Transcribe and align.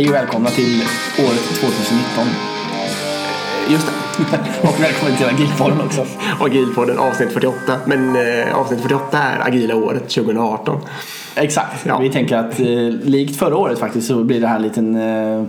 Hej! 0.00 0.08
Och 0.08 0.14
välkomna 0.14 0.50
till 0.50 0.82
året 1.18 1.60
2019. 1.60 2.26
Just 3.70 3.86
det. 3.86 4.62
och 4.68 4.80
välkommen 4.80 5.16
till 5.16 5.26
Agilpodden 5.26 5.80
också. 5.80 6.06
Agilpodden 6.40 6.98
avsnitt 6.98 7.32
48. 7.32 7.56
Men 7.86 8.16
eh, 8.16 8.58
avsnitt 8.58 8.80
48 8.80 9.18
är 9.18 9.48
agila 9.48 9.74
året 9.76 10.08
2018. 10.08 10.80
Exakt. 11.36 11.86
Ja. 11.86 11.98
Vi 11.98 12.10
tänker 12.10 12.36
att 12.36 12.60
eh, 12.60 12.66
likt 13.04 13.36
förra 13.36 13.56
året 13.56 13.78
faktiskt 13.78 14.06
så 14.06 14.24
blir 14.24 14.40
det 14.40 14.46
här 14.46 14.56
en 14.56 14.62
liten 14.62 14.96
eh, 14.96 15.44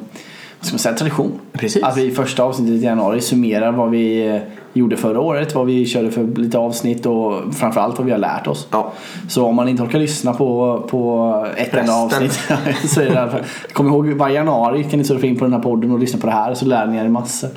ska 0.61 0.73
man 0.73 0.79
säga, 0.79 0.95
tradition. 0.95 1.39
Precis. 1.51 1.83
Att 1.83 1.97
vi 1.97 2.05
i 2.05 2.11
första 2.11 2.43
avsnittet 2.43 2.75
i 2.75 2.85
januari 2.85 3.21
summerar 3.21 3.71
vad 3.71 3.89
vi 3.89 4.27
eh, 4.27 4.41
gjorde 4.73 4.97
förra 4.97 5.19
året, 5.19 5.55
vad 5.55 5.65
vi 5.65 5.85
körde 5.85 6.11
för 6.11 6.23
lite 6.23 6.57
avsnitt 6.57 7.05
och 7.05 7.55
framförallt 7.55 7.97
vad 7.97 8.05
vi 8.05 8.11
har 8.11 8.19
lärt 8.19 8.47
oss. 8.47 8.67
Ja. 8.71 8.93
Så 9.29 9.45
om 9.45 9.55
man 9.55 9.69
inte 9.69 9.83
orkar 9.83 9.99
lyssna 9.99 10.33
på, 10.33 10.81
på 10.89 11.47
ett 11.57 11.73
enda 11.73 11.93
avsnitt 11.93 12.31
så 12.85 13.01
är 13.01 13.05
det 13.05 13.13
därför. 13.13 13.45
Kom 13.73 13.87
ihåg 13.87 14.07
varje 14.07 14.35
januari 14.35 14.83
kan 14.83 14.99
ni 14.99 15.05
surfa 15.05 15.27
in 15.27 15.37
på 15.37 15.45
den 15.45 15.53
här 15.53 15.61
podden 15.61 15.91
och 15.91 15.99
lyssna 15.99 16.19
på 16.19 16.27
det 16.27 16.33
här 16.33 16.53
så 16.53 16.65
lär 16.65 16.87
ni 16.87 16.97
er 16.97 17.07
massor. 17.07 17.49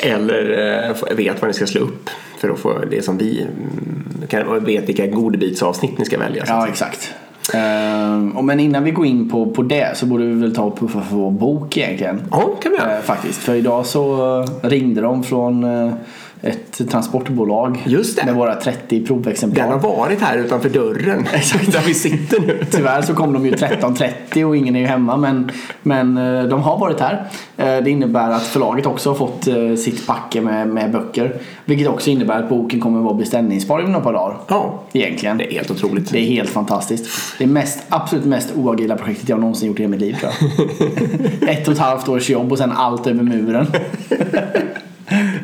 Eller 0.00 0.88
eh, 0.88 1.16
vet 1.16 1.40
vad 1.40 1.48
ni 1.48 1.54
ska 1.54 1.66
slå 1.66 1.80
upp. 1.80 2.10
För 2.38 2.50
att 2.50 2.58
få 2.58 2.78
det 2.90 3.04
som 3.04 3.18
vi 3.18 3.46
kan, 4.28 4.64
vet 4.64 4.88
vilka 4.88 5.06
godbitsavsnitt 5.06 5.98
ni 5.98 6.04
ska 6.04 6.18
välja. 6.18 6.44
Ja, 6.46 6.68
exakt. 6.68 7.14
Och 8.34 8.44
men 8.44 8.60
innan 8.60 8.84
vi 8.84 8.90
går 8.90 9.06
in 9.06 9.28
på, 9.28 9.46
på 9.46 9.62
det 9.62 9.96
så 9.96 10.06
borde 10.06 10.24
vi 10.24 10.34
väl 10.34 10.54
ta 10.54 10.62
och 10.62 10.78
puffa 10.78 11.00
för 11.00 11.16
vår 11.16 11.30
bok 11.30 11.76
egentligen. 11.76 12.22
Ja, 12.30 12.40
kan 12.62 12.72
vi 12.72 12.78
göra. 12.78 12.96
Eh, 12.96 13.02
faktiskt. 13.02 13.38
För 13.38 13.54
idag 13.54 13.86
så 13.86 14.46
ringde 14.62 15.00
de 15.00 15.22
från 15.22 15.64
eh, 15.64 15.92
ett 16.42 16.90
transportbolag 16.90 17.82
Just 17.86 18.16
det. 18.16 18.24
med 18.26 18.34
våra 18.34 18.54
30 18.54 19.06
provexemplar. 19.06 19.64
Den 19.64 19.72
har 19.72 19.96
varit 19.96 20.20
här 20.20 20.38
utanför 20.38 20.68
dörren. 20.68 21.26
Exakt. 21.32 21.72
Där 21.72 21.82
vi 21.86 21.94
sitter 21.94 22.40
nu. 22.40 22.64
Tyvärr 22.70 23.02
så 23.02 23.14
kom 23.14 23.32
de 23.32 23.46
ju 23.46 23.52
13.30 23.52 24.44
och 24.44 24.56
ingen 24.56 24.76
är 24.76 24.80
ju 24.80 24.86
hemma 24.86 25.16
men, 25.16 25.50
men 25.82 26.16
eh, 26.16 26.42
de 26.44 26.60
har 26.62 26.78
varit 26.78 27.00
här. 27.00 27.26
Eh, 27.56 27.76
Det 27.84 27.90
innebär 27.90 28.30
att 28.30 28.42
förlaget 28.46 28.86
också 28.86 29.10
har 29.10 29.14
fått 29.14 29.46
eh, 29.46 29.74
sitt 29.76 30.06
packe 30.06 30.40
med, 30.40 30.68
med 30.68 30.90
böcker. 30.92 31.36
Vilket 31.64 31.88
också 31.88 32.10
innebär 32.10 32.42
att 32.42 32.48
boken 32.48 32.80
kommer 32.80 33.00
vara 33.00 33.14
beställningsbar 33.14 33.80
inom 33.80 33.94
ett 33.94 34.02
par 34.02 34.12
dagar. 34.12 34.36
Ja, 34.48 34.82
Egentligen. 34.92 35.38
det 35.38 35.52
är 35.52 35.52
helt 35.52 35.70
otroligt. 35.70 36.10
Det 36.12 36.18
är 36.18 36.24
helt 36.26 36.50
fantastiskt. 36.50 37.06
Det 37.38 37.44
är 37.44 37.48
mest, 37.48 37.78
absolut 37.88 38.24
mest 38.24 38.52
oagila 38.56 38.96
projektet 38.96 39.28
jag 39.28 39.40
någonsin 39.40 39.68
gjort 39.68 39.78
i 39.78 39.82
hela 39.82 39.90
mitt 39.90 40.00
liv 40.00 40.16
tror 40.20 40.32
jag. 40.40 41.48
Ett 41.48 41.68
och 41.68 41.72
ett 41.74 41.80
halvt 41.80 42.08
års 42.08 42.30
jobb 42.30 42.52
och 42.52 42.58
sen 42.58 42.72
allt 42.72 43.06
över 43.06 43.22
muren. 43.22 43.66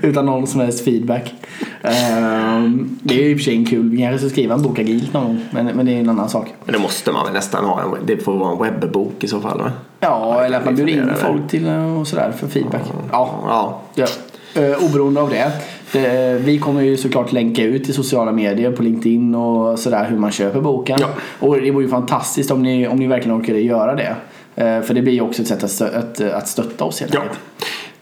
Utan 0.02 0.26
någon 0.26 0.46
som 0.46 0.60
helst 0.60 0.84
feedback. 0.84 1.34
Ehm, 1.82 2.98
det 3.02 3.14
är 3.14 3.22
ju 3.22 3.30
i 3.30 3.34
och 3.34 3.38
för 3.38 3.44
sig 3.44 3.56
en 3.56 3.64
kul, 3.66 3.90
vi 3.90 3.98
kanske 3.98 4.18
ska 4.18 4.28
skriva 4.28 4.54
en 4.54 4.62
bok 4.62 4.78
agilt 4.78 5.12
någon 5.12 5.24
gång. 5.26 5.40
Men, 5.50 5.66
men 5.66 5.86
det 5.86 5.92
är 5.92 6.00
en 6.00 6.08
annan 6.08 6.28
sak. 6.28 6.54
Men 6.64 6.72
det 6.72 6.78
måste 6.78 7.12
man 7.12 7.24
väl 7.24 7.34
nästan 7.34 7.64
ha. 7.64 7.82
En, 7.82 8.06
det 8.06 8.16
får 8.16 8.32
vara 8.32 8.66
en 8.66 8.80
webbok 8.80 9.24
i 9.24 9.28
så 9.28 9.40
fall 9.40 9.58
va? 9.58 9.72
Ja, 10.00 10.44
eller 10.44 10.58
att 10.58 10.64
man 10.64 10.74
bjuder 10.74 10.92
in 10.92 11.10
folk 11.16 11.48
till 11.48 11.66
eh, 11.66 12.00
och 12.00 12.06
sådär 12.06 12.32
för 12.36 12.48
feedback. 12.48 12.82
Ja, 13.12 13.30
Ja. 13.46 13.80
Ja. 13.94 14.06
Eh, 14.62 14.84
oberoende 14.84 15.20
av 15.20 15.30
det. 15.30 15.52
Vi 16.38 16.58
kommer 16.58 16.82
ju 16.82 16.96
såklart 16.96 17.32
länka 17.32 17.62
ut 17.64 17.88
i 17.88 17.92
sociala 17.92 18.32
medier 18.32 18.72
på 18.72 18.82
LinkedIn 18.82 19.34
och 19.34 19.78
sådär 19.78 20.06
hur 20.10 20.18
man 20.18 20.30
köper 20.30 20.60
boken. 20.60 20.98
Ja. 21.00 21.08
Och 21.40 21.60
det 21.60 21.70
vore 21.70 21.84
ju 21.84 21.90
fantastiskt 21.90 22.50
om 22.50 22.62
ni, 22.62 22.88
om 22.88 22.96
ni 22.96 23.06
verkligen 23.06 23.40
orkade 23.40 23.60
göra 23.60 23.94
det. 23.94 24.16
Eh, 24.56 24.82
för 24.82 24.94
det 24.94 25.02
blir 25.02 25.12
ju 25.12 25.20
också 25.20 25.42
ett 25.42 25.48
sätt 25.48 25.64
att, 25.64 25.94
att, 25.94 26.20
att 26.20 26.48
stötta 26.48 26.84
oss 26.84 27.00
helt 27.00 27.14
Ja. 27.14 27.20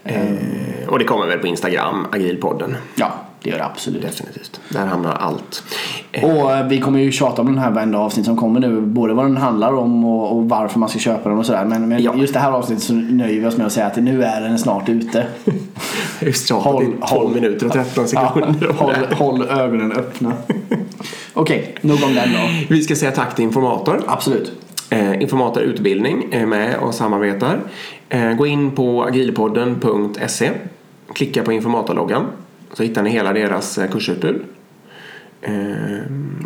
Eh, 0.08 0.88
och 0.88 0.98
det 0.98 1.04
kommer 1.04 1.26
väl 1.26 1.38
på 1.38 1.46
Instagram, 1.46 2.06
Agilpodden. 2.12 2.76
Ja, 2.94 3.12
det 3.42 3.50
gör 3.50 3.58
det 3.58 3.64
absolut. 3.64 4.02
Definitivt. 4.02 4.60
Där 4.68 4.86
hamnar 4.86 5.12
allt. 5.12 5.62
Eh, 6.12 6.24
Och 6.24 6.52
eh, 6.52 6.66
vi 6.66 6.80
kommer 6.80 6.98
ju 7.00 7.12
tjata 7.12 7.42
om 7.42 7.46
den 7.48 7.58
här 7.58 7.70
varenda 7.70 7.98
avsnitt 7.98 8.26
som 8.26 8.36
kommer 8.36 8.60
nu. 8.60 8.80
Både 8.80 9.14
vad 9.14 9.24
den 9.24 9.36
handlar 9.36 9.72
om 9.72 10.04
och, 10.04 10.36
och 10.36 10.48
varför 10.48 10.78
man 10.78 10.88
ska 10.88 10.98
köpa 10.98 11.28
den 11.28 11.38
och 11.38 11.46
sådär. 11.46 11.64
Men, 11.64 11.88
men 11.88 12.02
Ja. 12.02 12.14
just 12.16 12.32
det 12.34 12.40
här 12.40 12.52
avsnittet 12.52 12.84
så 12.84 12.92
nöjer 12.92 13.40
vi 13.40 13.46
oss 13.46 13.56
med 13.56 13.66
att 13.66 13.72
säga 13.72 13.86
att 13.86 13.96
nu 13.96 14.22
är 14.24 14.40
den 14.40 14.58
snart 14.58 14.88
ute. 14.88 15.26
Just 16.20 16.48
tjatat 16.48 16.64
Håll- 16.72 16.82
i 16.82 16.86
12 16.86 17.00
håll- 17.00 17.34
minuter 17.34 17.66
och 17.66 17.72
13 17.72 18.04
Ja, 18.12 18.32
sekunder. 18.34 18.68
håll, 18.78 18.94
håll 19.12 19.42
ögonen 19.42 19.92
öppna. 19.92 20.32
Okej, 21.34 21.74
nog 21.80 21.98
om 22.04 22.14
den 22.14 22.32
då. 22.32 22.38
Vi 22.68 22.82
ska 22.82 22.96
säga 22.96 23.10
tack 23.10 23.34
till 23.34 23.44
Informator. 23.44 24.02
Absolut. 24.06 24.52
Eh, 24.90 25.22
Informator 25.22 25.62
Utbildning 25.62 26.26
är 26.32 26.46
med 26.46 26.76
och 26.76 26.94
samarbetar. 26.94 27.58
Eh, 28.08 28.34
gå 28.34 28.46
in 28.46 28.70
på 28.70 29.04
agilpodden.se. 29.04 30.52
Klicka 31.14 31.42
på 31.42 31.52
Informatorloggan. 31.52 32.26
Så 32.72 32.82
hittar 32.82 33.02
ni 33.02 33.10
hela 33.10 33.32
deras 33.32 33.78
eh, 33.78 33.90
kursutbud. 33.90 34.42
Eh, 35.42 35.52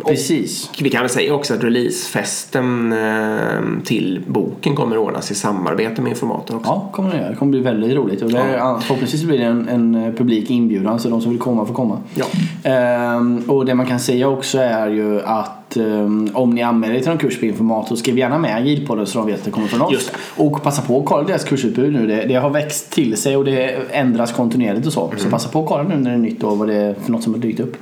och 0.01 0.07
Precis. 0.09 0.69
vi 0.81 0.89
kan 0.89 1.01
väl 1.01 1.09
säga 1.09 1.33
också 1.33 1.53
att 1.53 1.63
releasefesten 1.63 2.93
eh, 2.93 3.83
till 3.83 4.21
boken 4.27 4.75
kommer 4.75 4.95
att 4.95 5.01
ordnas 5.01 5.31
i 5.31 5.35
samarbete 5.35 6.01
med 6.01 6.09
Informator 6.09 6.55
också. 6.55 6.69
Ja, 6.69 6.89
kommer 6.93 7.11
det 7.11 7.17
göra. 7.17 7.29
Det 7.29 7.35
kommer 7.35 7.49
bli 7.51 7.59
väldigt 7.59 7.93
roligt. 7.95 8.21
Och 8.21 8.31
det 8.31 8.37
är, 8.39 8.79
Förhoppningsvis 8.79 9.23
blir 9.23 9.37
det 9.37 9.45
en, 9.45 9.67
en 9.67 10.13
publik 10.17 10.49
inbjudan 10.49 10.99
så 10.99 11.09
de 11.09 11.21
som 11.21 11.31
vill 11.31 11.39
komma 11.39 11.65
får 11.65 11.73
komma. 11.73 11.97
Ja. 12.15 12.25
Ehm, 12.63 13.43
och 13.47 13.65
det 13.65 13.75
man 13.75 13.85
kan 13.85 13.99
säga 13.99 14.27
också 14.27 14.57
är 14.59 14.89
ju 14.89 15.21
att 15.21 15.77
ehm, 15.77 16.29
om 16.33 16.49
ni 16.49 16.61
anmäler 16.61 16.95
er 16.95 16.99
till 16.99 17.09
någon 17.09 17.17
kurs 17.17 17.39
på 17.39 17.45
Informator 17.45 17.95
skriv 17.95 18.17
gärna 18.17 18.37
med 18.37 18.55
Agilpodden 18.55 19.05
så 19.07 19.17
de 19.19 19.27
vet 19.27 19.35
att 19.39 19.45
det 19.45 19.51
kommer 19.51 19.67
från 19.67 19.81
oss. 19.81 19.91
Just 19.93 20.11
Och 20.35 20.63
passa 20.63 20.81
på 20.81 20.99
att 20.99 21.05
kolla 21.05 21.23
deras 21.23 21.43
kursutbud 21.43 21.93
nu. 21.93 22.07
Det, 22.07 22.25
det 22.27 22.35
har 22.35 22.49
växt 22.49 22.91
till 22.91 23.17
sig 23.17 23.37
och 23.37 23.45
det 23.45 23.77
ändras 23.91 24.31
kontinuerligt 24.31 24.87
och 24.87 24.93
så. 24.93 24.99
Så 24.99 25.19
Mm. 25.19 25.31
passa 25.31 25.49
på 25.49 25.59
att 25.61 25.67
kolla 25.67 25.83
nu 25.83 25.95
när 25.95 26.09
det 26.09 26.15
är 26.15 26.19
nytt 26.19 26.43
och 26.43 26.57
vad 26.57 26.67
det 26.67 26.75
är 26.75 26.93
för 26.93 27.11
något 27.11 27.23
som 27.23 27.33
har 27.33 27.41
dykt 27.41 27.59
upp. 27.59 27.77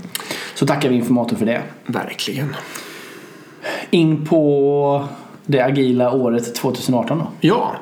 Så 0.59 0.65
tackar 0.65 0.89
vi 0.89 0.95
Informator 0.95 1.37
för 1.37 1.45
det. 1.45 1.61
Verkligen. 1.85 2.55
In 3.89 4.25
på 4.25 5.07
det 5.45 5.61
agila 5.61 6.11
året 6.11 6.55
2018 6.55 7.17
då. 7.17 7.27
Ja. 7.39 7.75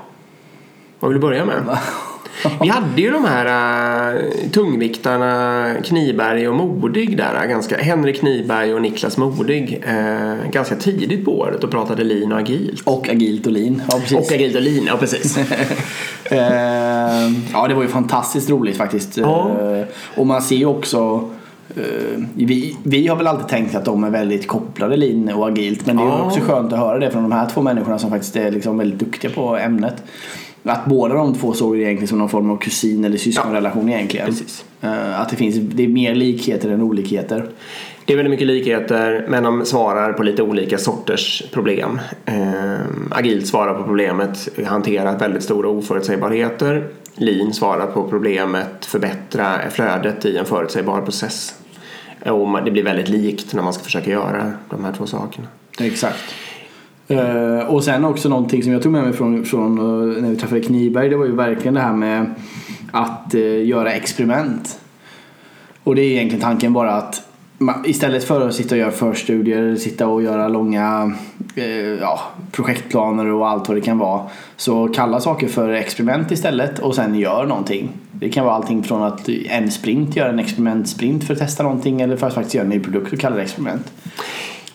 Vad 0.99 1.09
vill 1.11 1.21
du 1.21 1.27
börja 1.27 1.45
med? 1.45 1.77
Vi 2.61 2.67
hade 2.69 3.01
ju 3.01 3.11
de 3.11 3.25
här 3.25 4.15
uh, 4.15 4.49
tungviktarna 4.51 5.73
Kniberg 5.83 6.47
och 6.47 6.55
Modig 6.55 7.17
där. 7.17 7.43
äh, 7.43 7.49
ganska, 7.49 7.77
Henrik 7.77 8.19
Kniberg 8.19 8.73
och 8.73 8.81
Niklas 8.81 9.17
Modig. 9.17 9.83
eh, 9.87 10.51
ganska 10.51 10.75
tidigt 10.75 11.25
på 11.25 11.39
året 11.39 11.63
och 11.63 11.71
pratade 11.71 12.03
lean 12.03 12.31
och 12.31 12.39
agilt. 12.39 12.81
Och 12.85 13.09
agilt 13.09 13.45
och 13.45 13.51
lean. 13.51 13.81
Ja, 13.89 13.99
precis. 13.99 14.17
Och 14.17 14.31
agilt 14.31 14.55
och 14.55 14.61
lean, 14.61 14.85
ja 14.85 14.97
precis. 14.97 15.37
Eh, 16.31 17.31
ja, 17.53 17.67
det 17.67 17.73
var 17.73 17.81
ju 17.81 17.87
fantastiskt 17.87 18.49
roligt 18.49 18.77
faktiskt. 18.77 19.17
Ja. 19.17 19.51
Eh, 19.61 19.85
och 20.15 20.27
man 20.27 20.41
ser 20.41 20.55
ju 20.55 20.65
också 20.65 20.97
eh, 20.97 21.36
vi, 22.35 22.77
vi 22.83 23.07
har 23.07 23.15
väl 23.15 23.27
alltid 23.27 23.47
tänkt 23.47 23.75
att 23.75 23.85
de 23.85 24.03
är 24.03 24.09
väldigt 24.09 24.47
kopplade 24.47 24.97
lean 24.97 25.29
och 25.29 25.47
agilt. 25.47 25.85
Men 25.85 25.97
det 25.97 26.03
är 26.03 26.07
Ja. 26.07 26.23
också 26.25 26.39
skönt 26.39 26.73
att 26.73 26.79
höra 26.79 26.99
det 26.99 27.11
från 27.11 27.23
de 27.23 27.31
här 27.31 27.49
två 27.49 27.61
människorna 27.61 27.99
som 27.99 28.09
faktiskt 28.09 28.35
är 28.35 28.51
liksom 28.51 28.77
väldigt 28.77 28.99
duktiga 28.99 29.31
på 29.31 29.57
ämnet. 29.57 30.03
Att 30.63 30.85
båda 30.85 31.13
de 31.15 31.33
två 31.33 31.53
såg 31.53 31.75
det 31.77 31.81
egentligen 31.83 32.07
som 32.07 32.17
någon 32.19 32.29
form 32.29 32.51
av 32.51 32.57
kusin 32.57 33.05
eller 33.05 33.17
syskonrelation 33.17 33.89
egentligen. 33.89 34.25
Precis. 34.25 34.65
Eh, 34.81 35.21
att 35.21 35.29
det 35.29 35.35
finns 35.35 35.55
det 35.55 35.83
är 35.83 35.87
mer 35.87 36.15
likheter 36.15 36.69
än 36.69 36.81
olikheter. 36.81 37.45
Det 38.05 38.13
är 38.13 38.17
väldigt 38.17 38.31
mycket 38.31 38.47
likheter 38.47 39.25
men 39.29 39.43
de 39.43 39.65
svarar 39.65 40.13
på 40.13 40.23
lite 40.23 40.43
olika 40.43 40.77
sorters 40.77 41.43
problem. 41.53 41.99
Eh, 42.25 42.35
agilt 43.11 43.47
svarar 43.47 43.73
på 43.73 43.83
problemet 43.83 44.49
hantera 44.65 45.17
väldigt 45.17 45.43
stora 45.43 45.69
oförutsägbarheter. 45.69 46.87
Lean 47.17 47.53
svarar 47.53 47.87
på 47.87 48.09
problemet 48.09 48.85
förbättra 48.85 49.69
flödet 49.69 50.25
i 50.25 50.37
en 50.37 50.45
förutsägbar 50.45 51.01
process. 51.01 51.53
Och 52.25 52.63
det 52.65 52.71
blir 52.71 52.83
väldigt 52.83 53.09
likt 53.09 53.53
när 53.53 53.63
man 53.63 53.73
ska 53.73 53.83
försöka 53.83 54.11
göra 54.11 54.51
de 54.69 54.83
här 54.83 54.93
två 54.93 55.05
sakerna. 55.05 55.47
Exakt. 55.79 56.35
Uh, 57.11 57.59
och 57.59 57.83
sen 57.83 58.05
också 58.05 58.29
någonting 58.29 58.63
som 58.63 58.71
jag 58.71 58.83
tog 58.83 58.91
med 58.91 59.03
mig 59.03 59.13
från, 59.13 59.45
från 59.45 59.79
uh, 59.79 60.21
när 60.21 60.29
vi 60.29 60.35
träffade 60.35 60.61
Kniberg. 60.61 61.09
Det 61.09 61.15
var 61.15 61.25
ju 61.25 61.35
verkligen 61.35 61.73
det 61.73 61.79
här 61.79 61.93
med 61.93 62.35
att 62.91 63.35
uh, 63.35 63.65
göra 63.65 63.91
experiment. 63.91 64.79
Och 65.83 65.95
det 65.95 66.01
är 66.01 66.11
egentligen 66.11 66.41
tanken 66.41 66.73
bara 66.73 66.91
att 66.91 67.26
istället 67.85 68.23
för 68.23 68.47
att 68.47 68.55
sitta 68.55 68.75
och 68.75 68.79
göra 68.79 68.91
förstudier, 68.91 69.75
sitta 69.75 70.07
och 70.07 70.23
göra 70.23 70.47
långa 70.47 71.13
eh, 71.55 71.65
ja, 71.77 72.19
projektplaner 72.51 73.25
och 73.25 73.49
allt 73.49 73.67
vad 73.67 73.77
det 73.77 73.81
kan 73.81 73.97
vara. 73.97 74.21
Så 74.57 74.87
kalla 74.87 75.19
saker 75.19 75.47
för 75.47 75.69
experiment 75.69 76.31
istället 76.31 76.79
och 76.79 76.95
sen 76.95 77.15
gör 77.15 77.45
någonting. 77.45 77.89
Det 78.11 78.29
kan 78.29 78.45
vara 78.45 78.55
allting 78.55 78.83
från 78.83 79.03
att 79.03 79.29
en 79.29 79.71
sprint 79.71 80.15
göra 80.15 80.29
en 80.29 80.39
experimentsprint 80.39 81.23
för 81.23 81.33
att 81.33 81.39
testa 81.39 81.63
någonting 81.63 82.01
eller 82.01 82.17
för 82.17 82.27
att 82.27 82.33
faktiskt 82.33 82.55
göra 82.55 82.63
en 82.63 82.69
ny 82.69 82.79
produkt 82.79 83.13
och 83.13 83.19
kalla 83.19 83.35
det 83.35 83.41
experiment. 83.41 83.91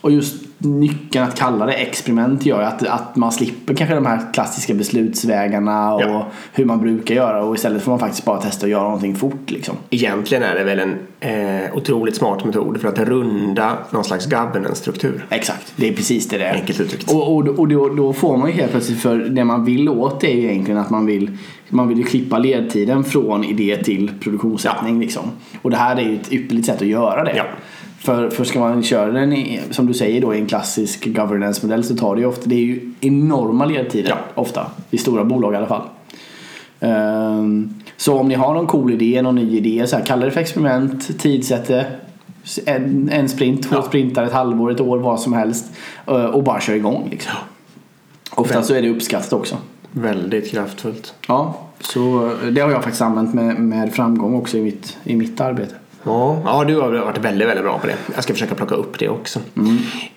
Och 0.03 0.11
just 0.11 0.35
nyckeln 0.57 1.25
att 1.25 1.35
kalla 1.35 1.65
det 1.65 1.73
experiment 1.73 2.45
gör 2.45 2.61
att, 2.61 2.87
att 2.87 3.15
man 3.15 3.31
slipper 3.31 3.73
kanske 3.73 3.95
de 3.95 4.05
här 4.05 4.33
klassiska 4.33 4.73
beslutsvägarna 4.73 5.93
och 5.93 6.01
Ja. 6.01 6.27
hur 6.53 6.65
man 6.65 6.79
brukar 6.79 7.15
göra 7.15 7.43
och 7.43 7.55
istället 7.55 7.83
får 7.83 7.91
man 7.91 7.99
faktiskt 7.99 8.25
bara 8.25 8.41
testa 8.41 8.65
att 8.65 8.71
göra 8.71 8.83
någonting 8.83 9.15
fort 9.15 9.51
liksom. 9.51 9.75
Egentligen 9.89 10.43
är 10.43 10.55
det 10.55 10.63
väl 10.63 10.79
en 10.79 10.95
eh, 11.19 11.77
otroligt 11.77 12.15
smart 12.15 12.45
metod 12.45 12.81
för 12.81 12.87
att 12.87 12.99
runda 12.99 13.77
någon 13.91 14.03
slags 14.03 14.25
governance-struktur. 14.25 15.25
Exakt, 15.29 15.73
det 15.75 15.89
är 15.89 15.93
precis 15.93 16.27
det 16.27 16.37
det 16.37 16.45
är. 16.45 16.53
Enkelt 16.53 16.79
uttryckt. 16.79 17.11
Och, 17.11 17.35
och, 17.35 17.47
och 17.59 17.67
då, 17.67 17.89
då 17.89 18.13
får 18.13 18.37
man 18.37 18.49
ju 18.49 18.55
helt 18.55 18.71
plötsligt, 18.71 18.99
för 19.01 19.17
det 19.17 19.43
man 19.43 19.65
vill 19.65 19.89
åt 19.89 20.23
är 20.23 20.27
ju 20.33 20.43
egentligen 20.43 20.79
att 20.79 20.89
man 20.89 21.05
vill 21.05 21.37
man 21.69 21.87
vill 21.87 21.97
ju 21.97 22.03
klippa 22.03 22.37
ledtiden 22.37 23.03
från 23.03 23.43
idé 23.43 23.83
till 23.83 24.11
produktionssättning 24.21 24.99
liksom. 24.99 25.23
Och 25.61 25.69
det 25.71 25.77
här 25.77 25.95
är 25.95 26.01
ju 26.01 26.15
ett 26.15 26.33
ypperligt 26.33 26.65
sätt 26.67 26.81
att 26.81 26.87
göra 26.87 27.23
det. 27.23 27.33
Ja. 27.35 27.43
För, 28.03 28.29
för 28.29 28.43
ska 28.43 28.59
man 28.59 28.83
köra 28.83 29.11
den 29.11 29.33
i, 29.33 29.59
som 29.71 29.85
du 29.87 29.93
säger 29.93 30.21
då 30.21 30.35
i 30.35 30.39
en 30.39 30.45
klassisk 30.47 31.05
governance-modell 31.15 31.83
så 31.83 31.95
tar 31.95 32.15
det 32.15 32.21
ju 32.21 32.27
ofta, 32.27 32.41
det 32.49 32.55
är 32.55 32.59
ju 32.59 32.91
enorma 32.99 33.65
ledtider 33.65 34.09
Ja. 34.09 34.17
ofta. 34.41 34.71
I 34.91 34.97
stora 34.97 35.23
bolag 35.23 35.53
i 35.53 35.57
alla 35.57 35.67
fall. 35.67 35.81
Ehm, 36.79 37.73
så 37.97 38.19
om 38.19 38.27
ni 38.29 38.35
har 38.35 38.53
någon 38.53 38.67
cool 38.67 38.93
idé, 38.93 39.21
någon 39.21 39.35
ny 39.35 39.57
idé, 39.57 39.87
så 39.87 39.95
här, 39.97 40.05
kalla 40.05 40.25
det 40.25 40.31
för 40.31 40.39
experiment, 40.41 41.19
tidsätt 41.19 41.67
det. 41.67 41.85
En, 42.65 43.09
en 43.13 43.29
sprint, 43.29 43.63
två 43.63 43.75
Ja. 43.75 43.81
sprintar, 43.81 44.23
ett 44.23 44.33
halvår, 44.33 44.71
ett 44.71 44.79
år, 44.81 44.97
vad 44.97 45.19
som 45.19 45.33
helst. 45.33 45.65
eh, 46.07 46.13
Och 46.25 46.43
bara 46.43 46.59
kör 46.61 46.73
igång 46.75 47.07
liksom. 47.11 47.31
Ofta 48.35 48.53
Men- 48.55 48.63
så 48.63 48.73
är 48.73 48.81
det 48.81 48.89
uppskattat 48.89 49.33
också. 49.33 49.57
Väldigt 49.91 50.51
kraftfullt. 50.51 51.13
Ja, 51.27 51.57
så 51.79 52.31
det 52.51 52.61
har 52.61 52.71
jag 52.71 52.83
faktiskt 52.83 53.01
använt 53.01 53.33
med, 53.33 53.59
med 53.59 53.93
framgång 53.93 54.35
också 54.35 54.57
i 54.57 54.61
mitt, 54.61 54.97
i 55.03 55.15
mitt 55.15 55.41
arbete. 55.41 55.75
Ja, 56.05 56.41
ja, 56.45 56.63
du 56.63 56.79
har 56.79 56.89
varit 56.91 57.17
väldigt, 57.17 57.47
väldigt 57.47 57.63
bra 57.65 57.79
på 57.79 57.87
det. 57.87 57.95
Jag 58.15 58.23
ska 58.23 58.33
försöka 58.33 58.55
plocka 58.55 58.75
upp 58.75 58.99
det 58.99 59.09
också. 59.09 59.39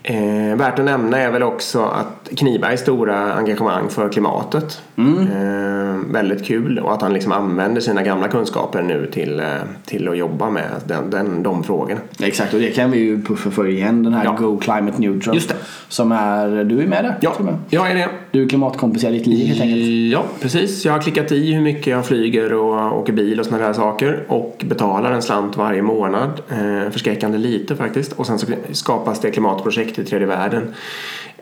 Eh, 0.03 0.57
värt 0.57 0.79
att 0.79 0.85
nämna 0.85 1.19
är 1.19 1.31
väl 1.31 1.43
också 1.43 1.83
att 1.85 2.29
Knibergs 2.37 2.81
stora 2.81 3.35
engagemang 3.35 3.89
för 3.89 4.09
klimatet. 4.09 4.83
Eh, 4.99 6.13
väldigt 6.13 6.45
kul 6.47 6.79
och 6.79 6.93
att 6.93 7.03
han 7.03 7.13
liksom 7.13 7.33
använder 7.33 7.81
sina 7.81 8.03
gamla 8.03 8.29
kunskaper 8.29 8.83
nu 8.83 9.11
till, 9.13 9.41
eh, 9.41 9.47
till 9.85 10.09
att 10.09 10.17
jobba 10.19 10.51
med 10.51 10.71
den, 10.85 11.11
den, 11.11 11.43
de 11.43 11.65
frågorna. 11.65 12.01
Exakt, 12.21 12.55
och 12.55 12.61
det 12.61 12.71
kan 12.71 12.91
vi 12.91 12.99
ju 12.99 13.23
puffa 13.23 13.51
för 13.51 13.69
igen. 13.69 14.03
Den 14.03 14.15
här 14.15 14.25
Ja. 14.25 14.37
Go 14.39 14.59
Climate 14.59 15.01
Neutral. 15.01 15.35
Just 15.35 15.49
det. 15.49 15.55
Som 15.89 16.13
är, 16.13 16.65
du 16.65 16.83
är 16.83 16.87
med 16.87 17.05
där? 17.05 17.17
Ja, 17.21 17.35
jag. 17.39 17.57
jag 17.71 17.91
är 17.91 17.95
det. 17.95 18.09
Du 18.31 18.45
är 18.45 18.49
klimatkompenserar 18.49 19.13
ditt 19.13 19.27
liv 19.27 19.47
helt 19.47 19.61
enkelt. 19.61 20.13
Ja, 20.13 20.25
precis. 20.41 20.85
Jag 20.85 20.93
har 20.93 21.01
klickat 21.01 21.33
i 21.33 21.53
hur 21.53 21.63
mycket 21.63 21.87
jag 21.87 22.07
flyger 22.07 22.53
och 22.53 22.99
åker 22.99 23.13
bil 23.13 23.41
och 23.41 23.47
sådana 23.47 23.67
där 23.67 23.73
saker 23.73 24.25
och 24.29 24.65
betalar 24.69 25.13
en 25.13 25.23
slant 25.23 25.57
varje 25.57 25.83
månad. 25.83 26.41
Eh, 26.49 26.91
förskräckande 26.91 27.39
lite 27.39 27.77
faktiskt. 27.77 28.13
Och 28.13 28.27
sen 28.27 28.39
så 28.39 28.47
skapas 28.73 29.21
det 29.21 29.31
klimatprojekt 29.31 29.99
i 29.99 30.05
tredje 30.05 30.27
världen 30.27 30.75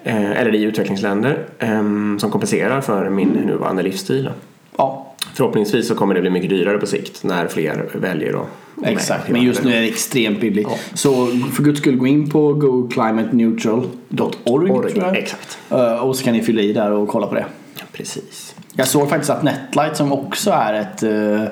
eh, 0.02 0.40
eller 0.40 0.54
i 0.54 0.62
utvecklingsländer 0.62 1.38
eh, 1.58 1.82
som 2.18 2.30
kompenserar 2.30 2.80
för 2.80 3.10
min 3.10 3.28
nuvarande 3.28 3.82
livsstil. 3.82 4.30
Ja, 4.76 5.03
Förhoppningsvis 5.36 5.88
så 5.88 5.94
kommer 5.94 6.14
det 6.14 6.20
bli 6.20 6.30
mycket 6.30 6.50
dyrare 6.50 6.78
på 6.78 6.86
sikt 6.86 7.24
när 7.24 7.46
fler 7.48 7.88
väljer 7.94 8.40
att 8.42 8.46
exakt. 8.82 9.28
Men 9.28 9.42
just 9.42 9.64
nu 9.64 9.74
är 9.74 9.80
det 9.80 9.88
extremt 9.88 10.40
billigt. 10.40 10.66
Ja. 10.70 10.76
Så 10.94 11.26
för 11.26 11.62
guds 11.62 11.80
skull 11.80 11.96
gå 11.96 12.06
in 12.06 12.30
på 12.30 12.52
goclimateneutral.org. 12.52 15.18
Exakt. 15.18 15.58
Eh, 15.70 15.94
Och 16.06 16.16
så 16.16 16.24
kan 16.24 16.32
ni 16.34 16.42
fylla 16.42 16.62
i 16.62 16.72
där 16.72 16.90
och 16.90 17.08
kolla 17.08 17.26
på 17.26 17.34
det. 17.34 17.44
Precis. 17.92 18.54
Jag 18.76 18.88
såg 18.88 19.08
faktiskt 19.08 19.30
att 19.30 19.42
Netlight 19.42 19.96
som 19.96 20.12
också 20.12 20.50
är 20.50 20.74
ett, 20.74 21.02
eh, 21.02 21.42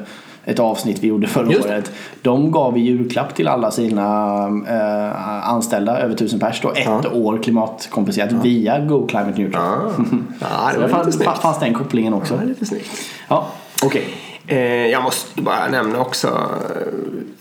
ett 0.45 0.59
avsnitt 0.59 0.99
vi 1.01 1.07
gjorde 1.09 1.27
förra 1.27 1.51
Just 1.53 1.63
det. 1.63 1.69
året. 1.75 1.93
De 2.23 2.51
gav 2.53 2.79
i 2.79 2.81
julklapp 2.81 3.35
till 3.35 3.49
alla 3.49 3.71
sina 3.71 4.37
eh, 4.69 5.49
anställda, 5.51 5.99
över 5.99 6.15
tusen 6.15 6.41
pers 6.41 6.61
då, 6.63 6.71
ett 6.71 6.79
Ja. 6.85 7.03
år 7.13 7.39
klimatkompenserat 7.43 8.33
via 8.33 8.79
Go 8.85 9.07
Climate 9.07 9.41
Neutral. 9.43 9.63
Ah. 9.63 9.91
Ja, 10.41 10.69
det 10.69 10.75
Så 10.75 10.81
var 10.81 10.89
fanns, 10.89 11.07
lite 11.07 11.19
snyggt. 11.19 11.39
fanns 11.39 11.61
den 11.61 11.75
kopplingen 11.75 12.15
också. 12.15 12.35
Det 12.35 12.41
var 12.41 12.47
lite 12.47 12.67
snyggt. 12.67 12.91
Ja, 13.29 13.47
okej. 13.83 14.05
Eh, 14.47 14.87
jag 14.87 15.03
måste 15.03 15.43
bara 15.43 15.69
nämna 15.69 16.01
också, 16.01 16.51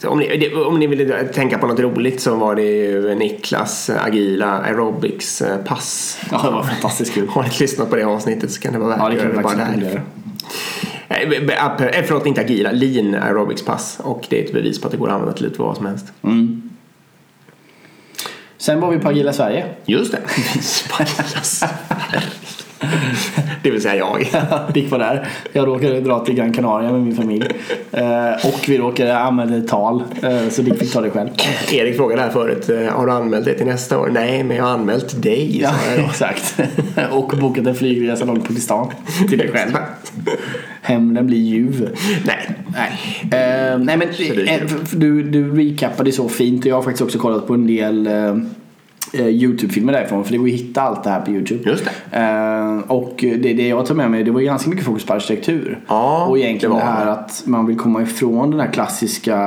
eh, 0.03 0.09
om 0.09 0.19
ni, 0.19 0.37
det- 0.37 0.55
om 0.55 0.79
ni 0.79 0.87
vill 0.87 1.13
tänka 1.33 1.57
på 1.57 1.67
något 1.67 1.79
roligt 1.79 2.21
så 2.21 2.35
var 2.35 2.55
det 2.55 2.61
ju 2.63 3.15
Niklas 3.15 3.89
agila 3.89 4.59
aerobics 4.59 5.41
eh, 5.41 5.57
pass. 5.57 6.17
Ja, 6.31 6.41
det 6.43 6.51
var 6.51 6.63
fantastiskt 6.63 7.13
kul. 7.13 7.27
Har 7.27 7.41
ni 7.41 7.47
inte 7.47 7.63
lyssnat 7.63 7.89
på 7.89 7.95
det 7.95 8.03
avsnittet 8.03 8.51
så 8.51 8.61
kan 8.61 8.73
det 8.73 8.79
vara 8.79 8.89
värt 8.89 8.99
Ja, 8.99 9.09
det 9.09 9.15
kan 9.17 9.31
vi 9.37 9.43
bara 9.43 9.55
där. 9.55 10.01
Eh, 11.09 11.21
eh, 11.21 12.03
Förlåt, 12.07 12.25
inte 12.25 12.41
agila, 12.41 12.71
lean 12.71 13.15
aerobics 13.15 13.65
pass. 13.65 13.97
Och 14.03 14.25
det 14.29 14.39
är 14.39 14.43
ett 14.45 14.53
bevis 14.53 14.81
på 14.81 14.87
att 14.87 14.91
det 14.91 14.97
går 14.97 15.07
att 15.07 15.13
använda 15.13 15.33
till 15.33 15.45
lite 15.45 15.61
vad 15.61 15.77
som 15.77 15.85
helst. 15.85 16.05
Mm. 16.23 16.61
Sen 18.57 18.79
var 18.79 18.91
vi 18.91 18.99
på 18.99 19.09
Agila 19.09 19.33
Sverige. 19.33 19.65
Just 19.85 20.11
det. 20.11 20.19
det 23.63 23.71
vill 23.71 23.81
säga 23.81 23.95
jag. 23.95 24.27
Dick 24.73 24.91
var 24.91 24.99
där. 24.99 25.27
Jag 25.53 25.67
råkade 25.67 26.01
dra 26.01 26.19
till 26.19 26.35
Gran 26.35 26.53
Canaria 26.53 26.91
med 26.91 27.01
min 27.01 27.15
familj. 27.15 27.45
Eh, 27.91 28.47
och 28.47 28.59
vi 28.67 28.77
råkade 28.77 29.17
använda 29.17 29.57
ett 29.57 29.67
tal. 29.67 30.03
Eh, 30.23 30.49
så 30.49 30.61
Dick 30.61 30.79
fick 30.79 30.93
ta 30.93 31.01
det 31.01 31.09
själv. 31.09 31.29
Erik 31.71 31.95
frågade 31.95 32.21
här 32.21 32.29
förut, 32.29 32.69
eh, 32.69 32.93
har 32.93 33.05
du 33.05 33.11
anmält 33.11 33.45
det 33.45 33.53
till 33.53 33.65
nästa 33.65 33.99
år? 33.99 34.09
Nej, 34.13 34.43
men 34.43 34.57
jag 34.57 34.63
har 34.63 34.71
anmält 34.71 35.21
dig. 35.21 35.61
Ja, 35.61 35.73
exakt. 36.09 36.59
och 37.11 37.33
bokat 37.41 37.67
en 37.67 37.75
flygresa 37.75 38.25
långt 38.25 38.47
på 38.47 38.53
stan. 38.53 38.91
Till 39.29 39.37
dig 39.37 39.51
själv. 39.51 39.71
Hämnden 40.81 41.27
blir 41.27 41.37
ljuv. 41.37 41.89
Nej. 42.25 42.49
Nej, 42.73 43.79
nej 43.79 43.97
men 43.97 44.07
det 44.17 44.59
du, 44.91 45.23
du 45.23 45.55
recappade 45.55 46.11
så 46.11 46.29
fint 46.29 46.65
och 46.65 46.71
jag 46.71 46.75
har 46.75 46.83
faktiskt 46.83 47.01
också 47.01 47.19
kollat 47.19 47.47
på 47.47 47.53
en 47.53 47.67
del 47.67 48.09
Youtube-filmer 49.13 49.93
därifrån 49.93 50.23
för 50.23 50.31
det 50.31 50.37
går 50.37 50.47
att 50.47 50.53
hitta 50.53 50.81
allt 50.81 51.03
det 51.03 51.09
här 51.09 51.21
på 51.21 51.31
Youtube. 51.31 51.69
Just 51.69 51.85
det. 51.85 52.17
Eh, 52.17 52.91
och 52.91 53.15
det, 53.17 53.53
det 53.53 53.67
jag 53.67 53.85
tar 53.85 53.95
med 53.95 54.11
mig 54.11 54.23
det 54.23 54.31
var 54.31 54.39
ju 54.39 54.45
ganska 54.45 54.69
mycket 54.69 54.85
fokus 54.85 55.05
på 55.05 55.13
arkitektur. 55.13 55.79
Ja, 55.87 56.25
och 56.25 56.37
egentligen 56.37 56.75
det 56.75 56.81
det, 56.81 56.85
här 56.85 57.07
att 57.07 57.43
man 57.45 57.65
vill 57.65 57.77
komma 57.77 58.01
ifrån 58.01 58.51
den 58.51 58.59
här 58.59 58.71
klassiska 58.71 59.37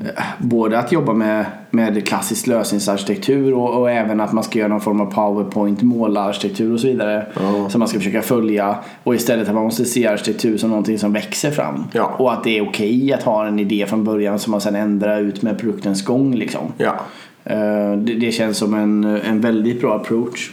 eh, 0.00 0.24
Både 0.38 0.78
att 0.78 0.92
jobba 0.92 1.12
med, 1.12 1.46
med 1.70 2.06
klassisk 2.06 2.46
lösningsarkitektur 2.46 3.54
och, 3.54 3.80
och 3.80 3.90
även 3.90 4.20
att 4.20 4.32
man 4.32 4.44
ska 4.44 4.58
göra 4.58 4.68
någon 4.68 4.80
form 4.80 5.00
av 5.00 5.06
powerpoint 5.06 5.82
målararkitektur 5.82 6.72
och 6.72 6.80
så 6.80 6.86
vidare. 6.86 7.26
Ja. 7.34 7.68
Som 7.68 7.78
man 7.78 7.88
ska 7.88 7.98
försöka 7.98 8.22
följa. 8.22 8.76
Och 9.02 9.14
istället 9.14 9.48
att 9.48 9.54
man 9.54 9.64
måste 9.64 9.84
se 9.84 10.06
arkitektur 10.06 10.56
som 10.56 10.70
någonting 10.70 10.98
som 10.98 11.12
växer 11.12 11.50
fram. 11.50 11.84
Ja. 11.92 12.14
Och 12.18 12.32
att 12.32 12.44
det 12.44 12.58
är 12.58 12.68
okej 12.68 13.12
att 13.12 13.22
ha 13.22 13.46
en 13.46 13.58
idé 13.58 13.86
från 13.88 14.04
början 14.04 14.38
som 14.38 14.50
man 14.50 14.60
sen 14.60 14.74
ändrar 14.74 15.20
ut 15.20 15.42
med 15.42 15.58
produktens 15.58 16.04
gång. 16.04 16.34
Liksom. 16.34 16.72
Ja, 16.76 16.94
Eh, 16.94 17.33
Eh, 17.44 17.92
det, 17.92 18.14
det 18.14 18.32
känns 18.32 18.58
som 18.58 18.74
en, 18.74 19.04
en 19.04 19.40
väldigt 19.40 19.80
bra 19.80 19.96
approach 19.96 20.50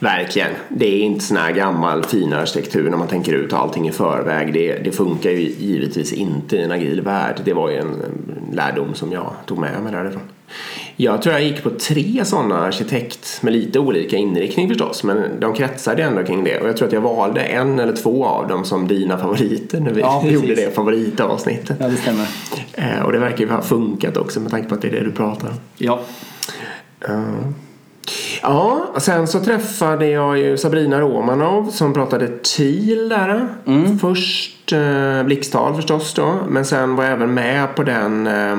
verkligen. 0.00 0.50
Det 0.68 0.86
är 0.86 0.98
inte 0.98 1.24
sån 1.24 1.36
här 1.36 1.52
gammal 1.52 2.04
fin 2.04 2.32
arkitektur 2.32 2.90
när 2.90 2.96
man 2.96 3.08
tänker 3.08 3.32
ut 3.32 3.52
allting 3.52 3.88
i 3.88 3.92
förväg. 3.92 4.52
Det, 4.52 4.78
det 4.78 4.92
funkar 4.92 5.30
ju 5.30 5.38
givetvis 5.38 6.12
inte 6.12 6.56
i 6.56 6.62
en 6.62 6.72
agil 6.72 7.00
värld. 7.00 7.40
Det 7.44 7.52
var 7.52 7.70
ju 7.70 7.76
en, 7.76 7.96
lärdom 8.52 8.94
som 8.94 9.12
jag 9.12 9.32
tog 9.46 9.58
med 9.58 9.82
mig 9.82 9.92
därifrån. 9.92 10.22
Jag 10.96 11.22
tror 11.22 11.32
jag 11.32 11.44
gick 11.44 11.62
på 11.62 11.70
tre 11.70 12.24
sådana 12.24 12.58
arkitekt 12.58 13.42
med 13.42 13.52
lite 13.52 13.78
olika 13.78 14.16
inriktning 14.16 14.68
förstås. 14.68 15.04
Men 15.04 15.40
de 15.40 15.54
kretsade 15.54 16.02
ändå 16.02 16.24
kring 16.24 16.44
det. 16.44 16.60
Och 16.60 16.68
jag 16.68 16.76
tror 16.76 16.88
att 16.88 16.94
jag 16.94 17.00
valde 17.00 17.40
en 17.40 17.78
eller 17.78 17.96
två 17.96 18.24
av 18.24 18.48
dem 18.48 18.64
som 18.64 18.88
dina 18.88 19.18
favoriter 19.18 19.80
när 19.80 19.92
vi 19.92 20.00
Ja, 20.00 20.24
gjorde 20.30 20.54
det 20.54 20.74
favoritavsnittet. 20.74 21.76
Ja, 21.80 21.88
det 21.88 21.96
stämmer. 21.96 22.28
Eh, 22.72 23.02
och 23.02 23.12
det 23.12 23.18
verkar 23.18 23.44
ju 23.44 23.50
ha 23.50 23.62
funkat 23.62 24.16
också 24.16 24.40
med 24.40 24.50
tanke 24.50 24.68
på 24.68 24.74
att 24.74 24.82
det 24.82 24.88
är 24.88 24.92
det 24.92 25.04
du 25.04 25.12
pratar 25.12 25.48
om. 25.48 25.54
Ja. 25.76 26.00
Ja. 27.00 27.24
Ja, 28.42 28.94
sen 28.98 29.26
så 29.26 29.40
träffade 29.40 30.06
jag 30.06 30.38
ju 30.38 30.56
Sabrina 30.56 31.00
Romanov 31.00 31.70
som 31.70 31.92
pratade 31.94 32.28
TIL 32.28 33.08
där. 33.08 33.48
Först 34.00 34.72
eh, 34.72 35.22
blixttal 35.22 35.74
förstås 35.74 36.14
då, 36.14 36.34
men 36.48 36.64
sen 36.64 36.96
var 36.96 37.04
jag 37.04 37.12
även 37.12 37.34
med 37.34 37.74
på 37.74 37.82
den 37.82 38.26
eh, 38.26 38.58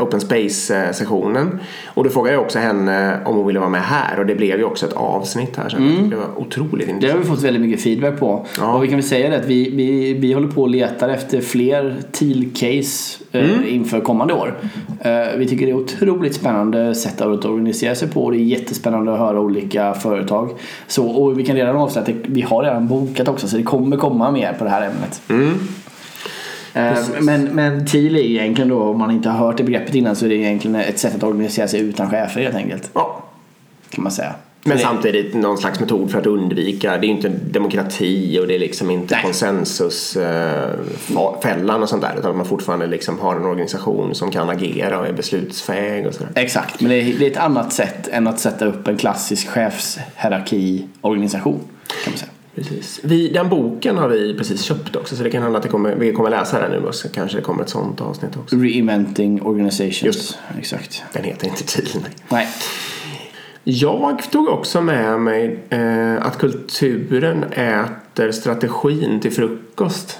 Open 0.00 0.20
Space-sessionen. 0.20 1.60
Och 1.94 2.04
då 2.04 2.10
frågade 2.10 2.34
jag 2.36 2.42
också 2.44 2.58
henne 2.58 3.18
om 3.24 3.36
hon 3.36 3.46
ville 3.46 3.58
vara 3.58 3.70
med 3.70 3.82
här 3.82 4.18
och 4.18 4.26
det 4.26 4.34
blev 4.34 4.58
ju 4.58 4.64
också 4.64 4.86
ett 4.86 4.92
avsnitt 4.92 5.56
här. 5.56 5.68
Så 5.68 5.76
tyckte 5.76 6.02
det 6.10 6.16
var 6.16 6.38
otroligt 6.38 6.86
Det 6.86 6.92
intressant. 6.92 7.12
har 7.12 7.18
vi 7.30 7.36
fått 7.36 7.44
väldigt 7.44 7.62
mycket 7.62 7.80
feedback 7.82 8.18
på. 8.18 8.46
Ja. 8.58 8.74
Och 8.74 8.84
vi 8.84 8.88
kan 8.88 8.96
väl 8.96 9.06
säga 9.08 9.30
det 9.30 9.36
att 9.36 9.46
vi, 9.46 9.70
vi, 9.70 10.14
vi 10.14 10.32
håller 10.32 10.48
på 10.48 10.62
och 10.62 10.68
letar 10.68 11.08
efter 11.08 11.40
fler 11.40 11.96
TIL-case 12.12 13.22
eh, 13.32 13.74
inför 13.74 14.00
kommande 14.00 14.34
år. 14.34 14.58
Eh, 15.00 15.10
vi 15.36 15.46
tycker 15.48 15.66
det 15.66 15.72
är 15.72 15.76
otroligt 15.76 16.34
spännande 16.34 16.94
sätt 16.94 17.20
att 17.20 17.44
organisera 17.44 17.94
sig 17.94 18.08
på. 18.08 18.24
och 18.24 18.32
Det 18.32 18.38
är 18.38 18.42
jättespännande 18.42 19.12
att 19.12 19.18
höra 19.18 19.40
olika 19.40 19.94
företag. 19.94 20.50
Så, 20.86 21.06
och 21.06 21.38
vi 21.38 21.44
kan 21.44 21.56
redan 21.56 21.76
avslöja 21.76 22.00
att 22.00 22.06
det, 22.22 22.28
vi 22.32 22.40
har 22.42 22.62
redan 22.62 22.88
bokat 22.88 23.28
också 23.28 23.48
så 23.48 23.56
det 23.56 23.62
kommer 23.62 23.96
komma 23.96 24.30
mer 24.30 24.52
på 24.58 24.64
det 24.64 24.70
här 24.70 24.82
ämnet. 24.82 25.22
Mm. 25.28 25.54
Eh, 26.78 26.98
men, 27.20 27.44
men 27.44 27.86
TIL 27.86 28.16
är 28.16 28.20
egentligen 28.20 28.68
då, 28.68 28.82
om 28.82 28.98
man 28.98 29.10
inte 29.10 29.28
har 29.28 29.46
hört 29.46 29.56
det 29.56 29.64
begreppet 29.64 29.94
innan 29.94 30.16
så 30.16 30.24
är 30.24 30.28
det 30.28 30.34
egentligen 30.34 30.76
ett 30.76 30.98
sätt 30.98 31.14
att 31.14 31.22
organisera 31.22 31.68
sig 31.68 31.80
utan 31.80 32.10
chefer 32.10 32.40
helt 32.40 32.56
enkelt. 32.56 32.90
Ja. 32.94 33.24
Kan 33.90 34.02
man 34.02 34.12
säga. 34.12 34.34
Men 34.64 34.76
Det- 34.76 34.82
samtidigt 34.82 35.34
någon 35.34 35.58
slags 35.58 35.80
metod 35.80 36.10
för 36.10 36.18
att 36.18 36.26
undvika, 36.26 36.90
det 36.90 36.96
är 37.06 37.08
ju 37.08 37.14
inte 37.14 37.28
demokrati 37.28 38.38
och 38.42 38.46
det 38.46 38.54
är 38.54 38.58
liksom 38.58 38.90
inte 38.90 39.14
Nej. 39.14 39.22
konsensusfällan 39.24 41.82
och 41.82 41.88
sånt 41.88 42.02
där 42.02 42.14
utan 42.18 42.30
att 42.30 42.36
man 42.36 42.46
fortfarande 42.46 42.86
liksom 42.86 43.18
har 43.18 43.36
en 43.36 43.44
organisation 43.44 44.14
som 44.14 44.30
kan 44.30 44.50
agera 44.50 44.98
och 44.98 45.06
är 45.06 45.12
beslutsfähig 45.12 46.06
och 46.06 46.14
sådär. 46.14 46.30
Exakt, 46.34 46.80
men 46.80 46.90
det 46.90 46.96
är, 46.96 47.18
det 47.18 47.26
är 47.26 47.30
ett 47.30 47.36
annat 47.36 47.72
sätt 47.72 48.08
än 48.08 48.26
att 48.26 48.40
sätta 48.40 48.66
upp 48.66 48.88
en 48.88 48.96
klassisk 48.96 49.48
chefshierarki-organisation. 49.48 51.60
Kan 52.04 52.12
man 52.12 52.18
säga. 52.18 52.30
Precis. 52.58 53.00
Vi, 53.02 53.28
den 53.28 53.48
boken 53.48 53.96
har 53.96 54.08
vi 54.08 54.34
precis 54.34 54.62
köpt 54.62 54.96
också 54.96 55.16
så 55.16 55.22
det 55.22 55.30
kan 55.30 55.42
hända 55.42 55.56
att 55.56 55.62
det 55.62 55.68
kommer, 55.68 55.94
vi 55.94 56.12
kommer 56.12 56.30
läsa 56.30 56.60
den 56.60 56.70
nu 56.70 56.86
och 56.86 56.94
så 56.94 57.08
kanske 57.08 57.36
det 57.38 57.42
kommer 57.42 57.62
ett 57.62 57.68
sånt 57.68 58.00
avsnitt 58.00 58.36
också. 58.36 58.56
Reinventing 58.56 59.42
organizations. 59.42 60.02
Just 60.02 60.38
Exakt. 60.58 61.02
Den 61.12 61.24
heter 61.24 61.46
inte 61.46 61.64
TIL. 61.64 62.06
nej. 62.28 62.48
Jag 63.64 64.22
tog 64.30 64.48
också 64.48 64.80
med 64.80 65.20
mig 65.20 65.58
eh, 65.68 66.26
att 66.26 66.38
kulturen 66.38 67.44
äter 67.44 68.32
strategin 68.32 69.20
till 69.20 69.32
frukost. 69.32 70.18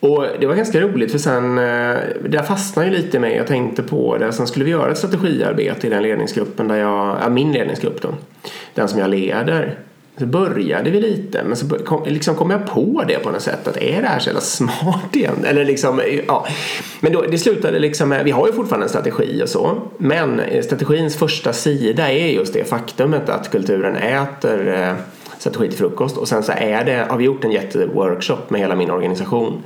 Och 0.00 0.26
det 0.40 0.46
var 0.46 0.54
ganska 0.54 0.80
roligt 0.80 1.12
för 1.12 1.18
sen, 1.18 1.58
eh, 1.58 1.96
där 2.28 2.42
fastnade 2.42 2.88
ju 2.88 2.94
lite 2.94 3.18
med, 3.18 3.36
jag 3.36 3.46
tänkte 3.46 3.82
på 3.82 4.18
det. 4.18 4.32
Sen 4.32 4.46
skulle 4.46 4.64
vi 4.64 4.70
göra 4.70 4.92
ett 4.92 4.98
strategiarbete 4.98 5.86
i 5.86 5.90
den 5.90 6.02
ledningsgruppen 6.02 6.68
där 6.68 6.76
jag, 6.76 7.16
ja, 7.22 7.28
min 7.28 7.52
ledningsgrupp 7.52 8.02
då. 8.02 8.08
Den 8.74 8.88
som 8.88 8.98
jag 9.00 9.10
leder. 9.10 9.78
Så 10.18 10.26
började 10.26 10.90
vi 10.90 11.00
lite 11.00 11.44
men 11.44 11.56
så 11.56 11.68
kom, 11.68 12.04
liksom 12.06 12.34
kom 12.34 12.50
jag 12.50 12.66
på 12.66 13.04
det 13.08 13.18
på 13.18 13.30
något 13.30 13.42
sätt 13.42 13.68
att 13.68 13.76
är 13.76 14.02
det 14.02 14.08
här 14.08 14.18
så 14.18 14.28
jävla 14.28 14.40
smart 14.40 15.16
igen? 15.16 15.44
Eller 15.44 15.64
liksom, 15.64 16.00
ja. 16.26 16.46
Men 17.00 17.12
då, 17.12 17.22
det 17.22 17.38
slutade 17.38 17.78
liksom 17.78 18.08
med, 18.08 18.24
vi 18.24 18.30
har 18.30 18.46
ju 18.46 18.52
fortfarande 18.52 18.84
en 18.84 18.90
strategi 18.90 19.42
och 19.44 19.48
så 19.48 19.82
men 19.98 20.40
eh, 20.40 20.62
strategins 20.62 21.16
första 21.16 21.52
sida 21.52 22.12
är 22.12 22.26
just 22.26 22.52
det 22.52 22.64
faktumet 22.64 23.28
att 23.28 23.50
kulturen 23.50 23.96
äter 23.96 24.74
eh, 24.74 24.94
strategi 25.38 25.68
till 25.68 25.78
frukost 25.78 26.16
och 26.16 26.28
sen 26.28 26.42
så 26.42 26.52
är 26.52 26.84
det, 26.84 27.06
har 27.10 27.16
vi 27.16 27.24
gjort 27.24 27.44
en 27.44 27.52
jätteworkshop 27.52 28.50
med 28.50 28.60
hela 28.60 28.76
min 28.76 28.90
organisation 28.90 29.62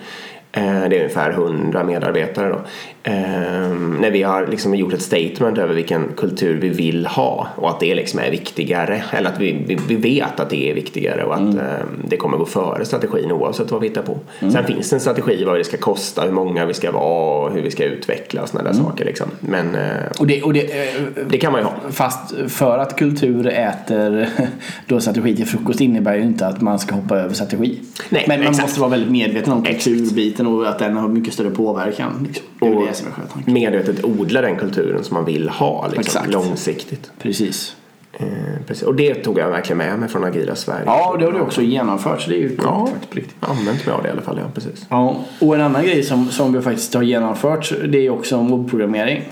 Eh, 0.56 0.88
det 0.88 0.96
är 0.96 1.00
ungefär 1.00 1.30
100 1.30 1.84
medarbetare 1.84 2.48
då. 2.48 2.60
Ehm, 3.06 3.96
när 4.00 4.10
vi 4.10 4.22
har 4.22 4.46
liksom 4.46 4.75
gjort 4.75 4.92
ett 4.92 5.02
statement 5.02 5.58
över 5.58 5.75
vilken 5.75 6.12
kultur 6.16 6.60
vi 6.60 6.68
vill 6.68 7.06
ha 7.06 7.48
och 7.56 7.70
att 7.70 7.80
det 7.80 7.94
liksom 7.94 8.20
är 8.20 8.30
viktigare. 8.30 9.02
Eller 9.12 9.30
att 9.30 9.40
vi, 9.40 9.78
vi, 9.88 9.96
vet 9.96 10.40
att 10.40 10.50
det 10.50 10.70
är 10.70 10.75
viktigare 10.75 11.25
och 11.25 11.34
att 11.34 11.40
mm. 11.40 11.58
Ehm, 11.58 12.02
det 12.08 12.16
kommer 12.16 12.36
gå 12.36 12.46
före 12.46 12.84
strategin 12.84 13.32
oavsett 13.32 13.70
vad 13.70 13.80
vi 13.80 13.88
hittar 13.88 14.02
på. 14.02 14.18
Mm. 14.38 14.52
Sen 14.52 14.64
finns 14.64 14.90
det 14.90 14.96
en 14.96 15.00
strategi 15.00 15.44
vad 15.44 15.58
det 15.58 15.64
ska 15.64 15.76
kosta, 15.76 16.22
hur 16.22 16.32
många 16.32 16.66
vi 16.66 16.75
ska 16.75 16.92
vara 16.92 17.44
och 17.44 17.52
hur 17.52 17.62
vi 17.62 17.70
ska 17.70 17.84
utveckla 17.84 18.42
och 18.42 18.48
sådana 18.48 18.70
där 18.70 18.78
mm. 18.78 18.90
saker. 18.90 19.04
Liksom. 19.04 19.26
Men 19.40 19.75
eh, 19.75 19.80
och 20.18 20.26
det, 20.26 20.42
och 20.42 20.52
det, 20.52 20.60
eh, 20.60 21.02
det 21.28 21.38
kan 21.38 21.52
man 21.52 21.60
ju 21.60 21.64
ha. 21.64 21.75
Fast 21.90 22.34
för 22.48 22.78
att 22.78 22.96
kultur 22.98 23.46
äter 23.46 24.28
då 24.86 25.00
strategi 25.00 25.36
till 25.36 25.46
frukost 25.46 25.80
innebär 25.80 26.14
ju 26.14 26.22
inte 26.22 26.46
att 26.46 26.60
man 26.60 26.78
ska 26.78 26.94
hoppa 26.94 27.16
över 27.16 27.34
strategi. 27.34 27.80
Nej, 28.08 28.25
Men 28.28 28.40
man 28.40 28.48
exakt. 28.48 28.68
måste 28.68 28.80
vara 28.80 28.90
väldigt 28.90 29.10
medveten 29.10 29.52
om 29.52 29.62
kulturbiten 29.62 30.46
och 30.46 30.68
att 30.68 30.78
den 30.78 30.96
har 30.96 31.08
mycket 31.08 31.34
större 31.34 31.50
påverkan. 31.50 32.26
Liksom. 32.26 32.46
Det 32.60 32.95
det 33.04 33.12
som 33.32 33.42
är 33.46 33.52
medvetet 33.52 34.04
odla 34.04 34.40
den 34.40 34.56
kulturen 34.56 35.04
som 35.04 35.14
man 35.14 35.24
vill 35.24 35.48
ha 35.48 35.88
liksom, 35.96 36.30
långsiktigt. 36.30 37.10
Precis. 37.18 37.76
Eh, 38.12 38.26
precis. 38.66 38.82
Och 38.82 38.94
det 38.94 39.14
tog 39.14 39.38
jag 39.38 39.50
verkligen 39.50 39.78
med 39.78 39.98
mig 39.98 40.08
från 40.08 40.24
Agila 40.24 40.54
Sverige. 40.54 40.82
Ja, 40.86 41.16
det 41.18 41.24
har 41.24 41.32
du 41.32 41.40
också 41.40 41.62
genomfört. 41.62 42.20
Så 42.20 42.30
det 42.30 42.36
är 42.36 42.40
ju 42.40 42.56
ja, 42.62 42.88
faktiskt 43.00 43.36
använt 43.40 43.86
mig 43.86 43.94
av 43.94 44.02
det 44.02 44.08
i 44.08 44.12
alla 44.12 44.22
fall. 44.22 44.38
Ja, 44.38 44.50
precis. 44.54 44.86
Ja, 44.88 45.16
och 45.40 45.54
en 45.54 45.60
annan 45.60 45.84
grej 45.84 46.02
som, 46.02 46.28
som 46.28 46.52
vi 46.52 46.60
faktiskt 46.60 46.94
har 46.94 47.02
genomfört 47.02 47.72
det 47.88 48.06
är 48.06 48.10
också 48.10 48.42
mobbprogrammering. 48.42 49.22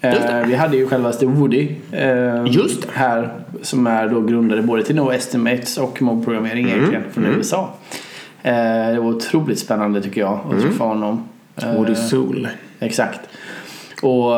Eh, 0.00 0.46
vi 0.46 0.54
hade 0.54 0.76
ju 0.76 0.88
självaste 0.88 1.26
Woody 1.26 1.68
eh, 1.92 2.44
Just 2.46 2.86
här 2.92 3.30
som 3.62 3.86
är 3.86 4.08
då 4.08 4.20
grundare 4.20 4.62
både 4.62 4.82
till 4.84 4.96
No 4.96 5.12
Estimates 5.12 5.78
och 5.78 6.02
mobbprogrammering 6.02 6.64
mm. 6.64 6.78
egentligen 6.78 7.04
från 7.12 7.24
mm. 7.24 7.36
USA. 7.36 7.70
Eh, 8.42 8.54
det 8.92 9.00
var 9.00 9.08
otroligt 9.08 9.58
spännande 9.58 10.02
tycker 10.02 10.20
jag 10.20 10.32
att 10.32 10.52
mm. 10.52 10.62
träffa 10.62 10.84
honom. 10.84 11.28
Woody 11.76 11.94
Soul. 11.94 12.48
Exakt. 12.82 13.20
Och 14.02 14.36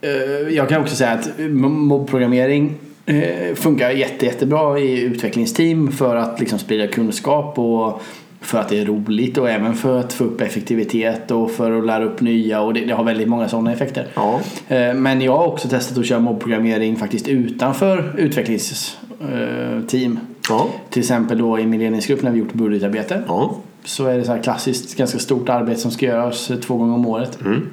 eh, 0.00 0.48
jag 0.50 0.68
kan 0.68 0.82
också 0.82 0.96
säga 0.96 1.10
att 1.10 1.30
mobbprogrammering 1.50 2.74
eh, 3.06 3.54
funkar 3.54 3.90
jätte, 3.90 4.26
jättebra 4.26 4.78
i 4.78 5.00
utvecklingsteam 5.00 5.92
för 5.92 6.16
att 6.16 6.40
liksom 6.40 6.58
sprida 6.58 6.86
kunskap 6.86 7.58
och 7.58 8.02
för 8.40 8.58
att 8.58 8.68
det 8.68 8.80
är 8.80 8.84
roligt 8.84 9.38
och 9.38 9.50
även 9.50 9.74
för 9.74 10.00
att 10.00 10.12
få 10.12 10.24
upp 10.24 10.40
effektivitet 10.40 11.30
och 11.30 11.50
för 11.50 11.78
att 11.78 11.86
lära 11.86 12.04
upp 12.04 12.20
nya 12.20 12.60
och 12.60 12.74
det, 12.74 12.80
det 12.80 12.94
har 12.94 13.04
väldigt 13.04 13.28
många 13.28 13.48
sådana 13.48 13.72
effekter. 13.72 14.06
Ja. 14.14 14.40
Eh, 14.68 14.94
men 14.94 15.20
jag 15.20 15.38
har 15.38 15.46
också 15.46 15.68
testat 15.68 15.98
att 15.98 16.06
köra 16.06 16.20
mobbprogrammering 16.20 16.96
faktiskt 16.96 17.28
utanför 17.28 18.14
utvecklingsteam. 18.18 20.18
Ja. 20.48 20.68
Till 20.90 21.00
exempel 21.00 21.38
då 21.38 21.58
i 21.58 21.66
min 21.66 21.80
ledningsgrupp 21.80 22.22
när 22.22 22.30
vi 22.30 22.38
gjort 22.38 22.52
budgetarbete. 22.52 23.22
Ja. 23.28 23.56
Så 23.88 24.06
är 24.06 24.18
det 24.18 24.24
så 24.24 24.32
här 24.32 24.42
klassiskt 24.42 24.96
ganska 24.96 25.18
stort 25.18 25.48
arbete 25.48 25.80
som 25.80 25.90
ska 25.90 26.06
göras 26.06 26.52
två 26.62 26.76
gånger 26.76 26.94
om 26.94 27.06
året. 27.06 27.38
Mm. 27.40 27.66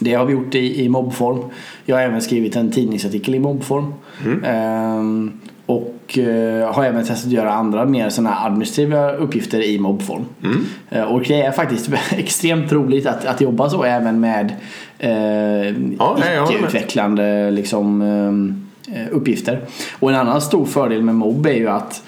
Det 0.00 0.14
har 0.14 0.24
vi 0.24 0.32
gjort 0.32 0.54
i, 0.54 0.84
i 0.84 0.88
mobbform. 0.88 1.38
Jag 1.84 1.96
har 1.96 2.02
även 2.02 2.22
skrivit 2.22 2.56
en 2.56 2.70
tidningsartikel 2.70 3.34
i 3.34 3.38
mobbform. 3.38 3.94
Mm. 4.24 4.44
Ehm, 4.44 5.40
och 5.66 6.18
eh, 6.18 6.72
har 6.74 6.84
även 6.84 7.04
testat 7.04 7.26
att 7.26 7.32
göra 7.32 7.52
andra 7.52 7.84
mer 7.84 8.10
sådana 8.10 8.36
administrativa 8.44 9.12
uppgifter 9.12 9.60
i 9.60 9.78
mobbform. 9.78 10.24
Mm. 10.42 10.64
Eh, 10.90 11.02
och 11.02 11.22
det 11.28 11.42
är 11.42 11.52
faktiskt 11.52 11.90
extremt 12.10 12.72
roligt 12.72 13.06
att, 13.06 13.24
att 13.24 13.40
jobba 13.40 13.70
så 13.70 13.84
även 13.84 14.20
med 14.20 14.52
eh, 14.98 15.10
ja, 15.98 16.18
icke-utvecklande 16.18 17.50
liksom, 17.50 18.02
eh, 18.02 19.06
uppgifter. 19.10 19.60
Och 19.98 20.10
en 20.10 20.16
annan 20.16 20.40
stor 20.40 20.64
fördel 20.64 21.02
med 21.02 21.14
mobb 21.14 21.46
är 21.46 21.54
ju 21.54 21.68
att 21.68 22.02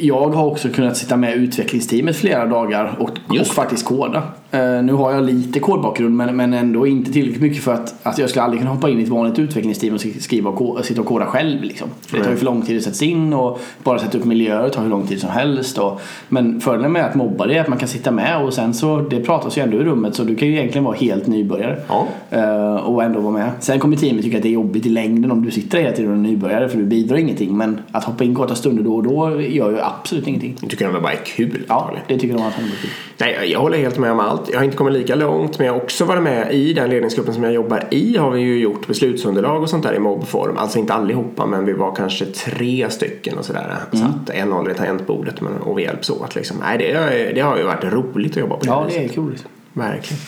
jag 0.00 0.28
har 0.28 0.44
också 0.46 0.68
kunnat 0.68 0.96
sitta 0.96 1.16
med 1.16 1.36
utvecklingsteamet 1.36 2.16
flera 2.16 2.46
dagar 2.46 2.96
och, 2.98 3.10
och 3.40 3.46
faktiskt 3.46 3.84
koda. 3.84 4.22
Uh, 4.54 4.82
nu 4.82 4.92
har 4.92 5.12
jag 5.12 5.24
lite 5.24 5.60
kodbakgrund 5.60 6.16
men, 6.16 6.36
men 6.36 6.52
ändå 6.52 6.86
inte 6.86 7.12
tillräckligt 7.12 7.42
mycket 7.42 7.62
för 7.62 7.74
att, 7.74 7.94
att 8.02 8.18
jag 8.18 8.30
skulle 8.30 8.42
aldrig 8.42 8.60
kunna 8.60 8.74
hoppa 8.74 8.90
in 8.90 9.00
i 9.00 9.02
ett 9.02 9.08
vanligt 9.08 9.38
utvecklingsteam 9.38 9.94
och 9.94 10.00
skriva 10.00 10.50
och, 10.50 10.76
och 10.76 10.84
sitta 10.84 11.00
och 11.00 11.06
koda 11.06 11.26
själv. 11.26 11.62
Liksom. 11.62 11.88
För 12.06 12.18
det 12.18 12.24
tar 12.24 12.30
ju 12.30 12.36
för 12.36 12.44
lång 12.44 12.62
tid 12.62 12.76
att 12.76 12.82
sätta 12.82 13.04
in 13.04 13.32
och 13.32 13.60
bara 13.82 13.98
sätta 13.98 14.18
upp 14.18 14.24
miljöer 14.24 14.68
tar 14.68 14.82
hur 14.82 14.88
lång 14.88 15.06
tid 15.06 15.20
som 15.20 15.30
helst. 15.30 15.78
Och, 15.78 16.00
men 16.28 16.60
fördelen 16.60 16.92
med 16.92 17.04
att 17.04 17.14
mobba 17.14 17.46
det 17.46 17.56
är 17.56 17.60
att 17.60 17.68
man 17.68 17.78
kan 17.78 17.88
sitta 17.88 18.10
med 18.10 18.44
och 18.44 18.54
sen 18.54 18.74
så 18.74 19.00
det 19.00 19.20
pratas 19.20 19.58
ju 19.58 19.62
ändå 19.62 19.76
i 19.76 19.84
rummet 19.84 20.14
så 20.14 20.24
du 20.24 20.36
kan 20.36 20.48
ju 20.48 20.54
egentligen 20.54 20.84
vara 20.84 20.96
helt 20.96 21.26
nybörjare. 21.26 21.78
Ja. 21.88 22.06
Uh, 22.32 22.76
och 22.76 23.02
ändå 23.02 23.20
vara 23.20 23.32
med. 23.32 23.50
Sen 23.60 23.80
kommer 23.80 23.96
teamet 23.96 24.24
tycka 24.24 24.36
att 24.36 24.42
det 24.42 24.48
är 24.48 24.52
jobbigt 24.52 24.86
i 24.86 24.88
längden 24.88 25.30
om 25.30 25.44
du 25.44 25.50
sitter 25.50 25.78
hela 25.78 25.92
tiden 25.92 26.10
och 26.10 26.16
är 26.16 26.20
nybörjare 26.20 26.68
för 26.68 26.78
du 26.78 26.84
bidrar 26.84 27.16
ingenting. 27.16 27.56
Men 27.56 27.80
att 27.92 28.04
hoppa 28.04 28.24
in 28.24 28.34
korta 28.34 28.54
stunder 28.54 28.82
då 28.82 28.94
och 28.94 29.02
då 29.02 29.40
gör 29.40 29.70
ju 29.70 29.80
absolut 29.80 30.26
ingenting. 30.26 30.56
Jag 30.60 30.70
tycker 30.70 30.92
de 30.92 31.02
bara 31.02 31.12
är 31.12 31.24
kul. 31.24 31.64
Ja, 31.68 31.90
det 32.08 32.18
tycker 32.18 32.34
de 32.34 32.42
att 32.42 32.56
de 32.56 32.62
är 32.62 32.68
kul. 32.68 32.90
Nej, 33.18 33.50
jag 33.52 33.60
håller 33.60 33.78
helt 33.78 33.98
med 33.98 34.12
om 34.12 34.20
allt. 34.20 34.41
Jag 34.50 34.58
har 34.58 34.64
inte 34.64 34.76
kommit 34.76 34.92
lika 34.92 35.14
långt 35.14 35.58
men 35.58 35.66
jag 35.66 35.74
har 35.74 35.80
också 35.80 36.04
varit 36.04 36.22
med 36.22 36.54
i 36.54 36.72
den 36.72 36.90
ledningsgruppen 36.90 37.34
som 37.34 37.42
jag 37.42 37.52
jobbar 37.52 37.84
i 37.90 38.16
har 38.16 38.30
vi 38.30 38.40
ju 38.40 38.58
gjort 38.58 38.86
beslutsunderlag 38.86 39.62
och 39.62 39.70
sånt 39.70 39.82
där 39.82 39.94
i 39.94 39.98
mobbform. 39.98 40.56
Alltså 40.56 40.78
inte 40.78 40.94
allihopa 40.94 41.46
men 41.46 41.64
vi 41.64 41.72
var 41.72 41.94
kanske 41.94 42.26
tre 42.26 42.90
stycken 42.90 43.38
och 43.38 43.44
sådär. 43.44 43.76
Mm. 43.92 44.06
Satt 44.06 44.30
en 44.30 44.52
håller 44.52 44.70
i 44.70 44.74
tangentbordet 44.74 45.34
och 45.60 45.78
vi 45.78 45.82
hjälps 45.82 46.10
åt 46.10 46.34
liksom. 46.34 46.56
Nej, 46.60 46.78
det, 46.78 47.32
det 47.34 47.40
har 47.40 47.56
ju 47.56 47.62
varit 47.62 47.84
roligt 47.84 48.32
att 48.32 48.36
jobba 48.36 48.56
på 48.56 48.64
det 48.64 48.70
Ja, 48.70 48.86
det 48.88 49.04
är 49.04 49.08
kul. 49.08 49.38
Verkligen. 49.72 50.22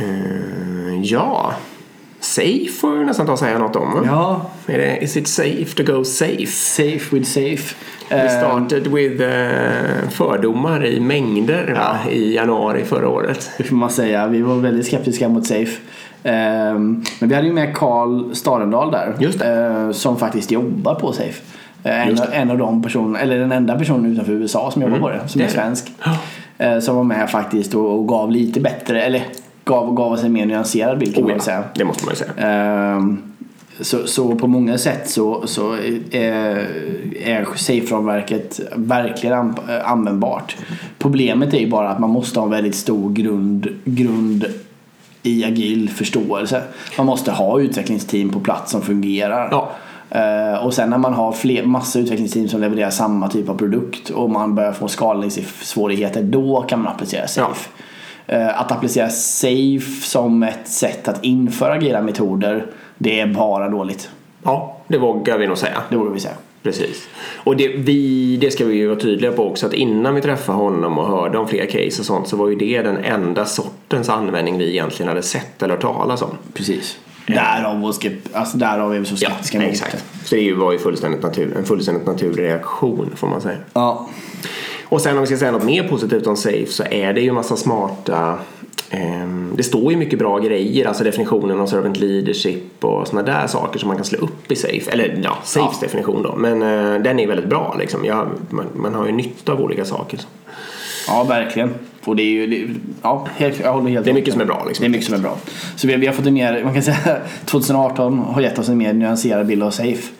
Uh, 0.00 1.02
ja. 1.02 1.54
Safe 2.36 2.72
får 2.80 2.90
vi 2.90 3.04
nästan 3.04 3.26
ta 3.26 3.32
och 3.32 3.38
säga 3.38 3.58
något 3.58 3.76
om. 3.76 4.02
Ja. 4.06 4.50
Är 4.66 4.78
det, 4.78 4.96
is 4.96 5.16
it 5.16 5.28
safe 5.28 5.64
to 5.76 5.92
go 5.92 6.04
safe? 6.04 6.46
Safe 6.46 7.16
with 7.16 7.28
safe. 7.28 7.74
We 8.10 8.16
eh, 8.16 8.38
started 8.38 8.86
with 8.86 9.22
uh, 9.22 10.08
fördomar 10.10 10.86
i 10.86 11.00
mängder 11.00 11.72
ja. 11.76 12.10
i 12.10 12.34
januari 12.34 12.84
förra 12.84 13.08
året. 13.08 13.50
Det 13.58 13.64
får 13.64 13.76
man 13.76 13.90
säga. 13.90 14.26
Vi 14.26 14.42
var 14.42 14.54
väldigt 14.54 14.86
skeptiska 14.86 15.28
mot 15.28 15.46
Safe. 15.46 15.80
Um, 16.22 17.04
men 17.18 17.28
vi 17.28 17.34
hade 17.34 17.46
ju 17.46 17.52
med 17.52 17.76
Karl 17.76 18.34
Starendal 18.34 18.90
där. 18.90 19.86
Uh, 19.86 19.92
som 19.92 20.16
faktiskt 20.16 20.50
jobbar 20.50 20.94
på 20.94 21.12
Safe. 21.12 21.42
Uh, 21.86 22.08
en, 22.08 22.18
en, 22.32 22.50
av 22.50 22.58
de 22.58 22.82
personerna, 22.82 23.20
eller 23.20 23.38
den 23.38 23.52
enda 23.52 23.78
personen 23.78 24.12
utanför 24.12 24.32
USA 24.32 24.70
som 24.70 24.82
jobbar 24.82 24.96
mm. 24.96 25.08
på 25.08 25.10
det. 25.10 25.28
Som 25.28 25.38
det 25.38 25.44
är 25.44 25.50
svensk. 25.50 25.92
Uh, 26.62 26.78
som 26.78 26.96
var 26.96 27.04
med 27.04 27.30
faktiskt 27.30 27.74
och, 27.74 27.98
och, 27.98 28.08
gav 28.08 28.30
lite 28.30 28.60
bättre, 28.60 29.02
eller 29.02 29.22
gav, 29.66 29.94
gav 29.94 30.12
oss 30.12 30.24
en 30.24 30.32
mer 30.32 30.46
nyanserad 30.46 30.98
bild 30.98 31.14
kan 31.14 31.24
oh, 31.24 31.30
man 31.30 31.40
säga. 31.40 31.64
Det 31.74 31.84
måste 31.84 32.04
man 32.04 32.14
ju 32.14 32.18
säga. 32.18 32.32
Ehm, 32.36 33.22
så, 33.80 34.06
så 34.06 34.34
på 34.34 34.46
många 34.46 34.78
sätt 34.78 35.10
så, 35.10 35.46
så 35.46 35.72
är, 35.72 36.66
är 37.24 37.46
safe-ramverket 37.56 38.60
verkligen 38.76 39.54
användbart. 39.84 40.56
Problemet 40.98 41.54
är 41.54 41.58
ju 41.58 41.70
bara 41.70 41.88
att 41.88 41.98
man 41.98 42.10
måste 42.10 42.38
ha 42.38 42.44
en 42.44 42.50
väldigt 42.50 42.74
stor 42.74 43.10
grund, 43.12 43.68
grund 43.84 44.46
i 45.22 45.44
agil 45.44 45.90
förståelse. 45.90 46.62
Man 46.96 47.06
måste 47.06 47.32
ha 47.32 47.60
utvecklingsteam 47.60 48.30
på 48.30 48.40
plats 48.40 48.72
som 48.72 48.82
fungerar. 48.82 49.48
Ja. 49.50 49.70
Uh, 50.14 50.64
och 50.64 50.74
sen 50.74 50.90
när 50.90 50.98
man 50.98 51.14
har 51.14 51.32
fler, 51.32 51.62
massa 51.62 51.98
utvecklingsteam 51.98 52.48
som 52.48 52.60
levererar 52.60 52.90
samma 52.90 53.28
typ 53.28 53.48
av 53.48 53.56
produkt 53.56 54.10
och 54.10 54.30
man 54.30 54.54
börjar 54.54 54.72
få 54.72 54.88
skalningssvårigheter 54.88 56.22
då 56.22 56.62
kan 56.62 56.82
man 56.82 56.92
applicera 56.92 57.28
safe. 57.28 57.68
Ja. 57.76 57.84
Uh, 58.32 58.60
att 58.60 58.72
applicera 58.72 59.08
safe 59.10 60.02
som 60.02 60.42
ett 60.42 60.68
sätt 60.68 61.08
att 61.08 61.24
införa 61.24 61.72
agila 61.72 62.02
metoder 62.02 62.66
det 62.98 63.20
är 63.20 63.26
bara 63.26 63.68
dåligt. 63.68 64.10
Ja, 64.42 64.76
det 64.88 64.98
vågar 64.98 65.38
vi 65.38 65.46
nog 65.46 65.58
säga. 65.58 65.82
Det 65.88 65.96
vågar 65.96 66.10
vi 66.12 66.20
säga. 66.20 66.34
Precis. 66.62 67.08
Och 67.36 67.56
det, 67.56 67.68
vi, 67.68 68.36
det 68.36 68.50
ska 68.50 68.64
vi 68.64 68.74
ju 68.74 68.86
vara 68.86 69.00
tydliga 69.00 69.32
på 69.32 69.48
också 69.50 69.66
att 69.66 69.72
innan 69.72 70.14
vi 70.14 70.20
träffade 70.20 70.58
honom 70.58 70.98
och 70.98 71.08
hörde 71.08 71.38
om 71.38 71.48
fler 71.48 71.66
case 71.66 72.00
och 72.00 72.06
sånt 72.06 72.28
så 72.28 72.36
var 72.36 72.48
ju 72.48 72.54
det 72.54 72.82
den 72.82 72.96
enda 73.04 73.44
sortens 73.44 74.08
användning 74.08 74.58
vi 74.58 74.70
egentligen 74.70 75.08
hade 75.08 75.22
sett 75.22 75.62
eller 75.62 75.74
hört 75.74 75.82
talas 75.82 76.22
om. 76.22 76.30
Precis. 76.54 76.98
Därav, 77.26 77.84
och 77.84 77.94
alltså 78.32 78.58
därav 78.58 78.94
är 78.94 78.98
vi 78.98 79.04
så 79.04 79.16
skeptiska 79.16 79.62
ja, 79.62 79.64
exakt. 79.64 80.04
Så 80.24 80.34
det 80.34 80.52
var 80.52 80.72
ju 80.72 80.78
fullständigt 80.78 81.22
natur, 81.22 81.56
en 81.56 81.64
fullständigt 81.64 82.06
naturlig 82.06 82.42
reaktion 82.42 83.12
får 83.16 83.28
man 83.28 83.40
säga. 83.40 83.56
Ja. 83.72 84.08
Och 84.88 85.00
sen 85.00 85.14
om 85.16 85.20
vi 85.20 85.26
ska 85.26 85.36
säga 85.36 85.52
något 85.52 85.64
mer 85.64 85.88
positivt 85.88 86.26
om 86.26 86.36
Safe 86.36 86.66
så 86.66 86.84
är 86.90 87.12
det 87.12 87.20
ju 87.20 87.28
en 87.28 87.34
massa 87.34 87.56
smarta 87.56 88.38
Ehm, 88.90 89.52
det 89.56 89.62
står 89.62 89.92
ju 89.92 89.98
mycket 89.98 90.18
bra 90.18 90.38
grejer, 90.38 90.86
alltså 90.86 91.04
definitionen 91.04 91.60
av 91.60 91.66
servant 91.66 92.00
leadership 92.00 92.84
och 92.84 93.08
sådana 93.08 93.32
där 93.32 93.46
saker 93.46 93.78
som 93.78 93.88
man 93.88 93.96
kan 93.96 94.04
slå 94.04 94.18
upp 94.18 94.52
i 94.52 94.56
Safe. 94.56 94.90
Eller 94.90 95.20
ja, 95.24 95.38
Safes 95.44 95.78
ja. 95.80 95.86
definition 95.86 96.22
då. 96.22 96.34
Men 96.36 96.62
uh, 96.62 97.02
den 97.02 97.18
är 97.18 97.26
väldigt 97.26 97.46
bra 97.46 97.76
liksom. 97.78 98.04
Ja, 98.04 98.26
man, 98.50 98.66
man, 98.74 98.94
har 98.94 99.06
ju 99.06 99.12
nytta 99.12 99.52
av 99.52 99.60
olika 99.60 99.84
saker. 99.84 100.20
Ja, 101.08 101.24
verkligen. 101.24 101.74
Och 102.04 102.16
det 102.16 102.22
är 102.22 102.30
ju, 102.30 102.46
det, 102.46 102.74
ja, 103.02 103.26
helt, 103.36 103.60
jag 103.60 103.72
håller 103.72 103.90
helt 103.90 104.04
Det 104.04 104.10
är 104.10 104.12
med. 104.12 104.20
mycket 104.20 104.32
som 104.32 104.40
är 104.42 104.46
bra 104.46 104.64
liksom. 104.66 104.82
Det 104.82 104.86
är 104.86 104.90
mycket 104.90 105.06
som 105.06 105.14
är 105.14 105.18
bra. 105.18 105.36
Så 105.76 105.86
vi, 105.86 105.92
har- 105.92 106.00
vi 106.00 106.06
har 106.06 106.14
fått 106.14 106.26
en 106.26 106.34
mer, 106.34 106.64
man 106.64 106.74
kan 106.74 106.82
säga 106.82 107.16
2018 107.44 108.18
har 108.18 108.40
gett 108.40 108.58
oss 108.58 108.68
en 108.68 108.78
mer 108.78 108.92
nyanserad 108.92 109.46
bild 109.46 109.62
av 109.62 109.70
Safe. 109.70 110.12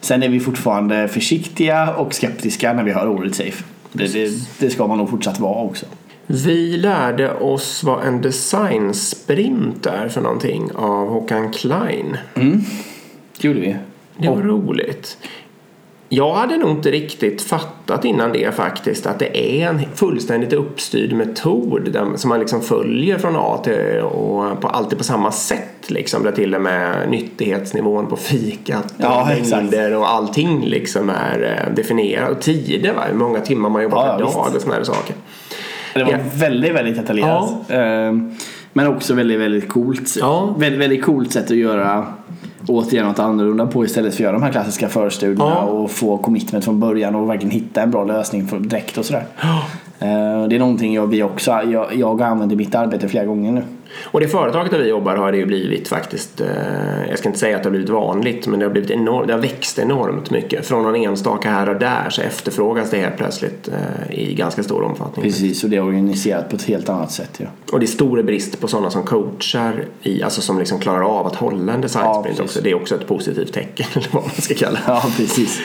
Sen 0.00 0.22
är 0.22 0.28
vi 0.28 0.40
fortfarande 0.40 1.08
försiktiga 1.08 1.94
och 1.94 2.14
skeptiska 2.14 2.72
när 2.72 2.84
vi 2.84 2.92
hör 2.92 3.08
ordet 3.08 3.34
Safe. 3.34 3.64
Det, 3.96 4.12
det, 4.12 4.30
det 4.58 4.70
ska 4.70 4.86
man 4.86 4.98
nog 4.98 5.10
fortsatt 5.10 5.40
vara 5.40 5.64
också. 5.64 5.86
Vi 6.26 6.76
lärde 6.76 7.34
oss 7.34 7.84
vad 7.84 8.04
en 8.06 8.20
designsprint 8.20 9.86
är 9.86 10.08
för 10.08 10.20
någonting 10.20 10.70
av 10.74 11.08
Håkan 11.08 11.52
Klein. 11.52 12.16
Det 13.40 13.48
gjorde 13.48 13.60
vi. 13.60 13.76
Det 14.16 14.28
var 14.28 14.42
roligt. 14.42 15.18
Jag 16.08 16.34
hade 16.34 16.56
nog 16.56 16.70
inte 16.70 16.90
riktigt 16.90 17.42
fattat 17.42 18.04
innan 18.04 18.32
det 18.32 18.54
faktiskt 18.54 19.06
att 19.06 19.18
det 19.18 19.60
är 19.62 19.68
en 19.68 19.80
fullständigt 19.94 20.52
uppstyrd 20.52 21.12
metod 21.12 21.96
som 22.16 22.28
man 22.28 22.40
liksom 22.40 22.60
följer 22.60 23.18
från 23.18 23.36
A 23.36 23.60
till 23.64 24.00
och 24.00 24.60
på, 24.60 24.68
alltid 24.68 24.98
på 24.98 25.04
samma 25.04 25.32
sätt 25.32 25.90
liksom 25.90 26.22
där 26.22 26.32
till 26.32 26.54
och 26.54 26.60
med 26.60 27.10
nyttighetsnivån 27.10 28.06
på 28.06 28.16
fikat 28.16 28.94
Ja, 28.96 29.22
och 29.22 29.30
exakt. 29.30 29.50
mängder 29.62 29.96
och 29.96 30.10
allting 30.10 30.64
liksom 30.64 31.10
är 31.10 31.66
eh, 31.68 31.74
definierat 31.74 32.30
och 32.30 32.40
tider 32.40 32.92
va? 32.94 33.02
hur 33.10 33.18
många 33.18 33.40
timmar 33.40 33.68
man 33.68 33.82
jobbar 33.82 34.06
Ja, 34.06 34.12
per 34.12 34.24
ja, 34.24 34.30
dag 34.32 34.44
visst. 34.44 34.56
och 34.56 34.62
sådana 34.62 34.84
saker. 34.84 35.14
Det 35.94 36.04
var 36.04 36.12
Ja. 36.12 36.18
väldigt, 36.34 36.72
väldigt 36.74 36.96
detaljerat. 36.96 37.50
Ehm, 37.68 38.34
Men 38.72 38.86
också 38.86 39.14
väldigt, 39.14 39.40
väldigt 39.40 39.68
coolt. 39.68 40.16
Ja. 40.20 40.54
Väldigt, 40.58 40.80
väldigt 40.80 41.04
coolt 41.04 41.32
sätt 41.32 41.44
att 41.50 41.56
göra 41.56 42.06
återigen 42.68 43.06
något 43.06 43.18
annorlunda 43.18 43.66
på 43.66 43.84
istället 43.84 44.14
för 44.14 44.16
att 44.16 44.24
göra 44.24 44.32
de 44.32 44.42
här 44.42 44.52
klassiska 44.52 44.88
förstudierna 44.88 45.44
Ja. 45.50 45.60
och 45.62 45.90
få 45.90 46.18
commitment 46.18 46.64
från 46.64 46.80
början 46.80 47.14
och 47.14 47.30
verkligen 47.30 47.50
hitta 47.50 47.82
en 47.82 47.90
bra 47.90 48.04
lösning 48.04 48.48
direkt 48.68 48.98
och 48.98 49.04
sådär. 49.04 49.24
Ehm, 49.98 50.48
Det 50.48 50.56
är 50.56 50.58
någonting 50.58 50.94
jag, 50.94 51.06
vi 51.06 51.22
också, 51.22 51.50
jag, 51.50 51.86
jag 51.94 52.22
använt 52.22 52.52
i 52.52 52.56
mitt 52.56 52.74
arbete 52.74 53.08
flera 53.08 53.24
gånger 53.24 53.52
nu. 53.52 53.62
Och 54.02 54.20
det 54.20 54.28
företaget 54.28 54.70
där 54.70 54.78
vi 54.78 54.88
jobbar 54.88 55.16
har 55.16 55.32
det 55.32 55.38
ju 55.38 55.46
blivit 55.46 55.88
faktiskt, 55.88 56.40
eh, 56.40 56.46
jag 57.08 57.18
ska 57.18 57.28
inte 57.28 57.38
säga 57.38 57.56
att 57.56 57.62
det 57.62 57.66
har 57.66 57.70
blivit 57.70 57.88
vanligt, 57.88 58.46
men 58.46 58.58
det 58.58 58.66
har 58.66 58.70
blivit 58.72 58.90
enormt, 58.90 59.26
det 59.26 59.32
har 59.32 59.40
växt 59.40 59.78
enormt 59.78 60.30
mycket. 60.30 60.66
Från 60.66 60.82
någon 60.82 60.96
enstaka 60.96 61.50
här 61.50 61.68
och 61.68 61.76
där 61.76 62.10
så 62.10 62.22
efterfrågas 62.22 62.90
det 62.90 62.98
helt 62.98 63.16
plötsligt 63.16 63.68
eh, 63.68 64.18
i 64.18 64.34
ganska 64.34 64.62
stor 64.62 64.82
omfattning. 64.82 65.24
Precis, 65.24 65.64
och 65.64 65.70
det 65.70 65.76
är 65.76 65.82
organiserat 65.84 66.50
på 66.50 66.56
ett 66.56 66.64
helt 66.64 66.88
annat 66.88 67.12
sätt. 67.12 67.30
Ja. 67.36 67.46
Och 67.72 67.80
det 67.80 67.84
är 67.84 67.88
stor 67.88 68.22
brist 68.22 68.60
på 68.60 68.68
sådana 68.68 68.90
som 68.90 69.02
coachar, 69.02 69.84
i, 70.02 70.22
alltså 70.22 70.40
som 70.40 70.58
liksom 70.58 70.78
klarar 70.78 71.18
av 71.18 71.26
att 71.26 71.36
hålla 71.36 71.72
en 71.72 71.80
design 71.80 72.04
Ja, 72.04 72.26
också. 72.42 72.60
Det 72.60 72.70
är 72.70 72.74
också 72.74 72.94
ett 72.94 73.06
positivt 73.06 73.52
tecken, 73.52 73.86
eller 73.94 74.08
vad 74.12 74.22
man 74.22 74.32
ska 74.32 74.54
kalla 74.54 74.78
det. 74.78 74.84
ja, 74.86 75.04
precis. 75.16 75.60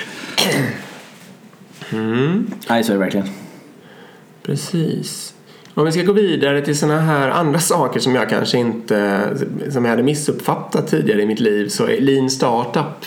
Nej, 2.70 2.84
så 2.84 2.92
är 2.92 2.94
det 2.94 3.00
verkligen. 3.00 3.28
Precis. 4.44 5.34
Om 5.80 5.86
vi 5.86 5.92
ska 5.92 6.04
gå 6.04 6.14
vidare 6.14 6.62
till 6.62 6.78
sådana 6.78 7.02
här 7.02 7.30
andra 7.30 7.60
saker 7.60 8.00
som 8.00 8.16
jag 8.16 8.30
kanske 8.30 8.58
inte 8.58 9.22
som 9.70 9.86
jag 9.86 9.90
hade 9.90 10.04
missuppfattat 10.04 10.88
tidigare 10.88 11.22
i 11.22 11.26
mitt 11.26 11.40
liv 11.40 11.68
så 11.68 11.88
är 11.88 12.02
Lean 12.02 12.30
Startup. 12.30 13.06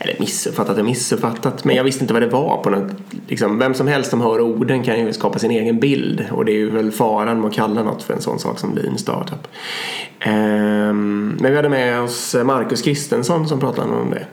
Eller 0.00 0.20
missuppfattat 0.20 0.78
och 0.78 0.84
missuppfattat 0.84 1.64
men 1.64 1.76
jag 1.76 1.84
visste 1.84 2.04
inte 2.04 2.14
vad 2.14 2.22
det 2.22 2.28
var 2.28 2.62
på 2.62 2.70
något. 2.70 2.92
Liksom, 3.28 3.58
vem 3.58 3.74
som 3.74 3.88
helst 3.88 4.10
som 4.10 4.20
hör 4.20 4.40
orden 4.40 4.82
kan 4.82 5.00
ju 5.00 5.12
skapa 5.12 5.38
sin 5.38 5.50
egen 5.50 5.80
bild 5.80 6.24
och 6.30 6.44
det 6.44 6.52
är 6.52 6.56
ju 6.56 6.70
väl 6.70 6.92
faran 6.92 7.40
med 7.40 7.48
att 7.48 7.54
kalla 7.54 7.82
något 7.82 8.02
för 8.02 8.14
en 8.14 8.20
sån 8.20 8.38
sak 8.38 8.58
som 8.58 8.74
Lean 8.74 8.98
Startup. 8.98 9.48
Ehm, 10.20 11.36
men 11.40 11.50
vi 11.50 11.56
hade 11.56 11.68
med 11.68 12.00
oss 12.00 12.36
Marcus 12.44 12.82
Kristensson 12.82 13.48
som 13.48 13.60
pratade 13.60 13.92
om 13.92 14.10
det. 14.10 14.26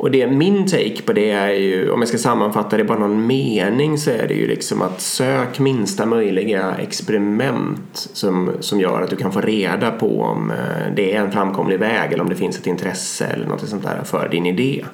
Och 0.00 0.10
det, 0.10 0.26
min 0.26 0.66
take 0.66 1.02
på 1.02 1.12
det 1.12 1.30
är 1.30 1.50
ju, 1.50 1.90
om 1.90 2.00
jag 2.00 2.08
ska 2.08 2.18
sammanfatta 2.18 2.76
det 2.76 2.82
i 2.82 2.86
bara 2.86 2.98
någon 2.98 3.26
mening 3.26 3.98
så 3.98 4.10
är 4.10 4.28
det 4.28 4.34
ju 4.34 4.46
liksom 4.46 4.82
att 4.82 5.00
sök 5.00 5.58
minsta 5.58 6.06
möjliga 6.06 6.74
experiment 6.78 8.08
som, 8.12 8.50
som 8.60 8.80
gör 8.80 9.02
att 9.02 9.10
du 9.10 9.16
kan 9.16 9.32
få 9.32 9.40
reda 9.40 9.90
på 9.90 10.22
om 10.22 10.50
eh, 10.50 10.94
det 10.96 11.14
är 11.14 11.20
en 11.20 11.32
framkomlig 11.32 11.78
väg 11.78 12.12
eller 12.12 12.22
om 12.22 12.28
det 12.28 12.36
finns 12.36 12.58
ett 12.58 12.66
intresse 12.66 13.26
eller 13.26 13.46
något 13.46 13.68
sånt 13.68 13.82
där 13.82 14.00
för 14.04 14.28
din 14.28 14.46
idé. 14.46 14.84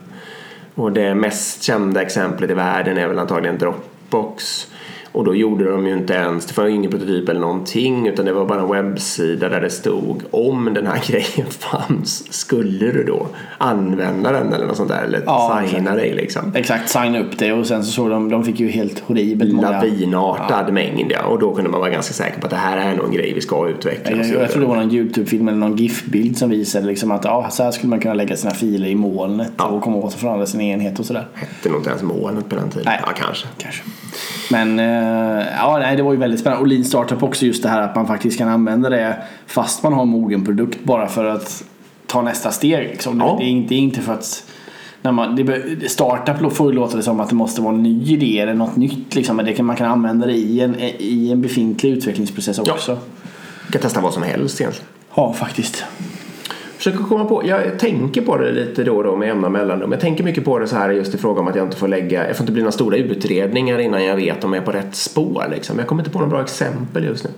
Och 0.74 0.92
det 0.92 1.14
mest 1.14 1.62
kända 1.62 2.02
exemplet 2.02 2.50
i 2.50 2.54
världen 2.54 2.98
är 2.98 3.08
väl 3.08 3.18
antagligen 3.18 3.58
Dropbox. 3.58 4.68
Och 5.16 5.24
då 5.24 5.34
gjorde 5.34 5.70
de 5.70 5.86
ju 5.86 5.92
inte 5.92 6.14
ens, 6.14 6.46
det 6.46 6.56
var 6.56 6.68
ju 6.68 6.74
ingen 6.74 6.90
prototyp 6.90 7.28
eller 7.28 7.40
någonting 7.40 8.08
utan 8.08 8.24
det 8.24 8.32
var 8.32 8.46
bara 8.46 8.60
en 8.60 8.68
webbsida 8.68 9.48
där 9.48 9.60
det 9.60 9.70
stod 9.70 10.22
om 10.30 10.74
den 10.74 10.86
här 10.86 11.02
grejen 11.06 11.50
fanns, 11.50 12.32
skulle 12.32 12.92
du 12.92 13.04
då 13.04 13.26
använda 13.58 14.32
den 14.32 14.52
eller 14.52 14.66
något 14.66 14.76
sånt 14.76 14.88
där 14.88 15.04
eller 15.04 15.22
Ja, 15.26 15.62
signa 15.66 15.94
dig 15.94 16.14
liksom. 16.14 16.52
Exakt, 16.54 16.88
signa 16.88 17.18
upp 17.18 17.38
det 17.38 17.52
och 17.52 17.66
sen 17.66 17.84
så 17.84 17.92
såg 17.92 18.10
de, 18.10 18.28
de 18.28 18.44
fick 18.44 18.60
ju 18.60 18.68
helt 18.68 18.98
horribelt 18.98 19.54
många... 19.54 19.70
Lavinartad 19.70 20.72
mängd 20.72 21.12
ja. 21.12 21.26
och 21.26 21.38
då 21.38 21.54
kunde 21.54 21.70
man 21.70 21.80
vara 21.80 21.90
ganska 21.90 22.14
säker 22.14 22.40
på 22.40 22.46
att 22.46 22.50
det 22.50 22.56
här 22.56 22.76
är 22.76 22.96
nog 22.96 23.06
en 23.06 23.12
grej 23.12 23.32
vi 23.34 23.40
ska 23.40 23.68
utveckla. 23.68 24.16
Jag, 24.16 24.42
jag, 24.42 24.50
tror 24.50 24.62
det 24.62 24.68
var 24.68 24.76
någon 24.76 24.92
YouTube-film 24.92 25.48
eller 25.48 25.58
någon 25.58 25.76
GIF-bild 25.76 26.38
som 26.38 26.50
visade 26.50 26.86
liksom 26.86 27.10
att 27.10 27.24
ja, 27.24 27.50
så 27.50 27.62
här 27.62 27.70
skulle 27.70 27.90
man 27.90 28.00
kunna 28.00 28.14
lägga 28.14 28.36
sina 28.36 28.54
filer 28.54 28.88
i 28.88 28.94
molnet 28.94 29.52
Ja. 29.56 29.64
och 29.64 29.82
komma 29.82 29.96
åt 29.96 30.14
och 30.14 30.20
förhandla 30.20 30.46
sin 30.46 30.60
enhet 30.60 30.98
och 30.98 31.06
sådär. 31.06 31.26
Hette 31.34 31.68
nog 31.68 31.78
inte 31.78 31.90
ens 31.90 32.02
molnet 32.02 32.48
på 32.48 32.56
den 32.56 32.70
tiden. 32.70 32.84
Nej. 32.86 33.00
Ja, 33.06 33.12
kanske. 33.16 33.46
Kanske. 33.58 33.82
Men 34.50 34.78
eh, 34.78 35.05
ja, 35.58 35.78
nej, 35.78 35.96
det 35.96 36.02
var 36.02 36.12
ju 36.12 36.18
väldigt 36.18 36.40
spännande. 36.40 36.62
Och 36.62 36.66
Lean 36.66 36.84
Startup 36.84 37.22
också 37.22 37.46
just 37.46 37.62
det 37.62 37.68
här 37.68 37.82
att 37.82 37.94
man 37.94 38.06
faktiskt 38.06 38.38
kan 38.38 38.48
använda 38.48 38.88
det 38.88 39.16
fast 39.46 39.82
man 39.82 39.92
har 39.92 40.02
en 40.02 40.08
mogen 40.08 40.44
produkt 40.44 40.84
bara 40.84 41.08
för 41.08 41.24
att 41.24 41.64
ta 42.06 42.22
nästa 42.22 42.50
steg. 42.50 42.88
Liksom. 42.88 43.20
Ja. 43.20 43.36
Det, 43.38 43.44
är 43.44 43.48
inte, 43.48 43.68
det 43.68 43.74
är 43.74 43.78
inte 43.78 44.00
för 44.00 44.12
att 44.12 44.44
när 45.02 45.12
man, 45.12 45.36
det, 45.36 45.90
startup 45.90 46.52
får 46.52 46.70
ju 46.70 46.76
låta 46.76 46.96
det 46.96 47.02
som 47.02 47.20
att 47.20 47.28
det 47.28 47.34
måste 47.34 47.60
vara 47.60 47.74
en 47.74 47.82
ny 47.82 48.04
idé 48.04 48.38
eller 48.38 48.54
något 48.54 48.76
nytt. 48.76 49.14
Liksom. 49.14 49.36
Men 49.36 49.44
det 49.44 49.52
kan, 49.52 49.66
man 49.66 49.76
kan 49.76 49.90
använda 49.90 50.26
det 50.26 50.32
i 50.32 50.60
en, 50.60 50.76
i 50.98 51.32
en 51.32 51.42
befintlig 51.42 51.90
utvecklingsprocess 51.90 52.60
Ja. 52.64 52.72
också. 52.72 52.98
Du 53.66 53.72
kan 53.72 53.82
testa 53.82 54.00
vad 54.00 54.14
som 54.14 54.22
helst 54.22 54.60
egentligen. 54.60 54.88
Ja, 55.14 55.32
faktiskt. 55.32 55.84
Försöker 56.86 57.04
komma 57.04 57.24
på, 57.24 57.46
jag 57.46 57.78
tänker 57.78 58.22
på 58.22 58.36
det 58.36 58.52
lite 58.52 58.84
då 58.84 58.96
och 58.96 59.04
då 59.04 59.16
med 59.16 59.28
jämna 59.28 59.48
mellanrum. 59.48 59.92
Jag 59.92 60.00
tänker 60.00 60.24
mycket 60.24 60.44
på 60.44 60.58
det 60.58 60.68
så 60.68 60.76
här 60.76 60.90
just 60.90 61.14
i 61.14 61.18
fråga 61.18 61.40
om 61.40 61.48
att 61.48 61.54
jag 61.56 61.66
inte 61.66 61.76
får 61.76 61.88
lägga, 61.88 62.26
jag 62.26 62.36
får 62.36 62.44
inte 62.44 62.52
bli 62.52 62.62
några 62.62 62.72
stora 62.72 62.96
utredningar 62.96 63.78
innan 63.78 64.04
jag 64.04 64.16
vet 64.16 64.44
om 64.44 64.52
jag 64.52 64.62
är 64.62 64.64
på 64.64 64.72
rätt 64.72 64.94
spår 64.94 65.46
liksom. 65.50 65.78
Jag 65.78 65.86
kommer 65.86 66.02
inte 66.02 66.10
på 66.10 66.18
några 66.18 66.30
bra 66.30 66.42
exempel 66.42 67.04
just 67.04 67.24
nu. 67.24 67.30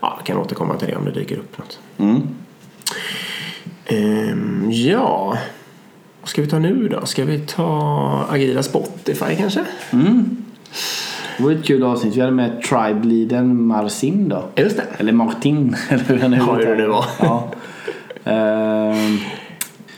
Ja, 0.00 0.14
jag 0.18 0.26
kan 0.26 0.36
återkomma 0.36 0.76
till 0.76 0.88
det 0.88 0.96
om 0.96 1.04
det 1.04 1.10
dyker 1.10 1.36
upp 1.36 1.58
något. 1.58 1.78
Mm. 1.98 2.22
Ehm, 3.86 4.70
ja, 4.70 5.38
vad 6.20 6.28
ska 6.28 6.42
vi 6.42 6.48
ta 6.48 6.58
nu 6.58 6.88
då? 6.88 7.06
Ska 7.06 7.24
vi 7.24 7.38
ta 7.38 8.26
agila 8.30 8.62
Spotify 8.62 9.36
kanske? 9.38 9.60
Det 11.36 11.44
var 11.44 11.52
ett 11.52 11.64
kul 11.64 11.82
avsnitt. 11.82 12.16
Vi 12.16 12.20
hade 12.20 12.32
med 12.32 12.62
Tribe-leadern 12.62 13.54
Marcin 13.54 14.28
då. 14.28 14.44
Just 14.56 14.76
det. 14.76 14.84
Eller 14.96 15.12
Martin. 15.12 15.76
Eller 15.88 16.04
hur 16.04 16.18
han 16.18 16.30
nu 16.30 16.36
Ja, 16.36 16.54
hur 16.54 16.66
det 16.66 16.74
nu 16.74 16.86
var. 16.86 17.04
Ja. 17.20 17.50
Ehm, 18.28 19.18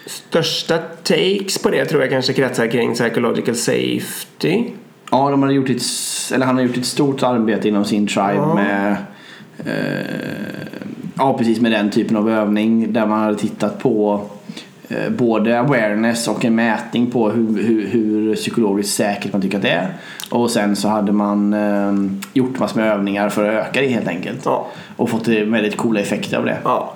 Största 0.06 0.78
takes 1.02 1.58
på 1.62 1.70
det 1.70 1.84
tror 1.84 2.02
jag 2.02 2.10
kanske 2.10 2.32
kretsar 2.32 2.66
kring 2.66 2.94
psychological 2.94 3.54
safety. 3.54 4.64
Ja, 5.10 5.30
de 5.30 5.42
hade 5.42 5.54
gjort 5.54 5.70
ett, 5.70 5.82
eller 6.34 6.46
han 6.46 6.56
har 6.56 6.62
gjort 6.62 6.76
ett 6.76 6.86
stort 6.86 7.22
arbete 7.22 7.68
inom 7.68 7.84
sin 7.84 8.06
tribe 8.06 8.34
Ja. 8.34 8.54
med 8.54 8.96
eh, 9.58 10.06
Ja, 11.18 11.38
precis 11.38 11.60
med 11.60 11.72
den 11.72 11.90
typen 11.90 12.16
av 12.16 12.30
övning 12.30 12.92
där 12.92 13.06
man 13.06 13.20
hade 13.20 13.38
tittat 13.38 13.78
på 13.82 14.20
eh, 14.88 15.10
både 15.10 15.60
awareness 15.60 16.28
och 16.28 16.44
en 16.44 16.54
mätning 16.54 17.10
på 17.10 17.30
hur, 17.30 17.62
hur, 17.62 17.86
hur 17.86 18.34
psykologiskt 18.34 18.94
säkert 18.94 19.32
man 19.32 19.42
tycker 19.42 19.56
att 19.56 19.62
det 19.62 19.70
är. 19.70 19.94
Och 20.30 20.50
sen 20.50 20.76
så 20.76 20.88
hade 20.88 21.12
man 21.12 21.52
eh, 21.54 21.94
gjort 22.32 22.58
massor 22.58 22.80
med 22.80 22.92
övningar 22.92 23.28
för 23.28 23.48
att 23.48 23.66
öka 23.66 23.80
det 23.80 23.86
helt 23.88 24.08
enkelt. 24.08 24.40
Ja. 24.44 24.66
Och 24.96 25.10
fått 25.10 25.28
väldigt 25.28 25.76
coola 25.76 26.00
effekter 26.00 26.36
av 26.38 26.44
det. 26.44 26.58
Ja. 26.64 26.92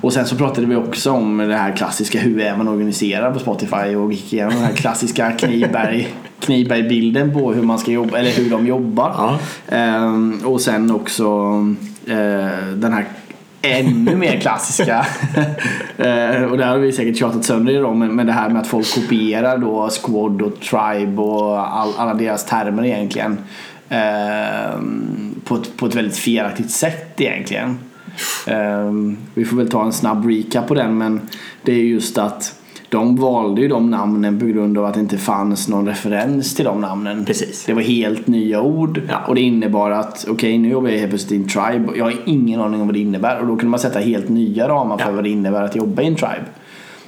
Och 0.00 0.12
sen 0.12 0.26
så 0.26 0.36
pratade 0.36 0.66
vi 0.66 0.76
också 0.76 1.10
om 1.10 1.38
det 1.38 1.56
här 1.56 1.76
klassiska 1.76 2.18
hur 2.18 2.40
är 2.40 2.56
man 2.56 2.68
organiserad 2.68 3.32
på 3.32 3.38
Spotify 3.38 3.96
och 3.96 4.12
gick 4.12 4.32
igenom 4.32 4.54
den 4.54 4.64
här 4.64 4.72
klassiska 4.72 5.32
Kniberg, 5.38 6.08
Kniberg-bilden 6.40 7.32
på 7.32 7.52
hur 7.52 7.62
man 7.62 7.78
ska 7.78 7.90
jobba 7.92 8.18
eller 8.18 8.30
hur 8.30 8.50
de 8.50 8.66
jobbar. 8.66 9.14
Ja. 9.16 9.38
Ehm, 9.76 10.40
och 10.44 10.60
sen 10.60 10.90
också 10.90 11.24
eh, 12.06 12.68
den 12.74 12.92
här 12.92 13.04
ännu 13.62 14.16
mer 14.16 14.40
klassiska 14.40 15.06
eh, 15.96 16.42
och 16.42 16.58
det 16.58 16.64
har 16.64 16.78
vi 16.78 16.92
säkert 16.92 17.16
tjatat 17.16 17.44
sönder 17.44 17.72
idag 17.72 17.96
men, 17.96 18.16
men 18.16 18.26
det 18.26 18.32
här 18.32 18.48
med 18.48 18.60
att 18.60 18.66
folk 18.66 18.94
kopierar 18.94 19.58
då 19.58 19.88
squad 19.90 20.42
och 20.42 20.60
tribe 20.60 21.22
och 21.22 21.76
all, 21.76 21.92
alla 21.96 22.14
deras 22.14 22.44
termer 22.44 22.84
egentligen 22.84 23.38
ehm, 23.88 25.34
på, 25.44 25.54
ett, 25.54 25.76
på 25.76 25.86
ett 25.86 25.94
väldigt 25.94 26.16
felaktigt 26.16 26.70
sätt 26.70 27.20
egentligen. 27.20 27.78
Ehm, 28.46 29.16
vi 29.34 29.44
får 29.44 29.56
väl 29.56 29.68
ta 29.68 29.84
en 29.84 29.92
snabb 29.92 30.26
recap 30.30 30.68
på 30.68 30.74
den 30.74 30.98
men 30.98 31.20
det 31.62 31.72
är 31.72 31.76
just 31.84 32.18
att 32.18 32.54
de 32.88 33.16
valde 33.16 33.60
ju 33.60 33.68
de 33.68 33.90
namnen 33.90 34.40
på 34.40 34.46
grund 34.46 34.78
av 34.78 34.84
att 34.84 34.94
det 34.94 35.00
inte 35.00 35.18
fanns 35.18 35.68
någon 35.68 35.86
referens 35.86 36.54
till 36.54 36.64
de 36.64 36.80
namnen. 36.80 37.24
Precis. 37.24 37.64
Det 37.64 37.72
var 37.74 37.82
helt 37.82 38.26
nya 38.26 38.60
ord 38.62 39.00
Ja. 39.08 39.18
och 39.28 39.34
det 39.34 39.40
innebar 39.40 39.90
att 39.90 40.26
okej 40.28 40.58
nu 40.58 40.68
jobbar 40.68 40.88
jag 40.88 40.98
helt 40.98 41.10
plötsligt 41.10 41.32
i 41.32 41.36
en 41.42 41.48
tribe. 41.48 41.92
Jag 41.96 42.04
har 42.04 42.14
ingen 42.26 42.60
aning 42.60 42.80
om 42.80 42.86
vad 42.86 42.94
det 42.94 43.00
innebär 43.00 43.40
och 43.40 43.46
då 43.46 43.56
kunde 43.56 43.70
man 43.70 43.80
sätta 43.80 43.98
helt 43.98 44.28
nya 44.28 44.68
ramar 44.68 44.98
för 44.98 45.06
Ja. 45.08 45.12
vad 45.14 45.24
det 45.24 45.30
innebär 45.30 45.62
att 45.62 45.76
jobba 45.76 46.02
i 46.02 46.06
en 46.06 46.14
tribe. 46.16 46.44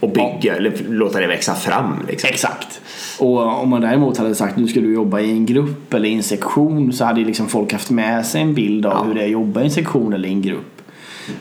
och 0.00 0.08
bygga 0.10 0.56
eller 0.56 0.72
låta 0.88 1.20
det 1.20 1.26
växa 1.26 1.54
fram. 1.54 1.92
Liksom. 2.08 2.28
Exakt. 2.32 2.80
Och 3.20 3.62
om 3.62 3.68
man 3.68 3.80
däremot 3.80 4.18
hade 4.18 4.34
sagt 4.34 4.56
nu 4.56 4.66
ska 4.68 4.80
du 4.80 4.94
jobba 4.94 5.20
i 5.20 5.30
en 5.30 5.46
grupp 5.46 5.94
eller 5.94 6.08
i 6.08 6.14
en 6.14 6.22
sektion 6.22 6.92
så 6.92 7.04
hade 7.04 7.20
liksom 7.20 7.46
folk 7.48 7.72
haft 7.72 7.90
med 7.90 8.26
sig 8.26 8.42
en 8.42 8.54
bild 8.54 8.86
av 8.86 8.92
Ja. 8.92 9.02
hur 9.04 9.14
det 9.14 9.20
är 9.20 9.24
att 9.24 9.30
jobba 9.30 9.60
i 9.60 9.64
en 9.64 9.70
sektion 9.70 10.12
eller 10.12 10.28
i 10.28 10.32
en 10.32 10.42
grupp. 10.42 10.75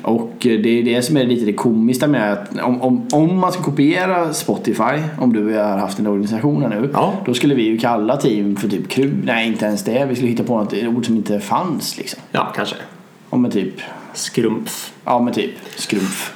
Och 0.02 0.32
det 0.39 0.80
är 0.80 0.84
det 0.84 1.02
som 1.02 1.17
är 1.17 1.24
lite 1.24 1.45
det 1.45 1.54
komiska 1.54 2.08
med 2.08 2.34
att 2.34 2.60
om, 2.62 2.82
om, 2.82 3.08
om 3.13 3.39
man 3.39 3.52
ska 3.52 3.63
kopiera 3.63 4.34
Spotify, 4.34 5.02
om 5.19 5.34
du 5.34 5.54
har 5.58 5.78
haft 5.78 6.00
en 6.00 6.08
organisation 6.08 6.62
här 6.62 6.69
nu, 6.69 6.89
Ja. 6.93 7.13
då 7.26 7.34
skulle 7.34 7.56
vi 7.56 7.63
ju 7.63 7.78
kalla 7.78 8.17
team 8.17 8.56
för 8.56 8.67
typ 8.69 8.88
crew. 8.89 9.26
Nej, 9.26 9.48
inte 9.48 9.65
ens 9.65 9.84
det. 9.84 10.06
Vi 10.10 10.15
skulle 10.15 10.30
hitta 10.32 10.43
på 10.43 10.58
något 10.58 10.74
ord 10.74 11.06
som 11.06 11.15
inte 11.15 11.39
fanns 11.39 11.98
liksom. 11.98 12.19
Ja, 12.32 12.52
kanske. 12.56 12.76
Om 13.30 13.41
med 13.41 13.52
typ, 13.52 13.74
Skrumpf. 14.13 14.93
ja 15.06 15.19
men 15.19 15.34
typ 15.34 15.52
skrumf 15.76 16.34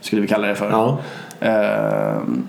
skulle 0.00 0.22
vi 0.22 0.28
kalla 0.28 0.46
det 0.46 0.54
för. 0.54 0.70
Ja. 0.70 0.98
Ehm, 1.40 2.42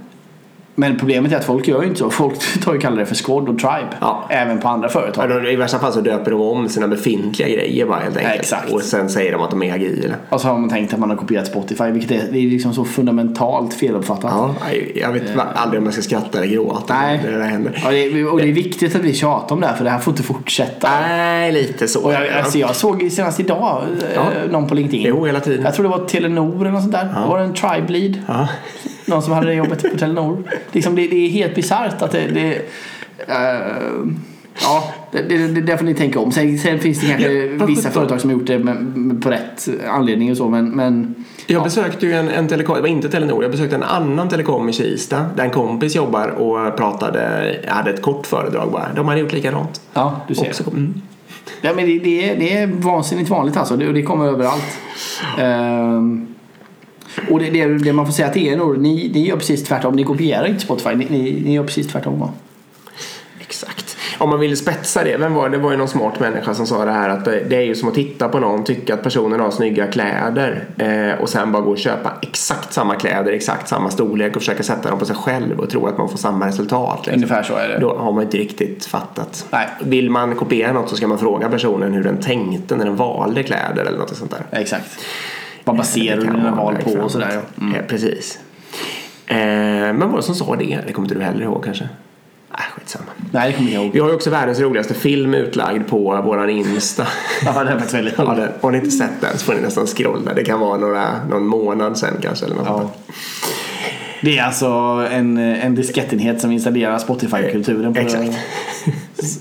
Men 0.80 0.98
problemet 1.00 1.32
är 1.32 1.36
att 1.38 1.46
folk 1.46 1.68
gör 1.68 1.82
ju 1.82 1.88
inte 1.88 2.00
så. 2.00 2.10
Folk 2.10 2.36
tar 2.64 2.74
ju 2.74 2.80
kallar 2.80 2.98
det 2.98 3.06
för 3.06 3.16
squad 3.16 3.50
och 3.50 3.60
tribe. 3.60 3.88
Ja. 4.02 4.26
Även 4.30 4.60
på 4.60 4.68
andra 4.68 4.88
Ja, 4.88 4.92
företag. 5.02 5.30
de- 5.30 5.48
I 5.50 5.56
värsta 5.56 5.80
fall 5.80 5.94
så 5.94 6.02
döper 6.02 6.32
de 6.32 6.42
om 6.42 6.70
sina 6.70 6.88
befintliga 6.88 7.48
grejer 7.50 7.86
bara 7.86 8.00
helt 8.00 8.18
enkelt. 8.18 8.36
Exakt. 8.40 8.72
Och 8.72 8.82
sen 8.82 9.10
säger 9.10 9.32
de 9.32 9.42
att 9.42 9.52
de 9.52 9.64
är 9.64 9.74
agila. 9.74 10.16
Och 10.30 10.42
så 10.42 10.48
har 10.48 10.58
man 10.58 10.70
tänkt 10.70 10.94
att 10.94 11.00
man 11.00 11.10
har 11.10 11.18
kopierat 11.18 11.48
Spotify. 11.48 11.84
Vilket 11.84 12.12
är, 12.12 12.22
det 12.32 12.40
är 12.40 12.50
liksom 12.50 12.74
så 12.74 12.86
fundamentalt 12.86 13.74
feluppfattat. 13.74 14.32
Ja, 14.36 14.56
jag 14.96 15.12
vet 15.14 15.36
va- 15.36 15.48
aldrig 15.56 15.80
om 15.80 15.86
jag 15.86 15.94
ska 15.94 16.02
skratta 16.04 16.38
eller 16.38 16.48
gråta. 16.54 16.94
Nej. 16.94 17.20
Det 17.26 17.32
där 17.32 17.42
händer. 17.48 17.82
Ja, 17.86 17.92
det 17.92 18.24
och 18.26 18.38
det 18.38 18.50
är 18.50 18.54
viktigt 18.54 18.96
att 18.96 19.02
vi 19.02 19.14
tjatar 19.14 19.56
om 19.56 19.62
det 19.62 19.68
här 19.68 19.76
för 19.76 19.84
det 19.84 19.90
här 19.90 20.00
får 20.00 20.12
inte 20.12 20.24
fortsätta. 20.24 20.90
Nej, 21.00 21.52
lite 21.52 21.88
så. 21.88 22.04
Och 22.04 22.14
jag, 22.14 22.30
alltså 22.30 22.58
jag 22.58 22.76
såg 22.76 23.08
senast 23.12 23.40
idag 23.40 23.84
eh, 24.02 24.16
Ja. 24.16 24.24
någon 24.52 24.68
på 24.68 24.76
LinkedIn. 24.76 25.02
Jo, 25.08 25.26
hela 25.26 25.40
tiden. 25.40 25.64
Jag 25.66 25.74
tror 25.74 25.84
det 25.84 25.90
var 25.98 26.06
Telenor 26.06 26.62
eller 26.62 26.72
något 26.72 26.82
sånt 26.82 26.94
där. 26.94 27.04
Det 27.06 27.28
var 27.28 27.40
en 27.40 27.54
tribe 27.54 27.86
lead. 27.94 28.18
Ja. 28.28 28.48
Någon 29.10 29.22
som 29.22 29.34
hade 29.34 29.48
det 29.48 29.54
jobbet 29.54 29.92
på 29.92 29.98
Telenor. 29.98 30.44
Liksom 30.72 30.96
det, 30.96 31.08
det 31.08 31.26
är 31.26 31.30
helt 31.30 31.56
bisarrt 31.56 32.02
att 32.02 32.12
det... 32.12 32.28
det 32.28 32.56
eh, 33.28 34.08
ja, 34.62 34.84
det, 35.12 35.22
det, 35.22 35.48
det 35.48 35.62
där 35.62 35.78
får 35.78 35.86
ni 35.86 35.94
tänka 35.94 36.20
om. 36.20 36.32
Sen, 36.32 36.60
sen 36.60 36.80
finns 36.80 37.00
det 37.00 37.08
kanske 37.08 37.32
Ja, 37.32 37.66
vissa 37.66 37.90
företag 37.90 38.22
som 38.22 38.30
har 38.30 38.38
gjort 38.38 38.48
det 38.48 38.60
med, 38.60 38.76
med, 38.76 39.24
på 39.24 39.30
rätt 39.30 39.70
anledning 39.88 40.32
och 40.32 40.38
så. 40.38 40.50
Men, 40.50 40.70
men 40.70 41.26
Jag 41.48 41.64
besökte 41.64 42.06
ju 42.06 42.14
en, 42.14 42.30
en 42.30 42.48
telekom, 42.48 42.76
det 42.76 42.82
var 42.82 42.88
inte 42.88 43.10
Telenor, 43.10 43.44
jag 43.44 43.52
besökte 43.52 43.76
en 43.76 43.84
annan 43.84 44.30
telekom 44.30 44.70
i 44.70 44.74
Kista 44.74 45.26
där 45.36 45.44
en 45.44 45.50
kompis 45.50 45.96
jobbar 45.96 46.28
och 46.28 46.78
pratade, 46.78 47.56
jag 47.66 47.74
hade 47.74 47.92
ett 47.92 48.02
kort 48.02 48.28
föredrag 48.28 48.72
bara. 48.72 48.88
De 48.96 49.08
hade 49.08 49.20
gjort 49.20 49.34
likadant. 49.34 49.82
ja, 49.94 50.22
du 50.28 50.36
ser. 50.36 50.48
Också, 50.48 50.64
mm. 50.72 51.02
Ja, 51.62 51.74
men 51.76 51.86
det, 51.86 52.00
det, 52.00 52.30
är, 52.30 52.40
det 52.40 52.58
är 52.58 52.68
vansinnigt 52.68 53.30
vanligt 53.30 53.58
alltså. 53.58 53.76
Det, 53.78 53.88
och 53.88 53.94
det 53.94 54.04
kommer 54.04 54.28
överallt. 54.28 54.80
Ehm, 55.40 56.28
och 57.30 57.40
det, 57.40 57.50
det, 57.50 57.78
det 57.78 57.94
man 57.94 58.06
får 58.06 58.14
säga 58.14 58.30
till 58.30 58.48
er 58.48 58.58
nog, 58.58 58.78
ni, 58.78 59.12
ni 59.14 59.28
gör 59.28 59.38
precis 59.38 59.64
tvärtom. 59.64 59.96
Ni 59.96 60.04
kopierar 60.04 60.46
inte 60.46 60.60
Spotify. 60.60 60.96
Ni, 60.96 61.08
ni, 61.10 61.42
ni 61.46 61.54
gör 61.54 61.64
precis 61.64 61.88
tvärtom 61.88 62.20
va? 62.20 62.34
Exakt. 63.40 63.98
Om 64.18 64.30
man 64.30 64.40
vill 64.40 64.58
spetsa 64.58 65.04
det, 65.04 65.18
vem 65.18 65.34
var 65.34 65.50
det? 65.50 65.58
Det 65.58 65.64
var 65.64 65.72
ju 65.72 65.78
någon 65.78 65.88
smart 65.88 66.20
människa 66.20 66.54
som 66.54 66.68
sa 66.68 66.86
det 66.86 66.92
här 66.92 67.10
att 67.10 67.26
det 67.26 67.44
det 67.50 67.56
är 67.56 67.62
ju 67.62 67.76
som 67.76 67.90
att 67.90 67.96
titta 67.96 68.30
på 68.30 68.40
någon, 68.40 68.64
tycka 68.64 68.94
att 68.94 69.04
personen 69.04 69.40
har 69.40 69.52
snygga 69.52 69.88
kläder 69.88 70.66
eh, 70.78 71.22
och 71.22 71.30
sen 71.30 71.52
bara 71.52 71.62
gå 71.62 71.72
och 71.72 71.78
köpa 71.78 72.12
exakt 72.22 72.74
samma 72.74 72.96
kläder, 72.96 73.32
exakt 73.32 73.68
samma 73.68 73.90
storlek 73.90 74.36
och 74.36 74.42
försöka 74.42 74.64
sätta 74.64 74.90
dem 74.90 75.00
på 75.00 75.06
sig 75.06 75.16
själv 75.16 75.60
och 75.60 75.70
tro 75.70 75.88
att 75.88 75.98
man 75.98 76.10
får 76.10 76.18
samma 76.18 76.48
resultat. 76.48 76.98
Liksom. 76.98 77.14
Ungefär 77.14 77.44
så 77.44 77.56
är 77.56 77.68
det. 77.68 77.78
Då 77.80 77.98
har 77.98 78.12
man 78.12 78.24
inte 78.24 78.38
riktigt 78.38 78.86
fattat. 78.86 79.46
Nej. 79.52 79.68
Vill 79.82 80.10
man 80.10 80.36
kopiera 80.36 80.74
något 80.74 80.90
så 80.90 80.96
ska 80.96 81.08
man 81.08 81.20
fråga 81.20 81.50
personen 81.50 81.94
hur 81.94 82.04
den 82.04 82.18
tänkte 82.18 82.76
när 82.76 82.86
den 82.86 82.96
valde 82.96 83.44
kläder 83.44 83.86
eller 83.86 83.98
något 83.98 84.16
sånt 84.16 84.32
där. 84.32 84.60
Exakt. 84.60 85.00
Vad 85.64 85.78
baserar 85.78 86.18
du 86.18 86.22
dina 86.28 86.56
val 86.56 86.78
på 86.84 86.92
och 86.92 87.12
sådär 87.12 87.32
ja. 87.34 87.64
Mm. 87.66 87.88
Precis. 87.88 88.40
Eh, 89.28 89.38
men 89.38 90.00
vad 90.00 90.10
var 90.10 90.18
det 90.18 90.24
som 90.24 90.36
sa 90.36 90.56
det? 90.56 90.80
Det 90.88 90.94
kommer 90.94 91.06
inte 91.08 91.20
du 91.20 91.26
heller 91.26 91.44
ihåg 91.44 91.64
kanske? 91.64 91.90
Nej, 92.52 92.62
skitsamma. 92.76 93.06
Nej, 93.32 93.52
det 93.52 93.58
kommer 93.58 93.72
jag 93.72 93.84
ihåg. 93.84 93.94
Vi 93.94 94.00
har 94.00 94.08
ju 94.10 94.16
också 94.16 94.30
världens 94.30 94.60
roligaste 94.60 94.94
film 94.94 95.34
utlagd 95.34 95.88
på 95.88 96.22
våran 96.22 96.50
Insta. 96.50 97.08
Ja, 97.46 97.64
det 97.64 97.70
är 97.70 97.74
faktiskt 97.74 97.94
väldigt 97.94 98.14
Ja, 98.18 98.24
roligt. 98.24 98.38
det, 98.38 98.52
har 98.62 98.72
ni 98.72 98.78
inte 98.78 98.92
sett 98.92 99.22
den 99.22 99.38
så 99.38 99.46
får 99.46 99.54
ni 99.54 99.62
nästan 99.62 99.88
scrolla. 99.88 100.34
Det 100.34 100.44
kan 100.44 100.60
vara 100.60 100.78
några, 100.78 101.26
någon 101.30 101.48
månad 101.48 101.98
sen 101.98 102.14
kanske. 102.22 102.46
Eller 102.46 102.56
något 102.56 102.68
Ja. 102.68 102.92
Det 104.22 104.38
är 104.38 104.44
alltså 104.44 104.68
en, 105.12 105.38
en 105.38 105.76
diskettenhet 105.76 106.42
som 106.42 106.52
installerar 106.52 106.98
Spotify-kulturen. 107.00 107.94
På, 107.94 108.00
Exakt. 108.00 108.38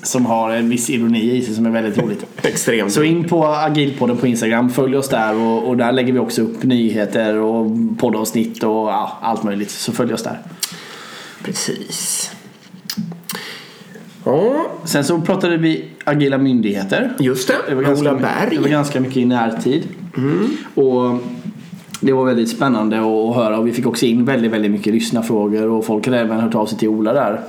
Som 0.02 0.26
har 0.26 0.50
en 0.50 0.68
viss 0.68 0.90
ironi 0.90 1.36
i 1.36 1.42
sig 1.42 1.54
som 1.54 1.66
är 1.66 1.70
väldigt 1.70 1.98
roligt. 1.98 2.26
Extremt. 2.42 2.92
Så 2.92 3.02
in 3.02 3.28
på 3.28 3.46
Agilpodden 3.46 4.16
på 4.16 4.26
Instagram, 4.26 4.70
följ 4.70 4.96
oss 4.96 5.08
där 5.08 5.34
och, 5.34 5.68
och 5.68 5.76
där 5.76 5.92
lägger 5.92 6.12
vi 6.12 6.18
också 6.18 6.42
upp 6.42 6.62
nyheter 6.62 7.36
och 7.36 7.66
poddavsnitt 7.98 8.62
och 8.62 8.70
ja, 8.70 9.18
allt 9.22 9.42
möjligt. 9.42 9.70
Så 9.70 9.92
följ 9.92 10.12
oss 10.14 10.22
där. 10.22 10.38
Precis. 11.44 12.30
Ja, 14.24 14.66
Sen 14.84 15.04
så 15.04 15.20
pratade 15.20 15.56
vi 15.56 15.84
agila 16.04 16.38
myndigheter. 16.38 17.12
just 17.18 17.48
det. 17.48 17.54
Det 17.68 17.74
var 17.74 17.82
ganska, 17.82 18.10
Ola 18.10 18.20
Berg. 18.20 18.56
det 18.56 18.60
var 18.60 18.68
ganska 18.68 19.00
mycket 19.00 19.16
i 19.16 19.24
närtid. 19.24 19.82
Och 20.74 21.18
det 22.00 22.12
var 22.12 22.24
väldigt 22.24 22.48
spännande 22.50 22.98
att 22.98 23.34
höra 23.36 23.58
och 23.58 23.66
vi 23.66 23.72
fick 23.72 23.86
också 23.86 24.06
in 24.06 24.24
väldigt, 24.24 24.52
väldigt 24.52 24.70
mycket 24.70 24.92
lyssnarfrågor 24.94 25.68
och 25.68 25.84
folk 25.84 26.06
hade 26.06 26.20
även 26.20 26.40
hört 26.40 26.54
av 26.54 26.66
sig 26.66 26.78
till 26.78 26.88
Ola 26.88 27.12
där. 27.12 27.40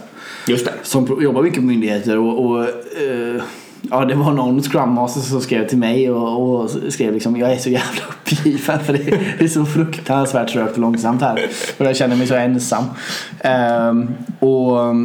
Just 0.49 0.65
det. 0.65 0.73
Som 0.83 1.21
jobbar 1.21 1.43
mycket 1.43 1.59
på 1.59 1.65
myndigheter 1.65 2.17
och, 2.17 2.45
och 2.45 2.63
eh, 2.63 3.41
ja, 3.81 4.05
det 4.05 4.15
var 4.15 4.31
någon 4.33 4.63
Scrum 4.63 4.89
Master 4.93 5.21
som 5.21 5.41
skrev 5.41 5.67
till 5.67 5.77
mig 5.77 6.11
och, 6.11 6.61
och 6.61 6.69
skrev 6.89 7.13
liksom 7.13 7.37
jag 7.37 7.51
är 7.51 7.57
så 7.57 7.69
jävla 7.69 8.01
uppgiven 8.09 8.79
för 8.79 8.93
det, 8.93 9.19
det 9.39 9.43
är 9.43 9.47
så 9.47 9.65
fruktansvärt 9.65 10.53
trögt 10.53 10.73
och 10.73 10.79
långsamt 10.79 11.21
här. 11.21 11.45
Och 11.77 11.85
jag 11.85 11.95
känner 11.95 12.15
mig 12.15 12.27
så 12.27 12.35
ensam. 12.35 12.83
Ehm, 13.39 14.07
och 14.39 14.95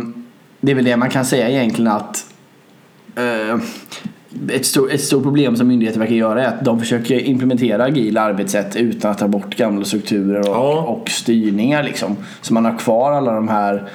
det 0.60 0.72
är 0.72 0.76
väl 0.76 0.84
det 0.84 0.96
man 0.96 1.10
kan 1.10 1.24
säga 1.24 1.48
egentligen 1.48 1.92
att 1.92 2.26
eh, 3.16 3.58
ett, 4.48 4.66
stor, 4.66 4.92
ett 4.92 5.00
stort 5.00 5.22
problem 5.22 5.56
som 5.56 5.68
myndigheter 5.68 6.00
verkar 6.00 6.14
göra 6.14 6.44
är 6.44 6.48
att 6.48 6.64
de 6.64 6.80
försöker 6.80 7.18
implementera 7.20 7.84
agila 7.84 8.20
arbetssätt 8.20 8.76
utan 8.76 9.10
att 9.10 9.18
ta 9.18 9.28
bort 9.28 9.56
gamla 9.56 9.84
strukturer 9.84 10.40
och, 10.40 10.46
Ja. 10.56 10.80
och 10.80 11.10
styrningar. 11.10 11.82
Liksom. 11.82 12.16
Så 12.40 12.54
man 12.54 12.64
har 12.64 12.78
kvar 12.78 13.12
alla 13.12 13.32
de 13.32 13.48
här 13.48 13.88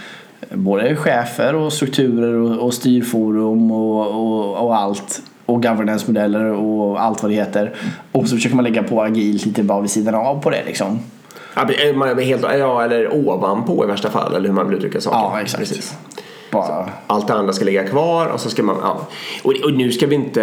både 0.49 0.95
chefer 0.95 1.55
och 1.55 1.73
strukturer 1.73 2.33
och, 2.33 2.65
och 2.65 2.73
styrforum 2.73 3.71
och, 3.71 4.07
och, 4.07 4.65
och 4.65 4.75
allt. 4.75 5.21
Och 5.45 5.63
governance-modeller 5.63 6.45
och 6.45 7.01
allt 7.03 7.23
vad 7.23 7.31
det 7.31 7.35
heter. 7.35 7.75
Och 8.11 8.27
så 8.27 8.35
försöker 8.35 8.55
man 8.55 8.65
lägga 8.65 8.83
på 8.83 9.03
agilt 9.03 9.45
lite 9.45 9.63
bara 9.63 9.81
vid 9.81 9.91
sidan 9.91 10.15
av 10.15 10.41
på 10.41 10.49
det 10.49 10.63
liksom. 10.65 10.99
Ja, 11.55 11.61
eh, 11.61 11.95
man 11.95 12.09
är 12.09 12.21
helt, 12.21 12.41
ja, 12.41 12.83
eller 12.83 13.13
ovanpå 13.13 13.83
i 13.83 13.87
värsta 13.87 14.09
fall, 14.09 14.35
eller 14.35 14.47
hur 14.47 14.55
man 14.55 14.69
vill 14.69 14.77
uttrycka 14.77 15.01
saker. 15.01 15.17
Ja, 15.17 15.41
exakt. 15.41 15.59
Precis. 15.59 15.97
Bara, 16.51 16.89
Allt 17.07 17.27
det 17.27 17.33
andra 17.33 17.53
ska 17.53 17.65
ligga 17.65 17.87
kvar 17.87 18.27
och 18.27 18.39
så 18.39 18.49
ska 18.49 18.63
man, 18.63 18.75
ja. 18.81 19.07
Och, 19.43 19.53
och 19.63 19.73
nu 19.73 19.91
ska 19.91 20.07
vi 20.07 20.15
inte, 20.15 20.41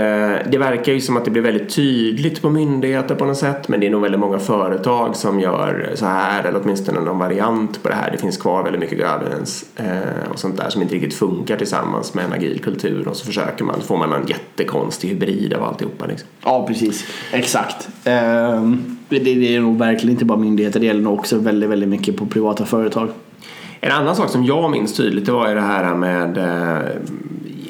det 0.50 0.58
verkar 0.58 0.92
ju 0.92 1.00
som 1.00 1.16
att 1.16 1.24
det 1.24 1.30
blir 1.30 1.42
väldigt 1.42 1.74
tydligt 1.74 2.42
på 2.42 2.50
myndigheter 2.50 3.14
på 3.14 3.24
något 3.24 3.36
sätt 3.36 3.68
men 3.68 3.80
det 3.80 3.86
är 3.86 3.90
nog 3.90 4.02
väldigt 4.02 4.20
många 4.20 4.38
företag 4.38 5.16
som 5.16 5.40
gör 5.40 5.92
så 5.94 6.06
här 6.06 6.44
eller 6.44 6.60
åtminstone 6.64 7.00
någon 7.00 7.18
variant 7.18 7.82
på 7.82 7.88
det 7.88 7.94
här. 7.94 8.10
Det 8.10 8.18
finns 8.18 8.36
kvar 8.36 8.62
väldigt 8.62 8.80
mycket 8.80 8.98
governance 8.98 9.66
eh, 9.76 10.30
och 10.32 10.38
sånt 10.38 10.56
där 10.56 10.70
som 10.70 10.82
inte 10.82 10.94
riktigt 10.94 11.14
funkar 11.14 11.56
tillsammans 11.56 12.14
med 12.14 12.24
en 12.24 12.32
agil 12.32 12.60
kultur 12.60 13.08
och 13.08 13.16
så 13.16 13.26
försöker 13.26 13.64
man, 13.64 13.80
får 13.80 13.96
man 13.96 14.12
en 14.12 14.26
jättekonstig 14.26 15.08
hybrid 15.08 15.54
av 15.54 15.62
alltihopa 15.62 16.06
liksom. 16.06 16.28
ja, 16.44 16.66
precis. 16.66 17.04
Exakt. 17.32 17.88
Ehm, 18.04 18.96
det, 19.08 19.18
det 19.18 19.56
är 19.56 19.60
nog 19.60 19.78
verkligen 19.78 20.10
inte 20.10 20.24
bara 20.24 20.38
myndigheter. 20.38 20.80
Det 20.80 20.86
gäller 20.86 21.02
nog 21.02 21.18
också 21.18 21.38
väldigt, 21.38 21.70
väldigt 21.70 21.88
mycket 21.88 22.16
på 22.16 22.26
privata 22.26 22.64
företag. 22.64 23.08
En 23.86 23.92
annan 23.92 24.16
sak 24.16 24.30
som 24.30 24.44
jag 24.44 24.70
minns 24.70 24.96
tydligt 24.96 25.26
det 25.26 25.32
var 25.32 25.48
ju 25.48 25.54
det 25.54 25.60
här 25.60 25.94
med 25.94 26.38
eh, 26.38 26.90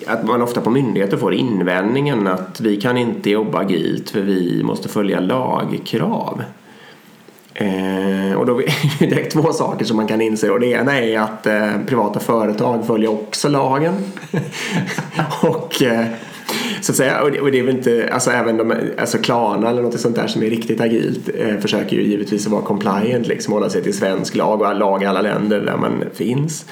att 0.07 0.25
man 0.25 0.43
ofta 0.43 0.61
på 0.61 0.71
myndigheter 0.71 1.17
får 1.17 1.35
invändningen 1.35 2.27
att 2.27 2.61
vi 2.61 2.77
kan 2.77 2.97
inte 2.97 3.31
jobba 3.31 3.59
agilt 3.59 4.11
för 4.11 4.21
vi 4.21 4.63
måste 4.63 4.89
följa 4.89 5.21
lagkrav. 5.21 6.43
Eh, 7.55 8.37
och 8.37 8.47
då 8.47 8.63
är 8.63 8.99
det 8.99 9.07
direkt 9.07 9.33
två 9.33 9.53
saker 9.53 9.85
som 9.85 9.97
man 9.97 10.07
kan 10.07 10.21
inse 10.21 10.51
och 10.51 10.61
det 10.61 10.67
ena 10.67 10.99
är 11.01 11.19
att 11.19 11.47
eh, 11.47 11.73
privata 11.87 12.21
företag 12.21 12.87
följer 12.87 13.11
också 13.11 13.49
lagen. 13.49 13.95
och 15.43 15.83
eh, 15.83 16.07
så 16.81 16.93
att 16.93 16.97
säga, 16.97 17.23
och 17.23 17.33
det, 17.33 17.41
och 17.41 17.53
det 17.53 17.59
är 17.59 17.63
väl 17.63 17.77
inte, 17.77 18.09
alltså 18.13 18.31
även 18.31 18.57
de, 18.57 18.75
alltså 18.99 19.19
Klarna 19.19 19.71
eller 19.71 19.83
något 19.83 20.01
sånt 20.01 20.17
där 20.17 20.27
som 20.27 20.43
är 20.43 20.51
riktigt 20.51 20.81
agilt 20.81 21.31
eh, 21.39 21.57
försöker 21.59 21.97
ju 21.97 22.03
givetvis 22.03 22.47
att 22.47 22.53
vara 22.53 22.63
compliant, 22.63 23.27
liksom 23.27 23.53
hålla 23.53 23.71
sig 23.71 23.83
till 23.83 23.95
svensk 23.95 24.37
lag 24.37 24.61
och 24.61 24.77
lag 24.77 25.03
i 25.03 25.07
alla 25.07 25.21
länder 25.21 25.61
där 25.61 25.77
man 25.77 26.05
finns. 26.15 26.67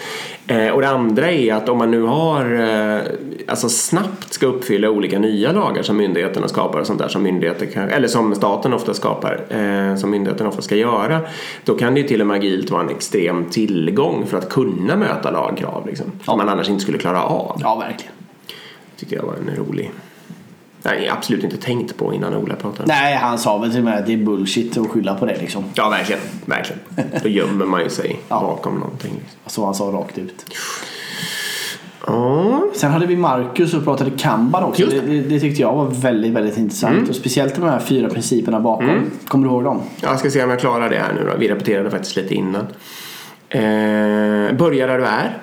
Eh, 0.46 0.68
och 0.68 0.80
det 0.80 0.88
andra 0.88 1.30
är 1.30 1.54
att 1.54 1.68
om 1.68 1.78
man 1.78 1.90
nu 1.90 2.02
har, 2.02 2.54
eh, 2.54 3.02
alltså 3.48 3.68
snabbt 3.68 4.32
ska 4.32 4.46
uppfylla 4.46 4.90
olika 4.90 5.18
nya 5.18 5.52
lagar 5.52 5.82
som 5.82 5.96
myndigheterna 5.96 6.48
skapar 6.48 6.80
och 6.80 6.86
sånt 6.86 6.98
där 6.98 7.08
som 7.08 7.22
myndigheter 7.22 7.66
kan, 7.66 7.88
eller 7.88 8.08
som 8.08 8.34
staten 8.34 8.72
ofta 8.72 8.94
skapar, 8.94 9.40
eh, 9.48 9.96
som 9.96 10.10
myndigheterna 10.10 10.48
ofta 10.48 10.62
ska 10.62 10.76
göra, 10.76 11.20
då 11.64 11.74
kan 11.74 11.94
det 11.94 12.00
ju 12.00 12.06
till 12.06 12.20
och 12.20 12.26
med 12.26 12.36
agilt 12.36 12.70
vara 12.70 12.82
en 12.82 12.90
extrem 12.90 13.44
tillgång 13.44 14.26
för 14.26 14.38
att 14.38 14.48
kunna 14.48 14.96
möta 14.96 15.30
lagkrav 15.30 15.86
liksom, 15.86 16.06
som 16.24 16.38
man 16.38 16.48
annars 16.48 16.68
inte 16.68 16.82
skulle 16.82 16.98
klara 16.98 17.22
av. 17.22 17.58
Ja, 17.62 17.74
verkligen. 17.74 18.23
Tyckte 19.04 19.14
jag 19.14 19.22
var 19.22 19.34
en 19.34 19.56
rolig 19.56 19.90
Nej, 20.82 21.08
absolut 21.08 21.44
inte 21.44 21.56
tänkt 21.56 21.96
på 21.96 22.14
innan 22.14 22.34
Ola 22.36 22.54
pratade. 22.56 22.84
Nej, 22.88 23.14
han 23.14 23.38
sa 23.38 23.58
väl 23.58 23.72
till 23.72 23.82
med 23.82 23.98
att 23.98 24.06
det 24.06 24.12
är 24.12 24.16
bullshit 24.16 24.76
att 24.76 24.88
skylla 24.90 25.14
på 25.14 25.26
det 25.26 25.40
liksom. 25.40 25.64
Ja, 25.74 25.88
verkligen. 25.88 26.20
verkligen. 26.44 26.80
Då 27.22 27.28
gömmer 27.28 27.66
man 27.66 27.82
ju 27.82 27.88
sig 27.88 28.18
Ja. 28.28 28.40
bakom 28.40 28.74
någonting. 28.74 29.12
Liksom. 29.14 29.38
Så 29.46 29.64
han 29.64 29.74
sa 29.74 29.84
rakt 29.84 30.18
ut. 30.18 30.44
Ja, 32.06 32.62
Sen 32.74 32.90
hade 32.92 33.06
vi 33.06 33.16
Marcus 33.16 33.74
och 33.74 33.84
pratade 33.84 34.10
Kanban 34.10 34.64
också. 34.64 34.86
Det, 34.86 35.00
det. 35.00 35.20
det, 35.20 35.40
tyckte 35.40 35.62
jag 35.62 35.72
var 35.72 35.84
väldigt, 35.84 36.32
väldigt 36.32 36.58
intressant. 36.58 37.08
Och 37.08 37.14
speciellt 37.14 37.54
de 37.54 37.64
här 37.64 37.78
fyra 37.78 38.08
principerna 38.08 38.60
bakom. 38.60 39.10
Kommer 39.28 39.48
du 39.48 39.52
ihåg 39.54 39.64
dem? 39.64 39.82
jag 40.00 40.18
ska 40.18 40.30
se 40.30 40.44
om 40.44 40.50
jag 40.50 40.60
klarar 40.60 40.90
det 40.90 40.98
här 40.98 41.12
nu 41.14 41.30
då. 41.30 41.38
Vi 41.38 41.48
repeterade 41.48 41.90
faktiskt 41.90 42.16
lite 42.16 42.34
innan. 42.34 42.66
Eh, 43.48 44.56
börja 44.56 44.86
där 44.86 44.98
du 44.98 45.04
är. 45.04 45.38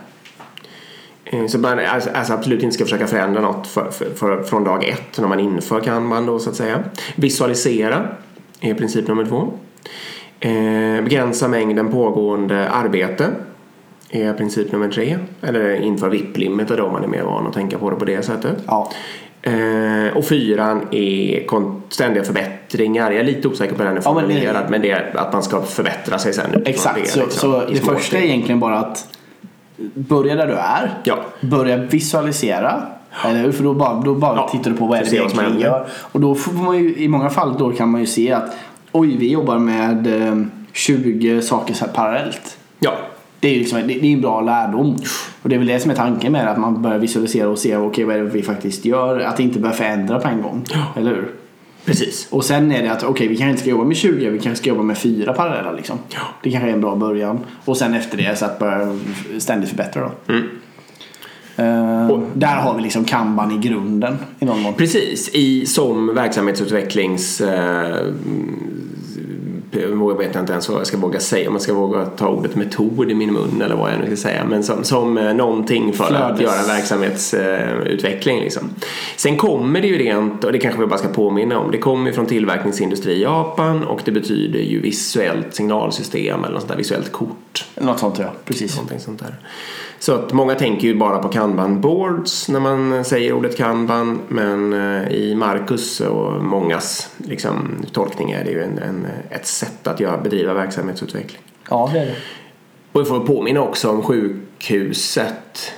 Eh, 1.31 1.45
Så 1.47 1.57
man 1.59 1.79
alltså, 1.79 2.09
absolut 2.33 2.63
inte 2.63 2.73
ska 2.75 2.83
försöka 2.83 3.07
förändra 3.07 3.41
något 3.41 3.67
för, 3.67 3.91
för, 3.91 4.05
för, 4.15 4.43
från 4.43 4.63
dag 4.63 4.83
ett 4.87 5.17
när 5.19 5.27
man 5.27 5.39
inför 5.39 5.79
kanban 5.79 6.25
då 6.25 6.39
så 6.39 6.49
att 6.49 6.55
säga. 6.55 6.83
Visualisera 7.15 8.07
är 8.61 8.73
princip 8.73 9.07
nummer 9.07 9.25
två. 9.25 9.53
Eh, 10.39 11.03
begränsa 11.03 11.47
mängden 11.47 11.91
pågående 11.91 12.69
arbete 12.69 13.27
är 14.09 14.33
princip 14.33 14.71
nummer 14.71 14.89
tre. 14.89 15.17
Eller 15.41 15.75
inför 15.81 16.09
VIP-limiter 16.09 16.77
då 16.77 16.89
man 16.91 17.03
är 17.03 17.07
mer 17.07 17.23
van 17.23 17.47
att 17.47 17.53
tänka 17.53 17.77
på 17.77 17.89
det 17.89 17.95
på 17.95 18.05
det 18.05 18.21
sättet. 18.25 18.57
Ja. 18.67 18.91
Eh, 19.41 20.17
och 20.17 20.25
fyran 20.25 20.87
är 20.91 21.45
ständiga 21.89 22.23
förbättringar. 22.23 23.11
Jag 23.11 23.19
är 23.19 23.23
lite 23.23 23.47
osäker 23.47 23.73
på 23.75 23.77
hur 23.83 23.85
den 23.89 23.97
är 23.97 24.01
Ja, 24.05 24.13
men 24.13 24.23
det- 24.27 24.33
formulerad 24.33 24.69
men 24.69 24.81
det 24.81 24.91
är 24.91 25.17
att 25.17 25.33
man 25.33 25.43
ska 25.43 25.61
förbättra 25.61 26.17
sig 26.19 26.33
sen 26.33 26.63
Exakt. 26.65 26.99
det. 27.03 27.07
så 27.09 27.19
liksom, 27.19 27.39
så 27.51 27.67
i 27.69 27.73
det 27.73 27.79
första 27.79 28.17
är 28.17 28.21
egentligen 28.21 28.59
bara 28.59 28.77
att 28.79 29.07
börja 29.93 30.35
där 30.35 30.47
du 30.47 30.53
är. 30.53 30.91
Ja. 31.03 31.19
Börja 31.41 31.77
visualisera. 31.77 32.81
Eller 33.25 33.39
hur? 33.39 33.51
För 33.51 33.63
då 33.63 33.73
bara, 33.73 34.01
då 34.01 34.15
bara 34.15 34.35
Ja, 34.35 34.49
tittar 34.51 34.71
du 34.71 34.77
på 34.77 34.85
vad 34.85 34.97
är 34.99 35.03
det 35.03 35.11
vi 35.11 35.17
egentligen 35.17 35.59
gör. 35.59 35.87
Och 36.11 36.21
då 36.21 36.35
får 36.35 36.53
man 36.53 36.77
ju, 36.77 36.95
i 36.95 37.07
många 37.07 37.29
fall 37.29 37.57
då 37.57 37.71
kan 37.71 37.89
man 37.89 38.01
ju 38.01 38.07
se 38.07 38.31
att 38.31 38.55
oj, 38.91 39.17
vi 39.17 39.31
jobbar 39.31 39.59
med 39.59 40.27
eh, 40.27 40.43
20 40.73 41.41
saker 41.41 41.73
så 41.73 41.85
parallellt. 41.85 42.57
Ja, 42.79 42.93
Det 43.39 43.47
är 43.47 43.53
ju 43.53 43.59
liksom, 43.59 43.79
det, 43.79 43.87
det 43.87 44.07
är 44.07 44.13
en 44.13 44.21
bra 44.21 44.41
lärdom. 44.41 44.95
Och 45.41 45.49
det 45.49 45.55
är 45.55 45.59
väl 45.59 45.67
det 45.67 45.79
som 45.79 45.91
är 45.91 45.95
tanken 45.95 46.31
med 46.31 46.45
det, 46.45 46.51
att 46.51 46.59
man 46.59 46.81
börjar 46.81 46.99
visualisera 46.99 47.49
och 47.49 47.59
se 47.59 47.75
okej, 47.77 48.03
vad 48.03 48.15
är 48.15 48.19
det 48.19 48.29
vi 48.29 48.41
faktiskt 48.43 48.85
gör. 48.85 49.19
Att 49.19 49.39
inte 49.39 49.59
börja 49.59 49.75
förändra 49.75 50.19
på 50.19 50.27
en 50.27 50.41
gång. 50.41 50.65
Eller 50.95 51.11
hur? 51.11 51.31
Precis. 51.85 52.27
Och 52.29 52.45
sen 52.45 52.71
är 52.71 52.83
det 52.83 52.91
att 52.91 53.03
okej, 53.03 53.27
vi 53.27 53.37
kanske 53.37 53.49
inte 53.49 53.61
ska 53.61 53.69
jobba 53.69 53.83
med 53.83 53.97
20, 53.97 54.29
vi 54.29 54.39
kanske 54.39 54.61
ska 54.61 54.69
jobba 54.69 54.83
med 54.83 54.97
fyra 54.97 55.33
parallella 55.33 55.71
liksom. 55.71 55.97
Ja. 56.09 56.19
Det 56.43 56.51
kanske 56.51 56.69
är 56.69 56.73
en 56.73 56.81
bra 56.81 56.95
början. 56.95 57.39
Och 57.65 57.77
sen 57.77 57.93
efter 57.93 58.17
det 58.17 58.37
så 58.39 58.45
att 58.45 58.59
börja 58.59 58.97
ständigt 59.39 59.69
förbättra 59.69 60.01
då. 60.01 60.33
Mm. 60.33 60.43
Eh, 61.55 62.11
Och- 62.11 62.23
där 62.33 62.55
har 62.55 62.75
vi 62.75 62.81
liksom 62.83 63.05
kanban 63.05 63.51
i 63.51 63.57
grunden 63.67 64.17
i 64.39 64.45
någon 64.45 64.61
mån. 64.61 64.73
Precis, 64.73 65.29
i, 65.33 65.65
som 65.65 66.15
verksamhetsutvecklings... 66.15 67.41
Eh, 67.41 68.05
jag 69.71 70.17
vet 70.17 70.35
inte 70.35 70.51
ens 70.51 70.69
vad 70.69 70.79
jag 70.79 70.87
ska 70.87 70.97
våga 70.97 71.19
säga, 71.19 71.47
om 71.47 71.55
jag 71.55 71.61
ska 71.61 71.73
våga 71.73 72.05
ta 72.05 72.27
ordet 72.27 72.55
metod 72.55 73.11
i 73.11 73.13
min 73.13 73.33
mun 73.33 73.61
eller 73.61 73.75
vad 73.75 73.91
jag 73.91 73.99
nu 73.99 74.05
ska 74.05 74.15
säga. 74.15 74.45
Men 74.45 74.63
som, 74.63 74.83
som 74.83 75.17
eh, 75.17 75.33
någonting 75.33 75.93
för 75.93 76.03
att 76.03 76.09
Flödes. 76.09 76.41
göra 76.41 76.75
verksamhetsutveckling. 76.75 78.41
liksom. 78.41 78.69
Sen 79.15 79.37
kommer 79.37 79.81
det 79.81 79.87
ju 79.87 79.97
rent, 79.97 80.43
och 80.43 80.51
det 80.51 80.59
kanske 80.59 80.81
vi 80.81 80.87
bara 80.87 80.99
ska 80.99 81.07
påminna 81.07 81.59
om, 81.59 81.71
det 81.71 81.77
kommer 81.77 82.07
ju 82.07 82.13
från 82.13 82.25
tillverkningsindustri 82.25 83.13
i 83.13 83.21
Japan 83.21 83.83
och 83.83 84.01
det 84.05 84.11
betyder 84.11 84.59
ju 84.59 84.81
visuellt 84.81 85.55
signalsystem 85.55 86.43
eller 86.43 86.53
något 86.53 86.61
sånt 86.61 86.71
där 86.71 86.77
visuellt 86.77 87.11
kort. 87.11 87.65
Något 87.81 87.99
sånt 87.99 88.19
ja, 88.19 88.33
precis. 88.45 88.75
Någonting 88.75 88.99
sånt 88.99 89.19
där. 89.19 89.35
Så 90.01 90.13
att 90.13 90.33
många 90.33 90.55
tänker 90.55 90.87
ju 90.87 90.95
bara 90.95 91.19
på 91.19 91.29
kanban 91.29 91.81
boards 91.81 92.49
när 92.49 92.59
man 92.59 93.05
säger 93.05 93.33
ordet 93.33 93.57
kanban 93.57 94.19
men 94.27 94.73
eh, 94.73 95.11
i 95.11 95.35
Marcus 95.35 95.99
och 95.99 96.43
mångas 96.43 97.09
liksom, 97.17 97.85
tolkning 97.91 98.31
är 98.31 98.43
det 98.43 98.51
ju 98.51 98.63
en, 98.63 98.77
en, 98.77 99.07
ett 99.29 99.47
sätt 99.61 99.87
att 99.87 99.99
göra, 99.99 100.17
bedriva 100.17 100.53
verksamhetsutveckling. 100.53 101.41
Ja, 101.69 101.89
det 101.93 101.99
är 101.99 102.05
det. 102.05 102.15
Och 102.91 103.01
vi 103.01 103.05
får 103.05 103.19
påminna 103.19 103.61
också 103.61 103.89
om 103.89 104.03
sjukhuset. 104.03 105.73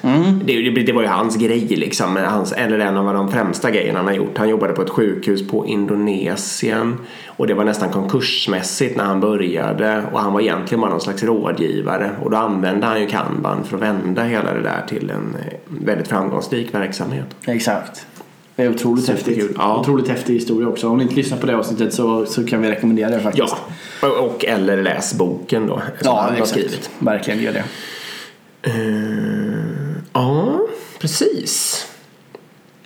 Det, 0.45 0.69
det, 0.69 0.83
det 0.83 0.93
var 0.93 1.01
ju 1.01 1.07
hans 1.07 1.37
grej 1.37 1.67
liksom, 1.67 2.15
hans, 2.15 2.51
eller 2.51 2.79
en 2.79 2.97
av 2.97 3.13
de 3.13 3.31
främsta 3.31 3.71
grejerna 3.71 3.99
han 3.99 4.07
har 4.07 4.13
gjort. 4.13 4.37
Han 4.37 4.49
jobbade 4.49 4.73
på 4.73 4.81
ett 4.81 4.89
sjukhus 4.89 5.47
på 5.47 5.65
Indonesien 5.65 6.97
och 7.27 7.47
det 7.47 7.53
var 7.53 7.63
nästan 7.63 7.89
konkursmässigt 7.89 8.97
när 8.97 9.03
han 9.03 9.19
började 9.19 10.03
och 10.11 10.19
han 10.19 10.33
var 10.33 10.41
egentligen 10.41 10.81
bara 10.81 10.91
någon 10.91 11.01
slags 11.01 11.23
rådgivare 11.23 12.11
och 12.23 12.31
då 12.31 12.37
använde 12.37 12.85
han 12.85 13.01
ju 13.01 13.07
kanban 13.07 13.63
för 13.63 13.77
att 13.77 13.83
vända 13.83 14.23
hela 14.23 14.53
det 14.53 14.61
där 14.61 14.85
till 14.87 15.09
en 15.09 15.35
eh, 15.39 15.53
väldigt 15.67 16.07
framgångsrik 16.07 16.75
verksamhet. 16.75 17.27
Exakt. 17.47 18.07
Det 18.55 18.63
är 18.63 18.69
otroligt 18.69 19.07
häftigt. 19.07 19.51
Ja. 19.57 19.79
Otroligt 19.79 20.07
häftig 20.07 20.33
historia 20.33 20.67
också. 20.67 20.89
Om 20.89 20.97
ni 20.97 21.03
inte 21.03 21.15
lyssnar 21.15 21.37
på 21.37 21.47
det 21.47 21.57
avsnittet 21.57 21.93
så, 21.93 22.25
så 22.25 22.45
kan 22.47 22.61
vi 22.61 22.71
rekommendera 22.71 23.09
det 23.09 23.15
Ja, 23.15 23.21
faktiskt. 23.21 23.55
och, 24.01 24.25
och 24.25 24.45
eller 24.45 24.83
läs 24.83 25.13
boken 25.13 25.67
då 25.67 25.81
ja 26.03 26.21
han 26.29 26.39
har 26.39 26.45
skrivit. 26.45 26.89
Verkligen 26.99 27.41
gör 27.41 27.53
det. 27.53 27.63
Eh, 28.61 28.73
ja, 30.13 30.59
precis. 30.99 31.85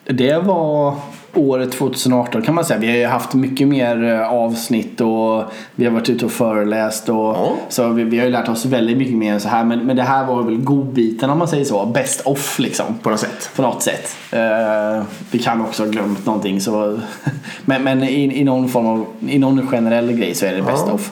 Det 0.05 0.37
var 0.37 0.95
året 1.37 1.71
2018 1.71 2.41
kan 2.41 2.55
man 2.55 2.65
säga. 2.65 2.79
Vi 2.79 2.87
har 2.87 2.95
ju 2.97 3.05
haft 3.05 3.33
mycket 3.33 3.67
mer 3.67 4.03
eh, 4.03 4.33
avsnitt 4.33 5.01
och 5.01 5.43
vi 5.75 5.85
har 5.85 5.91
varit 5.91 6.09
ute 6.09 6.25
och 6.25 6.31
föreläst. 6.31 7.09
Och, 7.09 7.15
Ja. 7.15 7.55
Så 7.69 7.87
vi, 7.89 8.03
vi 8.03 8.17
har 8.17 8.25
ju 8.25 8.31
lärt 8.31 8.49
oss 8.49 8.65
väldigt 8.65 8.97
mycket 8.97 9.15
mer 9.15 9.33
än 9.33 9.39
så 9.39 9.49
här. 9.49 9.63
Men, 9.63 9.79
men 9.79 9.95
det 9.95 10.03
här 10.03 10.25
var 10.25 10.43
väl 10.43 10.57
godbiten 10.57 11.29
om 11.29 11.37
man 11.37 11.47
säger 11.47 11.65
så. 11.65 11.85
Best 11.85 12.21
off 12.21 12.59
liksom. 12.59 12.85
På 13.01 13.09
något 13.09 13.19
sätt. 13.19 13.49
På 13.55 13.61
något 13.61 13.83
sätt. 13.83 14.15
Eh, 14.31 15.03
vi 15.31 15.39
kan 15.39 15.61
också 15.61 15.83
ha 15.83 15.89
glömt 15.89 16.25
någonting. 16.25 16.61
Så 16.61 16.99
men 17.65 17.83
men 17.83 18.03
i, 18.03 18.39
i 18.39 18.43
någon 18.43 18.69
form 18.69 18.85
av, 18.87 19.05
i 19.29 19.39
någon 19.39 19.67
generell 19.67 20.11
grej 20.11 20.35
så 20.35 20.45
är 20.45 20.53
det 20.55 20.61
best 20.61 20.83
Ja. 20.87 20.93
off. 20.93 21.11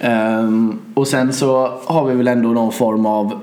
Ehm, 0.00 0.78
och 0.94 1.08
sen 1.08 1.32
så 1.32 1.72
har 1.86 2.04
vi 2.04 2.14
väl 2.14 2.28
ändå 2.28 2.48
någon 2.48 2.72
form 2.72 3.06
av 3.06 3.40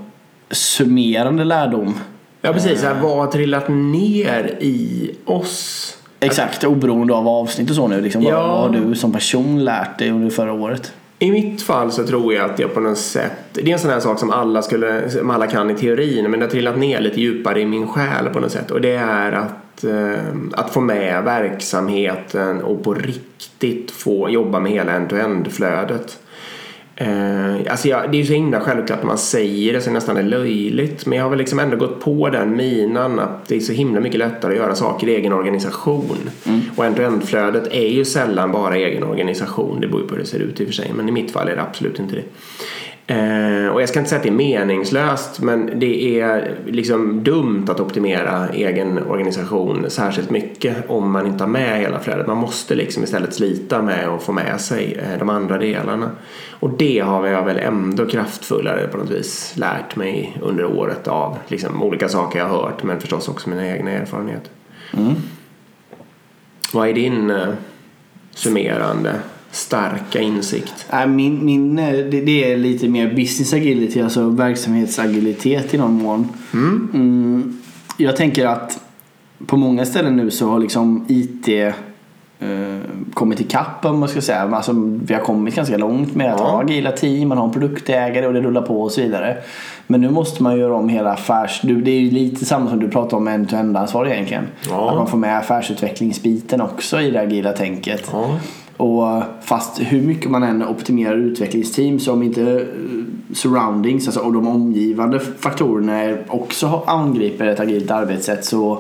summerande 0.52 1.44
lärdom. 1.44 1.94
Ja 2.42 2.54
precis, 2.54 2.84
här, 2.84 2.94
vad 3.02 3.18
har 3.18 3.28
trillat 3.28 3.68
ner 3.70 4.58
i 4.60 5.12
oss? 5.26 5.98
Exakt, 6.26 6.64
oberoende 6.64 7.14
av 7.14 7.28
avsnitt 7.28 7.70
och 7.70 7.76
så 7.76 7.88
nu. 7.88 8.02
Liksom, 8.02 8.22
Ja. 8.22 8.48
vad, 8.48 8.58
har 8.60 8.70
du 8.70 8.96
som 8.96 9.12
person 9.14 9.64
lärt 9.66 10.00
dig 10.00 10.12
under 10.12 10.30
förra 10.30 10.54
året? 10.54 10.94
I 11.20 11.32
mitt 11.32 11.62
fall 11.62 11.92
så 11.92 12.04
tror 12.04 12.34
jag 12.34 12.50
att 12.52 12.60
jag 12.60 12.74
på 12.74 12.80
något 12.80 12.98
sätt, 12.98 13.32
det 13.54 13.62
är 13.62 13.74
en 13.74 13.80
sån 13.80 13.90
här 13.92 14.00
sak 14.00 14.20
som 14.20 14.32
alla, 14.32 14.62
skulle, 14.62 15.10
som 15.10 15.30
alla 15.30 15.48
kan 15.48 15.72
i 15.72 15.76
teorin 15.76 16.32
men 16.32 16.40
det 16.40 16.46
har 16.46 16.52
trillat 16.52 16.78
ner 16.78 17.02
lite 17.02 17.22
djupare 17.22 17.62
i 17.62 17.66
min 17.66 17.88
själ 17.88 18.30
på 18.34 18.40
något 18.40 18.52
sätt 18.52 18.72
och 18.72 18.82
det 18.82 18.96
är 18.96 19.32
att, 19.32 19.84
eh, 19.84 20.36
att 20.52 20.70
få 20.70 20.82
med 20.82 21.24
verksamheten 21.24 22.62
och 22.62 22.84
på 22.84 22.94
riktigt 22.94 23.92
få 23.92 24.30
jobba 24.30 24.60
med 24.60 24.72
hela 24.72 24.92
end-to-end-flödet. 24.92 26.20
Eh, 26.96 27.72
alltså 27.72 27.88
jag, 27.88 28.12
det 28.12 28.18
är 28.18 28.20
ju 28.20 28.26
så 28.26 28.34
himla 28.34 28.60
självklart 28.60 29.00
när 29.00 29.08
man 29.08 29.18
säger 29.18 29.74
det 29.74 29.82
så 29.82 29.90
det 29.90 29.94
nästan 29.94 30.18
är 30.18 30.24
löjligt 30.24 31.06
men 31.06 31.18
jag 31.18 31.26
har 31.26 31.30
väl 31.30 31.40
liksom 31.40 31.60
ändå 31.60 31.78
gått 31.78 32.02
på 32.02 32.30
den 32.30 32.56
minan 32.56 33.20
att 33.20 33.48
det 33.48 33.56
är 33.56 33.60
så 33.60 33.74
himla 33.74 34.00
mycket 34.00 34.20
lättare 34.20 34.52
att 34.52 34.58
göra 34.58 34.76
saker 34.76 35.08
i 35.08 35.16
egen 35.16 35.34
organisation. 35.34 36.30
Och 36.76 36.86
end-to-end-flödet 36.86 37.68
är 37.72 37.88
ju 37.88 38.06
sällan 38.06 38.52
bara 38.52 38.78
egen 38.78 39.04
organisation. 39.04 39.82
Det 39.82 39.88
beror 39.88 40.02
ju 40.02 40.08
på 40.08 40.16
hur 40.16 40.22
det 40.22 40.28
ser 40.28 40.40
ut 40.40 40.62
i 40.62 40.64
och 40.64 40.68
för 40.68 40.74
sig 40.74 40.92
men 40.96 41.10
i 41.10 41.12
mitt 41.12 41.32
fall 41.32 41.48
är 41.48 41.56
det 41.56 41.62
absolut 41.62 42.00
inte 42.00 42.16
det. 42.16 42.24
Eh, 43.08 43.68
och 43.68 43.82
jag 43.82 43.90
ska 43.90 44.00
inte 44.00 44.10
säga 44.10 44.18
att 44.18 44.24
det 44.24 44.30
är 44.30 44.34
meningslöst 44.34 45.40
men 45.42 45.80
det 45.80 46.20
är 46.20 46.58
liksom 46.68 47.24
dumt 47.24 47.66
att 47.70 47.80
optimera 47.80 48.50
egen 48.50 49.06
organisation 49.06 49.86
särskilt 49.90 50.30
mycket 50.30 50.90
om 50.90 51.12
man 51.12 51.28
inte 51.28 51.44
har 51.44 51.50
med 51.50 51.80
hela 51.80 52.00
flödet. 52.00 52.28
Man 52.28 52.38
måste 52.38 52.76
liksom 52.76 53.04
istället 53.04 53.34
slita 53.34 53.82
med 53.82 54.08
att 54.08 54.24
få 54.24 54.32
med 54.32 54.62
sig 54.62 54.94
eh, 54.94 55.20
de 55.20 55.30
andra 55.30 55.58
delarna. 55.58 56.12
Och 56.50 56.70
det 56.70 57.00
har 57.00 57.28
jag 57.28 57.46
väl 57.46 57.58
ändå 57.58 58.06
kraftfullare 58.06 58.88
på 58.88 58.98
något 58.98 59.12
vis 59.12 59.54
lärt 59.56 59.96
mig 59.96 60.38
under 60.42 60.66
året 60.66 61.08
av 61.08 61.38
liksom 61.48 61.84
olika 61.84 62.10
saker 62.10 62.40
jag 62.40 62.46
har 62.46 62.62
hört 62.62 62.84
men 62.84 63.00
förstås 63.00 63.30
också 63.30 63.50
mina 63.50 63.68
egna 63.68 63.92
erfarenheter. 63.92 64.52
Vad 66.74 66.88
är 66.88 66.94
din 66.94 67.30
eh, 67.30 67.48
summerande 68.32 69.16
starka 69.54 70.20
insikt? 70.20 70.86
Min, 71.08 71.46
min, 71.46 71.80
eh, 71.80 71.92
det, 71.92 72.22
det 72.22 72.52
är 72.54 72.58
lite 72.58 72.88
mer 72.88 73.08
business 73.16 73.54
agility, 73.54 74.02
alltså 74.02 74.30
verksamhetsagilitet 74.30 75.74
i 75.74 75.78
någon 75.78 75.94
mån. 76.04 76.28
Mm, 76.54 77.60
jag 77.98 78.16
tänker 78.16 78.46
att 78.46 78.80
på 79.46 79.58
många 79.58 79.86
ställen 79.86 80.16
nu 80.16 80.32
så 80.32 80.50
har 80.50 80.60
liksom 80.60 81.06
IT 81.08 81.48
eh, 81.48 81.74
kommit 83.14 83.40
ikapp 83.42 83.86
om 83.86 84.00
man 84.00 84.10
ska 84.10 84.22
säga. 84.22 84.42
Alltså, 84.42 84.72
vi 85.06 85.14
har 85.14 85.22
kommit 85.22 85.56
ganska 85.56 85.78
långt 85.78 86.16
med 86.16 86.34
att 86.34 86.40
Ja. 86.40 86.46
ha 86.46 86.62
agila 86.62 86.92
team, 86.92 87.30
man 87.30 87.38
har 87.38 87.46
en 87.46 87.54
produktägare 87.54 88.28
och 88.28 88.34
det 88.34 88.42
rullar 88.42 88.62
på 88.62 88.82
och 88.82 88.92
så 88.92 89.02
vidare. 89.02 89.38
Men 89.88 90.02
nu 90.02 90.10
måste 90.10 90.44
man 90.44 90.60
göra 90.60 90.76
om 90.76 90.90
hela 90.90 91.12
affärs... 91.14 91.60
du- 91.64 91.82
Det 91.82 91.92
är 91.92 92.00
ju 92.00 92.12
lite 92.12 92.46
samma 92.46 92.70
som 92.70 92.80
du 92.80 92.90
pratade 92.90 93.16
om 93.16 93.24
med 93.24 93.36
end-to-end-ansvar 93.36 94.06
egentligen. 94.08 94.44
Ja. 94.70 94.90
Att 94.90 94.96
man 94.96 95.08
får 95.08 95.18
med 95.18 95.38
affärsutvecklingsbiten 95.38 96.62
också 96.62 97.02
i 97.02 97.12
det 97.12 97.20
agila 97.22 97.52
tänket. 97.52 98.10
Ja. 98.12 98.40
Och 98.78 99.22
fast 99.42 99.80
hur 99.82 100.02
mycket 100.02 100.32
man 100.32 100.44
än 100.44 100.64
optimerar 100.68 101.16
utvecklingsteam 101.18 102.00
så 102.00 102.14
om 102.14 102.24
inte 102.24 102.42
eh, 102.42 103.34
surroundings 103.34 104.08
alltså, 104.08 104.22
och 104.22 104.34
de 104.34 104.48
omgivande 104.48 105.20
faktorerna 105.20 106.18
också 106.28 106.84
angriper 106.88 107.46
ett 107.48 107.60
agilt 107.60 107.92
arbetssätt 107.92 108.46
så 108.46 108.80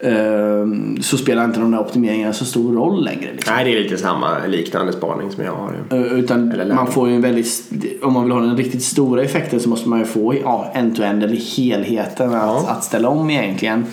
ehm, 0.00 1.02
så 1.02 1.16
spelar 1.16 1.44
inte 1.44 1.60
de 1.60 1.70
där 1.70 1.80
optimeringarna 1.80 2.32
så 2.32 2.44
stor 2.44 2.74
roll 2.74 3.04
längre. 3.04 3.32
Liksom. 3.32 3.54
Nej, 3.54 3.64
det 3.64 3.78
är 3.78 3.82
lite 3.82 3.98
samma 3.98 4.46
liknande 4.46 4.92
spaning 4.92 5.30
som 5.30 5.44
jag 5.44 5.52
har. 5.52 5.74
Eh, 5.90 6.12
Utan 6.18 6.52
man 6.74 6.86
får 6.86 7.08
ju 7.08 7.14
en 7.14 7.20
väldigt, 7.22 7.62
om 8.02 8.12
man 8.12 8.24
vill 8.24 8.32
ha 8.32 8.40
den 8.40 8.56
riktigt 8.56 8.82
stora 8.82 9.22
effekten 9.22 9.60
så 9.60 9.68
måste 9.68 9.88
man 9.88 9.98
ju 9.98 10.04
få 10.04 10.34
ja, 10.34 10.70
end-to-end 10.74 11.22
eller 11.24 11.56
helheten 11.56 12.28
att, 12.28 12.34
Ja. 12.34 12.64
att 12.68 12.84
ställa 12.84 13.08
om 13.08 13.30
egentligen. 13.30 13.86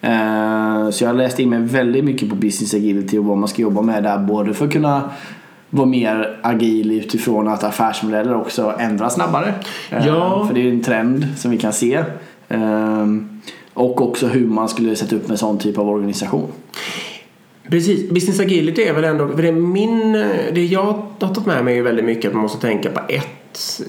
Eh, 0.00 0.90
Så 0.90 1.04
jag 1.04 1.08
har 1.08 1.14
läst 1.14 1.38
in 1.38 1.50
mig 1.50 1.58
väldigt 1.60 2.04
mycket 2.04 2.30
på 2.30 2.36
business 2.36 2.74
agility 2.74 3.18
och 3.18 3.24
vad 3.24 3.38
man 3.38 3.48
ska 3.48 3.62
jobba 3.62 3.82
med 3.82 4.02
där. 4.02 4.18
Både 4.18 4.54
för 4.54 4.64
att 4.66 4.72
kunna 4.72 5.10
vara 5.70 5.86
mer 5.86 6.38
agil 6.42 6.92
utifrån 6.92 7.48
att 7.48 7.64
affärsmodeller 7.64 8.36
också 8.36 8.74
ändras 8.78 9.14
snabbare. 9.14 9.54
Eh, 9.90 10.06
Ja. 10.06 10.44
För 10.46 10.54
det 10.54 10.60
är 10.68 10.72
en 10.72 10.82
trend 10.82 11.26
som 11.36 11.50
vi 11.50 11.58
kan 11.58 11.72
se. 11.72 11.94
Eh, 12.48 13.06
Och 13.74 14.02
också 14.02 14.26
hur 14.26 14.46
man 14.46 14.68
skulle 14.68 14.96
sätta 14.96 15.16
upp 15.16 15.30
en 15.30 15.38
sån 15.38 15.58
typ 15.58 15.78
av 15.78 15.88
organisation. 15.88 16.46
Precis, 17.70 18.10
business 18.10 18.40
agility 18.40 18.82
är 18.82 18.92
väl 18.94 19.04
ändå, 19.04 19.28
för 19.28 19.42
det, 19.42 19.48
är 19.48 19.52
min, 19.52 20.12
det 20.54 20.64
jag 20.64 20.82
har 20.82 21.28
tagit 21.28 21.46
med 21.46 21.64
mig 21.64 21.78
är 21.78 21.82
väldigt 21.82 22.04
mycket 22.04 22.28
att 22.28 22.34
man 22.34 22.42
måste 22.42 22.60
tänka 22.66 22.90
på 22.90 23.00
ett, 23.08 23.28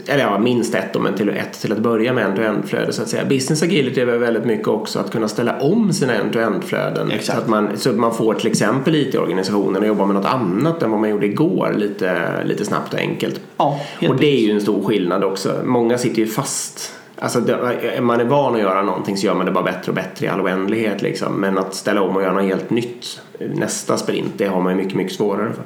eller 0.07 0.23
ja, 0.23 0.39
minst 0.39 0.75
ett 0.75 1.01
men 1.01 1.13
till 1.13 1.29
ett 1.29 1.61
till 1.61 1.71
att 1.71 1.77
börja 1.79 2.13
med 2.13 2.25
end-to-end-flöde 2.25 2.93
så 2.93 3.01
att 3.01 3.07
säga. 3.09 3.25
Business 3.25 3.63
agility 3.63 4.01
är 4.01 4.05
väl 4.05 4.19
väldigt 4.19 4.45
mycket 4.45 4.67
också 4.67 4.99
att 4.99 5.11
kunna 5.11 5.27
ställa 5.27 5.59
om 5.59 5.93
sina 5.93 6.13
end-to-end-flöden. 6.13 7.11
Så 7.21 7.31
att 7.33 7.47
man, 7.47 7.69
så 7.77 7.89
att 7.89 7.95
man 7.95 8.13
får 8.15 8.33
till 8.33 8.47
exempel 8.51 8.95
IT-organisationen 8.95 9.81
att 9.81 9.87
jobba 9.87 10.05
med 10.05 10.15
något 10.15 10.25
annat 10.25 10.83
än 10.83 10.91
vad 10.91 10.99
man 10.99 11.09
gjorde 11.09 11.25
igår 11.25 11.73
lite, 11.77 12.29
lite 12.45 12.65
snabbt 12.65 12.93
och 12.93 12.99
enkelt. 12.99 13.41
Ja, 13.57 13.79
Och 14.09 14.15
det 14.15 14.27
är 14.27 14.39
ju 14.47 14.51
en 14.51 14.61
stor 14.61 14.83
skillnad 14.83 15.23
också. 15.23 15.55
Många 15.63 15.97
sitter 15.97 16.19
ju 16.21 16.27
fast. 16.27 16.95
Alltså, 17.21 17.39
det- 17.39 18.01
man 18.01 18.19
är 18.19 18.25
van 18.25 18.55
att 18.55 18.61
göra 18.61 18.81
någonting 18.81 19.17
så 19.17 19.25
gör 19.25 19.33
man 19.35 19.45
det 19.45 19.51
bara 19.51 19.63
bättre 19.63 19.91
och 19.91 19.95
bättre 19.95 20.25
i 20.25 20.29
all 20.29 20.41
oändlighet. 20.41 21.01
Liksom. 21.01 21.33
Men 21.33 21.57
att 21.57 21.73
ställa 21.75 22.01
om 22.01 22.15
och 22.15 22.21
göra 22.21 22.33
något 22.33 22.43
helt 22.43 22.69
nytt 22.69 23.21
nästa 23.55 23.97
sprint, 23.97 24.33
det 24.37 24.45
har 24.45 24.61
man 24.61 24.71
ju 24.71 24.77
mycket, 24.83 24.95
mycket 24.95 25.13
svårare 25.13 25.51
för. 25.53 25.63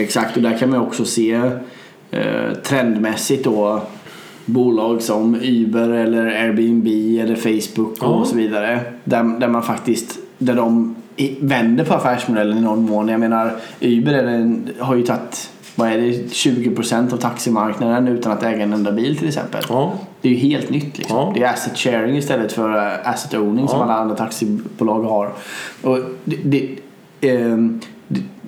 Exakt, 0.00 0.36
och 0.36 0.42
där 0.42 0.58
kan 0.58 0.70
man 0.70 0.80
också 0.80 1.04
se 1.04 1.50
eh, 2.10 2.52
trendmässigt 2.62 3.44
då 3.44 3.80
bolag 4.46 5.02
som 5.02 5.34
Uber 5.42 5.88
eller 5.90 6.26
Airbnb 6.26 6.86
eller 7.20 7.36
Facebook 7.36 8.02
och 8.02 8.20
Ja. 8.20 8.24
så 8.24 8.36
vidare. 8.36 8.80
Där, 9.04 9.38
där 9.40 9.48
man 9.48 9.62
faktiskt, 9.62 10.18
där 10.38 10.54
de 10.54 10.94
vänder 11.40 11.84
på 11.84 11.94
affärsmodellen 11.94 12.58
i 12.58 12.60
någon 12.60 12.82
mån. 12.82 13.08
Jag 13.08 13.20
menar 13.20 13.52
Uber 13.80 14.14
en, 14.14 14.68
har 14.78 14.94
ju 14.94 15.02
tagit 15.02 15.50
vad 15.78 15.88
är 15.88 15.96
det, 15.98 16.10
20% 16.32 17.12
av 17.12 17.16
taximarknaden 17.16 18.08
utan 18.08 18.32
att 18.32 18.42
äga 18.42 18.62
en 18.62 18.72
enda 18.72 18.92
bil 18.92 19.16
till 19.16 19.28
exempel. 19.28 19.64
Ja, 19.68 19.92
Det 20.20 20.28
är 20.28 20.32
ju 20.32 20.38
helt 20.38 20.70
nytt 20.70 20.98
liksom. 20.98 21.16
Ja. 21.16 21.32
Det 21.34 21.42
är 21.42 21.52
asset 21.52 21.78
sharing 21.78 22.16
istället 22.16 22.52
för 22.52 22.76
eh, 22.76 23.08
asset 23.10 23.34
owning 23.34 23.68
som 23.68 23.78
Ja. 23.78 23.84
alla 23.84 23.94
andra 23.94 24.16
taxibolag 24.16 25.02
har. 25.02 25.32
Och 25.82 25.98
det, 26.24 26.36
det, 26.44 26.68
det, 27.20 27.54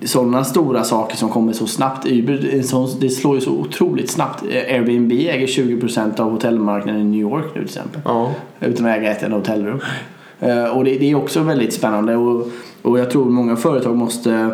sådana 0.05 0.43
stora 0.43 0.83
saker 0.83 1.17
som 1.17 1.29
kommer 1.29 1.53
så 1.53 1.67
snabbt. 1.67 2.05
Uber, 2.05 2.61
det 2.99 3.09
slår 3.09 3.35
ju 3.35 3.41
så 3.41 3.51
otroligt 3.51 4.11
snabbt. 4.11 4.43
Airbnb 4.43 5.11
äger 5.11 5.47
20% 5.47 6.19
av 6.19 6.31
hotellmarknaden 6.31 7.01
i 7.01 7.03
New 7.03 7.19
York 7.21 7.45
nu 7.45 7.51
till 7.53 7.63
exempel. 7.63 8.01
ja. 8.05 8.31
Utan 8.59 8.85
att 8.85 8.97
äga 8.97 9.11
ett 9.11 9.23
enda 9.23 9.37
hotellrum. 9.37 9.79
Eh, 10.39 10.63
Och 10.65 10.83
det, 10.83 10.97
det 10.97 11.11
är 11.11 11.15
också 11.15 11.39
väldigt 11.39 11.73
spännande. 11.73 12.15
Och, 12.15 12.47
och 12.81 12.99
jag 12.99 13.11
tror 13.11 13.25
många 13.25 13.55
företag 13.55 13.95
måste 13.95 14.49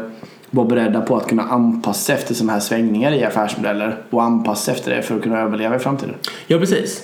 vara 0.52 0.68
beredda 0.68 1.02
på 1.02 1.18
att 1.18 1.28
kunna 1.28 1.44
anpassa 1.44 2.00
sig 2.00 2.16
efter 2.16 2.34
sådana 2.34 2.54
här 2.54 2.60
svängningar 2.60 3.12
i 3.12 3.24
affärsmodeller. 3.24 3.98
Och 4.10 4.24
anpassa 4.24 4.62
sig 4.66 4.74
efter 4.74 4.96
det 4.96 5.02
för 5.02 5.16
att 5.16 5.22
kunna 5.24 5.40
överleva 5.40 5.76
i 5.76 5.80
framtiden. 5.80 6.16
ja 6.48 6.58
precis. 6.60 7.04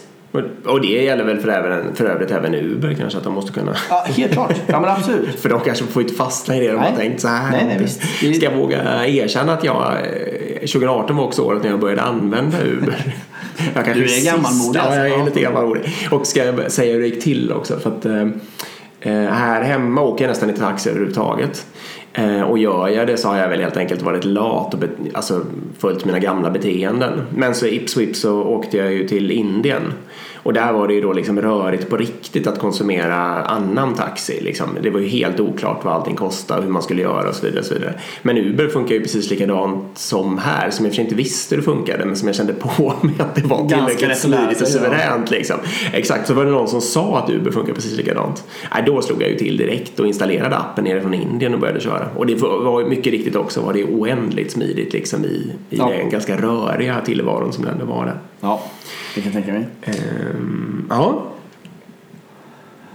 Och- 0.65 0.82
det 0.82 0.88
gäller 0.88 1.24
väl 1.24 1.39
för, 1.39 1.50
även, 1.50 1.96
för 1.96 2.06
övrigt 2.06 2.32
även 2.32 2.56
Uber 2.56 2.94
kanske, 2.94 3.17
att 3.17 3.24
de 3.24 3.34
måste 3.34 3.52
kunna 3.52 3.76
Ja, 3.89 4.06
helt 4.08 4.34
klart. 4.34 4.54
Ja, 4.67 4.80
men 4.80 4.89
absolut. 4.89 5.36
För 5.41 5.50
de 5.50 5.60
kanske 5.60 5.86
får 5.86 6.02
inte 6.02 6.13
fastna 6.15 6.58
i 6.58 6.60
det 6.60 6.67
de 6.67 6.78
Nej. 6.78 6.89
har 6.89 6.98
tänkt 6.98 7.22
så 7.22 7.28
här. 7.28 7.52
Nej, 7.52 7.65
nej, 7.67 7.78
visst. 7.80 8.02
Ska 8.36 8.46
jag 8.46 8.56
våga 8.56 9.08
erkänna 9.08 9.54
att 9.54 9.63
jag 9.63 9.94
eh, 9.94 10.60
2018 10.60 11.15
var 11.15 11.24
också 11.24 11.41
året 11.41 11.63
när 11.63 11.70
jag 11.70 11.80
började 11.80 12.02
använda 12.02 12.58
Uber. 12.63 13.15
Jag 13.76 13.86
kanske 13.86 14.04
Du 14.04 14.15
är 14.15 14.26
gammalmodig, 14.26 14.80
Ja, 14.80 14.96
jag 14.96 15.20
är 15.20 15.26
lite 15.26 15.41
gammalmodig. 15.41 15.96
Och 16.12 16.28
ska 16.28 16.46
jag 16.46 16.72
säga 16.72 16.94
hur 16.94 17.02
det 17.02 17.08
gick 17.08 17.24
till 17.24 17.52
också. 17.54 17.80
För 17.80 17.89
att 17.89 18.06
eh, 18.06 18.22
eh, 19.02 19.32
här 19.34 19.62
hemma 19.62 20.02
åker 20.02 20.24
jag 20.26 20.30
nästan 20.30 20.50
inte 20.50 20.62
taxi 20.62 20.89
överhuvudtaget. 20.89 21.65
Eh, 22.13 22.41
och 22.41 22.58
gör 22.58 22.88
jag 22.88 23.08
det 23.08 23.17
så 23.17 23.28
har 23.28 23.38
jag 23.38 23.50
väl 23.50 23.62
helt 23.62 23.78
enkelt 23.78 24.02
varit 24.02 24.26
lat 24.26 24.74
och 24.74 24.80
be- 24.80 24.88
alltså, 25.13 25.41
följt 25.80 26.06
mina 26.06 26.19
gamla 26.19 26.50
beteenden. 26.50 27.21
Men 27.36 27.56
så 27.56 27.65
Ipswich 27.65 28.15
så 28.17 28.43
åkte 28.43 28.78
jag 28.78 28.93
ju 28.93 29.08
till 29.08 29.32
Indien. 29.32 29.82
Och 30.43 30.54
där 30.54 30.73
var 30.73 30.88
det 30.88 30.93
ju 30.93 31.01
då 31.01 31.13
liksom 31.13 31.41
rörigt 31.41 31.89
på 31.89 31.97
riktigt 31.97 32.47
att 32.47 32.60
konsumera 32.60 33.15
annan 33.43 33.93
taxi. 33.95 34.41
Liksom. 34.41 34.67
Det 34.84 34.89
var 34.89 34.99
ju 34.99 35.08
helt 35.08 35.39
oklart 35.39 35.86
vad 35.86 35.93
allting 35.93 36.15
kostade, 36.15 36.62
hur 36.62 36.69
man 36.69 36.82
skulle 36.82 37.01
göra 37.01 37.30
och 37.30 37.36
så 37.36 37.45
vidare. 37.45 37.60
Och 37.60 37.65
så 37.65 37.73
vidare. 37.73 37.93
Men 38.21 38.38
Uber 38.38 38.67
funkar 38.67 38.95
ju 38.95 39.01
precis 39.01 39.30
likadant 39.30 39.97
som 39.97 40.38
här, 40.38 40.69
som 40.69 40.86
jag 40.86 40.89
och 40.89 40.93
för 40.93 40.95
sig 40.95 41.04
inte 41.04 41.15
visste 41.15 41.56
hur 41.56 41.62
det 41.62 41.65
funkade, 41.65 42.06
men 42.06 42.15
som 42.15 42.27
jag 42.27 42.36
kände 42.36 42.54
på 42.54 42.93
mig 43.01 43.15
att 43.19 43.36
det 43.36 43.47
var 43.47 43.67
tillräckligt 43.69 44.17
smidigt 44.17 44.62
och 44.62 44.67
suveränt. 44.67 45.32
Liksom. 45.32 45.58
Exakt, 45.93 46.27
så 46.27 46.34
var 46.34 46.45
det 46.45 46.51
någon 46.51 46.67
som 46.67 46.82
sa 46.82 47.17
att 47.17 47.30
Uber 47.30 47.51
funkar 47.51 47.73
precis 47.73 47.97
likadant. 47.97 48.43
Nej, 48.73 48.84
då 48.86 49.01
slog 49.01 49.21
jag 49.21 49.30
ju 49.30 49.36
till 49.38 49.58
direkt 49.58 49.99
och 49.99 50.08
installerade 50.08 50.58
appen 50.58 50.84
nere 50.84 51.01
från 51.01 51.13
Indien 51.13 51.54
och 51.54 51.60
började 51.60 51.80
köra. 51.80 52.08
Och 52.15 52.25
det 52.25 52.36
var 52.36 52.86
mycket 52.86 53.13
riktigt 53.13 53.36
också 53.36 53.62
var 53.62 53.73
det 53.73 53.84
oändligt 53.84 54.51
smidigt 54.51 54.93
liksom 54.93 55.25
i, 55.25 55.51
i 55.69 55.77
Ja. 55.77 55.89
den 55.89 56.10
ganska 56.10 56.38
röriga 56.41 57.01
tillvaron 57.06 57.54
som 57.54 57.65
det 57.65 57.71
ändå 57.71 57.86
var 57.86 58.06
där. 58.06 58.17
Ja, 58.41 58.62
det 59.15 59.21
kan 59.21 59.34
jag 59.34 59.43
tänka 59.43 59.54
mig. 59.54 59.67
Ehm, 59.82 60.88
ja, 60.89 61.23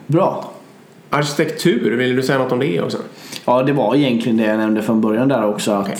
Bra. 0.06 0.50
arkitektur, 1.10 1.96
vill 1.96 2.16
du 2.16 2.22
säga 2.22 2.38
något 2.38 2.52
om 2.52 2.58
det 2.58 2.80
också? 2.80 2.98
Ja, 3.44 3.62
det 3.62 3.72
var 3.72 3.94
egentligen 3.94 4.36
det 4.36 4.44
jag 4.44 4.58
nämnde 4.58 4.82
från 4.82 5.00
början 5.00 5.28
där 5.28 5.44
också. 5.44 5.72
Att, 5.72 5.84
Okej. 5.86 5.98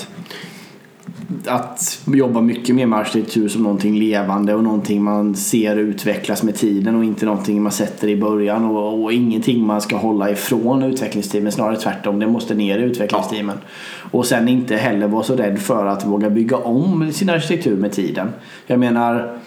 Att 1.47 2.01
jobba 2.07 2.41
mycket 2.41 2.75
mer 2.75 2.87
med 2.87 2.99
arkitektur 2.99 3.49
som 3.49 3.63
någonting 3.63 3.99
levande 3.99 4.55
och 4.55 4.65
någonting 4.65 5.03
man 5.03 5.35
ser 5.35 5.77
utvecklas 5.77 6.43
med 6.43 6.55
tiden 6.55 6.97
och 6.97 7.05
inte 7.05 7.27
någonting 7.27 7.63
man 7.63 7.73
sätter 7.73 8.09
i 8.09 8.17
början 8.17 8.65
och, 8.65 9.03
och 9.03 9.13
ingenting 9.13 9.67
man 9.67 9.81
ska 9.81 9.97
hålla 9.97 10.31
ifrån 10.31 10.83
utvecklingsteamen. 10.83 11.53
Snarare 11.53 11.77
tvärtom, 11.77 12.19
det 12.19 12.27
måste 12.27 12.55
ner 12.55 12.79
i 12.79 12.83
utvecklingsteamen. 12.83 13.59
Och 14.11 14.27
sen 14.27 14.49
inte 14.49 14.77
heller 14.77 15.09
vara 15.09 15.23
så 15.23 15.37
rädd 15.37 15.59
för 15.59 15.87
att 15.87 16.07
våga 16.07 16.31
bygga 16.31 16.57
om 16.57 17.13
sin 17.13 17.31
arkitektur 17.31 17.77
med 17.77 17.93
tiden. 17.93 18.29
Jag 18.67 18.81
menar, 18.81 19.39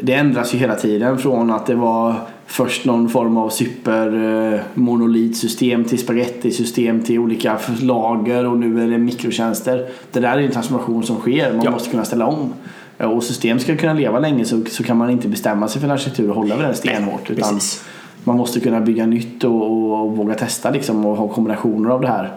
det 0.00 0.14
ändras 0.14 0.54
ju 0.54 0.58
hela 0.58 0.74
tiden 0.74 1.18
från 1.18 1.50
att 1.50 1.66
det 1.66 1.74
var 1.74 2.14
först 2.52 2.84
någon 2.84 3.08
form 3.08 3.36
av 3.36 3.48
supermonolitsystem 3.48 5.84
till 5.84 5.98
spagettisystem 5.98 7.02
till 7.02 7.18
olika 7.18 7.58
lager 7.80 8.46
och 8.46 8.58
nu 8.58 8.82
är 8.84 8.88
det 8.90 8.98
mikrotjänster. 8.98 9.86
Det 10.12 10.20
där 10.20 10.38
är 10.38 10.42
en 10.42 10.50
transformation 10.50 11.02
som 11.02 11.16
sker. 11.16 11.52
Man 11.52 11.64
Ja. 11.64 11.70
måste 11.70 11.90
kunna 11.90 12.04
ställa 12.04 12.26
om. 12.26 12.52
Och 12.98 13.22
system 13.24 13.58
ska 13.58 13.76
kunna 13.76 13.92
leva 13.92 14.18
länge 14.18 14.44
så, 14.44 14.62
så 14.70 14.84
kan 14.84 14.96
man 14.96 15.10
inte 15.10 15.28
bestämma 15.28 15.68
sig 15.68 15.80
för 15.80 15.88
en 15.88 15.94
arkitektur 15.94 16.28
och 16.30 16.36
hålla 16.36 16.56
vid 16.56 16.64
den 16.64 16.74
stenhårt. 16.74 17.30
Utan 17.30 17.54
Precis. 17.54 17.84
man 18.24 18.36
måste 18.36 18.60
kunna 18.60 18.80
bygga 18.80 19.06
nytt 19.06 19.44
och, 19.44 19.62
och, 19.62 20.02
och 20.06 20.16
våga 20.16 20.34
testa 20.34 20.70
liksom 20.70 21.06
och 21.06 21.16
ha 21.16 21.28
kombinationer 21.28 21.90
av 21.90 22.00
det 22.00 22.08
här. 22.08 22.32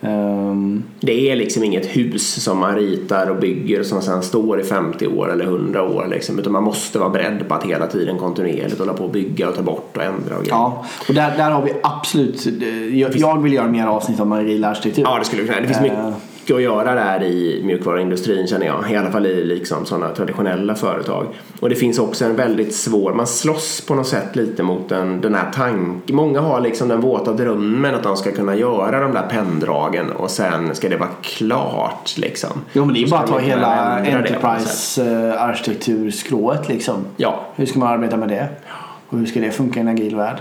Ehm, 0.00 0.82
Det 1.00 1.30
är 1.30 1.36
liksom 1.36 1.64
inget 1.64 1.86
hus 1.86 2.42
som 2.42 2.58
man 2.58 2.74
ritar 2.74 3.30
och 3.30 3.36
bygger 3.36 3.82
som 3.82 4.02
sen 4.02 4.22
står 4.22 4.60
i 4.60 4.64
50 4.64 5.06
år 5.06 5.32
eller 5.32 5.44
100 5.44 5.82
år 5.82 6.06
liksom, 6.10 6.38
utan 6.38 6.52
man 6.52 6.62
måste 6.62 6.98
vara 6.98 7.08
beredd 7.10 7.48
på 7.48 7.54
att 7.54 7.64
hela 7.64 7.86
tiden 7.86 8.18
kontinuerligt 8.18 8.78
hålla 8.78 8.92
på 8.92 9.04
och 9.04 9.10
bygga 9.10 9.48
och 9.48 9.54
ta 9.54 9.62
bort 9.62 9.96
och 9.96 10.02
ändra 10.02 10.36
och 10.36 10.42
grejer. 10.42 10.48
ja, 10.56 10.84
och 11.08 11.14
där, 11.14 11.36
där 11.36 11.50
har 11.50 11.62
vi 11.62 11.72
absolut, 11.82 12.46
eh, 12.46 12.98
jag, 12.98 13.16
jag 13.16 13.42
vill 13.42 13.52
göra 13.52 13.68
mer 13.68 13.86
avsnitt 13.86 14.20
om 14.20 14.32
agil 14.32 14.64
arkitektur. 14.64 15.02
Ja, 15.02 15.18
det 15.18 15.24
skulle 15.24 15.42
vi 15.42 15.48
kunna. 15.48 15.60
Det 15.60 15.66
finns 15.66 15.80
Eh. 15.80 16.12
Mycket 16.48 16.56
att 16.56 16.62
göra 16.62 16.94
där 16.94 17.22
i 17.22 17.62
mjukvaruindustrin 17.64 18.46
känner 18.46 18.66
jag. 18.66 18.90
I 18.90 18.96
alla 18.96 19.10
fall 19.10 19.26
i 19.26 19.44
liksom 19.44 19.86
sådana 19.86 20.14
traditionella 20.14 20.74
företag. 20.74 21.26
Och 21.60 21.68
det 21.68 21.74
finns 21.74 21.98
också 21.98 22.24
en 22.24 22.36
väldigt 22.36 22.74
svår, 22.74 23.14
man 23.14 23.26
slåss 23.26 23.80
på 23.80 23.94
något 23.94 24.06
sätt 24.06 24.36
lite 24.36 24.62
mot 24.62 24.88
den, 24.88 25.20
den 25.20 25.34
här 25.34 25.50
tanken. 25.54 26.16
Många 26.16 26.40
har 26.40 26.60
liksom 26.60 26.88
den 26.88 27.00
våta 27.00 27.32
drömmen 27.32 27.94
att 27.94 28.02
de 28.02 28.16
ska 28.16 28.32
kunna 28.32 28.54
göra 28.54 29.00
de 29.00 29.12
där 29.12 29.26
penndragen 29.30 30.10
och 30.10 30.30
sen 30.30 30.74
ska 30.74 30.88
det 30.88 30.96
vara 30.96 31.10
klart 31.22 32.16
liksom. 32.16 32.50
Jo 32.72 32.84
men 32.84 32.94
det 32.94 33.02
är 33.02 33.10
bara 33.10 33.20
att 33.20 33.26
ska 33.26 33.36
ta 33.36 33.42
hela 33.42 33.98
ändra 33.98 34.22
det 34.22 34.34
på 34.40 34.46
något 34.46 34.60
sätt. 34.60 35.04
Enterprise 35.04 36.64
eh, 36.64 36.68
liksom. 36.68 37.04
Ja, 37.16 37.46
Hur 37.56 37.66
ska 37.66 37.78
man 37.78 37.88
arbeta 37.88 38.16
med 38.16 38.28
det? 38.28 38.48
Och 39.08 39.18
hur 39.18 39.26
ska 39.26 39.40
det 39.40 39.50
funka 39.50 39.80
i 39.80 39.82
en 39.82 39.88
agil 39.88 40.16
värld? 40.16 40.38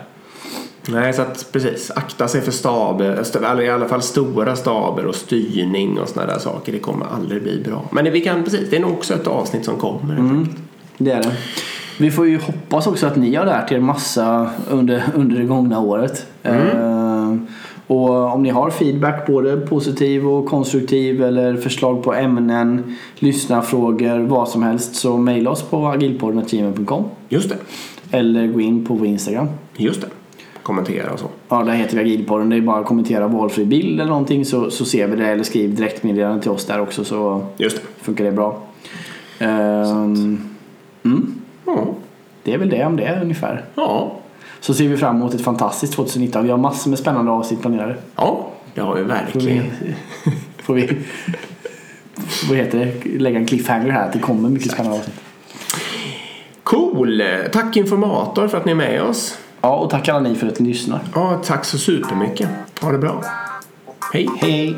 Nej, 0.89 1.13
så 1.13 1.21
att 1.21 1.49
precis. 1.51 1.91
Akta 1.95 2.27
sig 2.27 2.41
för 2.41 2.51
staber, 2.51 3.11
st- 3.21 3.39
eller 3.45 3.61
i 3.61 3.69
alla 3.69 3.87
fall 3.87 4.01
stora 4.01 4.55
staber 4.55 5.05
och 5.05 5.15
styrning 5.15 5.99
och 5.99 6.09
sådana 6.09 6.33
där 6.33 6.39
saker. 6.39 6.71
Det 6.71 6.79
kommer 6.79 7.05
aldrig 7.15 7.43
bli 7.43 7.61
bra. 7.65 7.83
Men 7.91 8.11
vi 8.11 8.21
kan, 8.21 8.43
precis, 8.43 8.69
det 8.69 8.75
är 8.75 8.79
nog 8.79 8.91
också 8.91 9.13
ett 9.13 9.27
avsnitt 9.27 9.65
som 9.65 9.75
kommer. 9.77 10.13
Mm. 10.17 10.47
Det 10.97 11.11
är 11.11 11.23
det. 11.23 11.31
Vi 11.99 12.11
får 12.11 12.27
ju 12.27 12.37
hoppas 12.39 12.87
också 12.87 13.07
att 13.07 13.15
ni 13.15 13.35
har 13.35 13.45
lärt 13.45 13.71
er 13.71 13.79
massa 13.79 14.49
under, 14.69 15.03
under 15.15 15.37
det 15.37 15.43
gångna 15.43 15.79
året. 15.79 16.25
Eh, 16.43 17.35
och 17.87 18.33
om 18.33 18.43
ni 18.43 18.49
har 18.49 18.69
feedback, 18.69 19.27
både 19.27 19.57
positiv 19.57 20.27
och 20.27 20.45
konstruktiv 20.45 21.23
eller 21.23 21.55
förslag 21.57 22.03
på 22.03 22.13
ämnen, 22.13 22.95
lyssnarfrågor, 23.15 24.19
vad 24.19 24.49
som 24.49 24.63
helst 24.63 24.95
så 24.95 25.17
mejla 25.17 25.49
oss 25.49 25.61
på 25.63 25.87
agilpodden.gmail.com 25.87 27.03
Just 27.29 27.49
det. 27.49 27.55
eller 28.17 28.47
gå 28.47 28.61
in 28.61 28.85
på 28.85 28.93
vår 28.93 29.07
Instagram. 29.07 29.47
Just 29.77 30.01
det. 30.01 30.07
Kommentera 30.67 31.11
och 31.11 31.19
så. 31.19 31.25
Ja, 31.49 31.63
där 31.63 31.73
heter 31.73 31.95
vi 31.97 32.01
Agilpodden. 32.01 32.49
Det 32.49 32.55
är 32.57 32.61
bara 32.61 32.79
att 32.79 32.85
kommentera 32.85 33.27
valfri 33.27 33.65
bild 33.65 33.99
eller 34.01 34.09
någonting 34.09 34.45
så, 34.45 34.71
så 34.71 34.85
ser 34.85 35.07
vi 35.07 35.15
det. 35.15 35.27
Eller 35.27 35.43
skriv 35.43 35.75
direktmeddelande 35.75 36.41
till 36.41 36.51
oss 36.51 36.65
där 36.65 36.79
också 36.81 37.03
så 37.03 37.45
Just 37.57 37.77
det. 37.77 37.83
funkar 38.05 38.23
det 38.23 38.31
bra. 38.31 38.61
Ehm, 39.39 40.39
mm, 41.03 41.33
Ja. 41.65 41.85
det 42.43 42.53
är 42.53 42.57
väl 42.57 42.69
det 42.69 42.85
om 42.85 42.95
det 42.97 43.19
ungefär. 43.23 43.65
Ja. 43.75 44.11
Så 44.59 44.73
ser 44.73 44.87
vi 44.87 44.97
fram 44.97 45.15
emot 45.15 45.33
ett 45.33 45.41
fantastiskt 45.41 45.93
2019. 45.93 46.43
Vi 46.43 46.49
har 46.51 46.57
massor 46.57 46.89
med 46.89 46.99
spännande 46.99 47.31
avsnitt 47.31 47.61
planerade. 47.61 47.95
Ja, 48.15 48.47
det 48.73 48.81
har 48.81 48.95
vi 48.95 49.01
Får 49.01 49.07
verkligen. 49.07 49.63
vi, 50.23 50.31
får 50.63 50.73
vi 50.73 50.89
vad 52.49 52.57
heter 52.57 52.79
det? 52.79 53.19
lägga 53.19 53.39
en 53.39 53.45
cliffhanger 53.45 53.89
här 53.89 54.09
det 54.13 54.19
kommer 54.19 54.49
mycket 54.49 54.71
spännande 54.71 54.97
avsnitt. 54.97 55.15
Cool! 56.63 57.23
Tack 57.51 57.77
informator 57.77 58.47
för 58.47 58.57
att 58.57 58.65
ni 58.65 58.71
är 58.71 58.75
med 58.75 59.01
oss. 59.01 59.37
Ja, 59.61 59.75
och 59.75 59.89
tack 59.89 60.07
alla 60.09 60.19
ni 60.19 60.35
för 60.35 60.47
att 60.47 60.59
ni 60.59 60.67
lyssnar. 60.67 60.99
Ja, 61.15 61.41
tack 61.45 61.65
så 61.65 61.77
supermycket. 61.77 62.49
Ha 62.81 62.91
det 62.91 62.97
bra. 62.97 63.23
Hej! 64.13 64.29
Hej! 64.41 64.77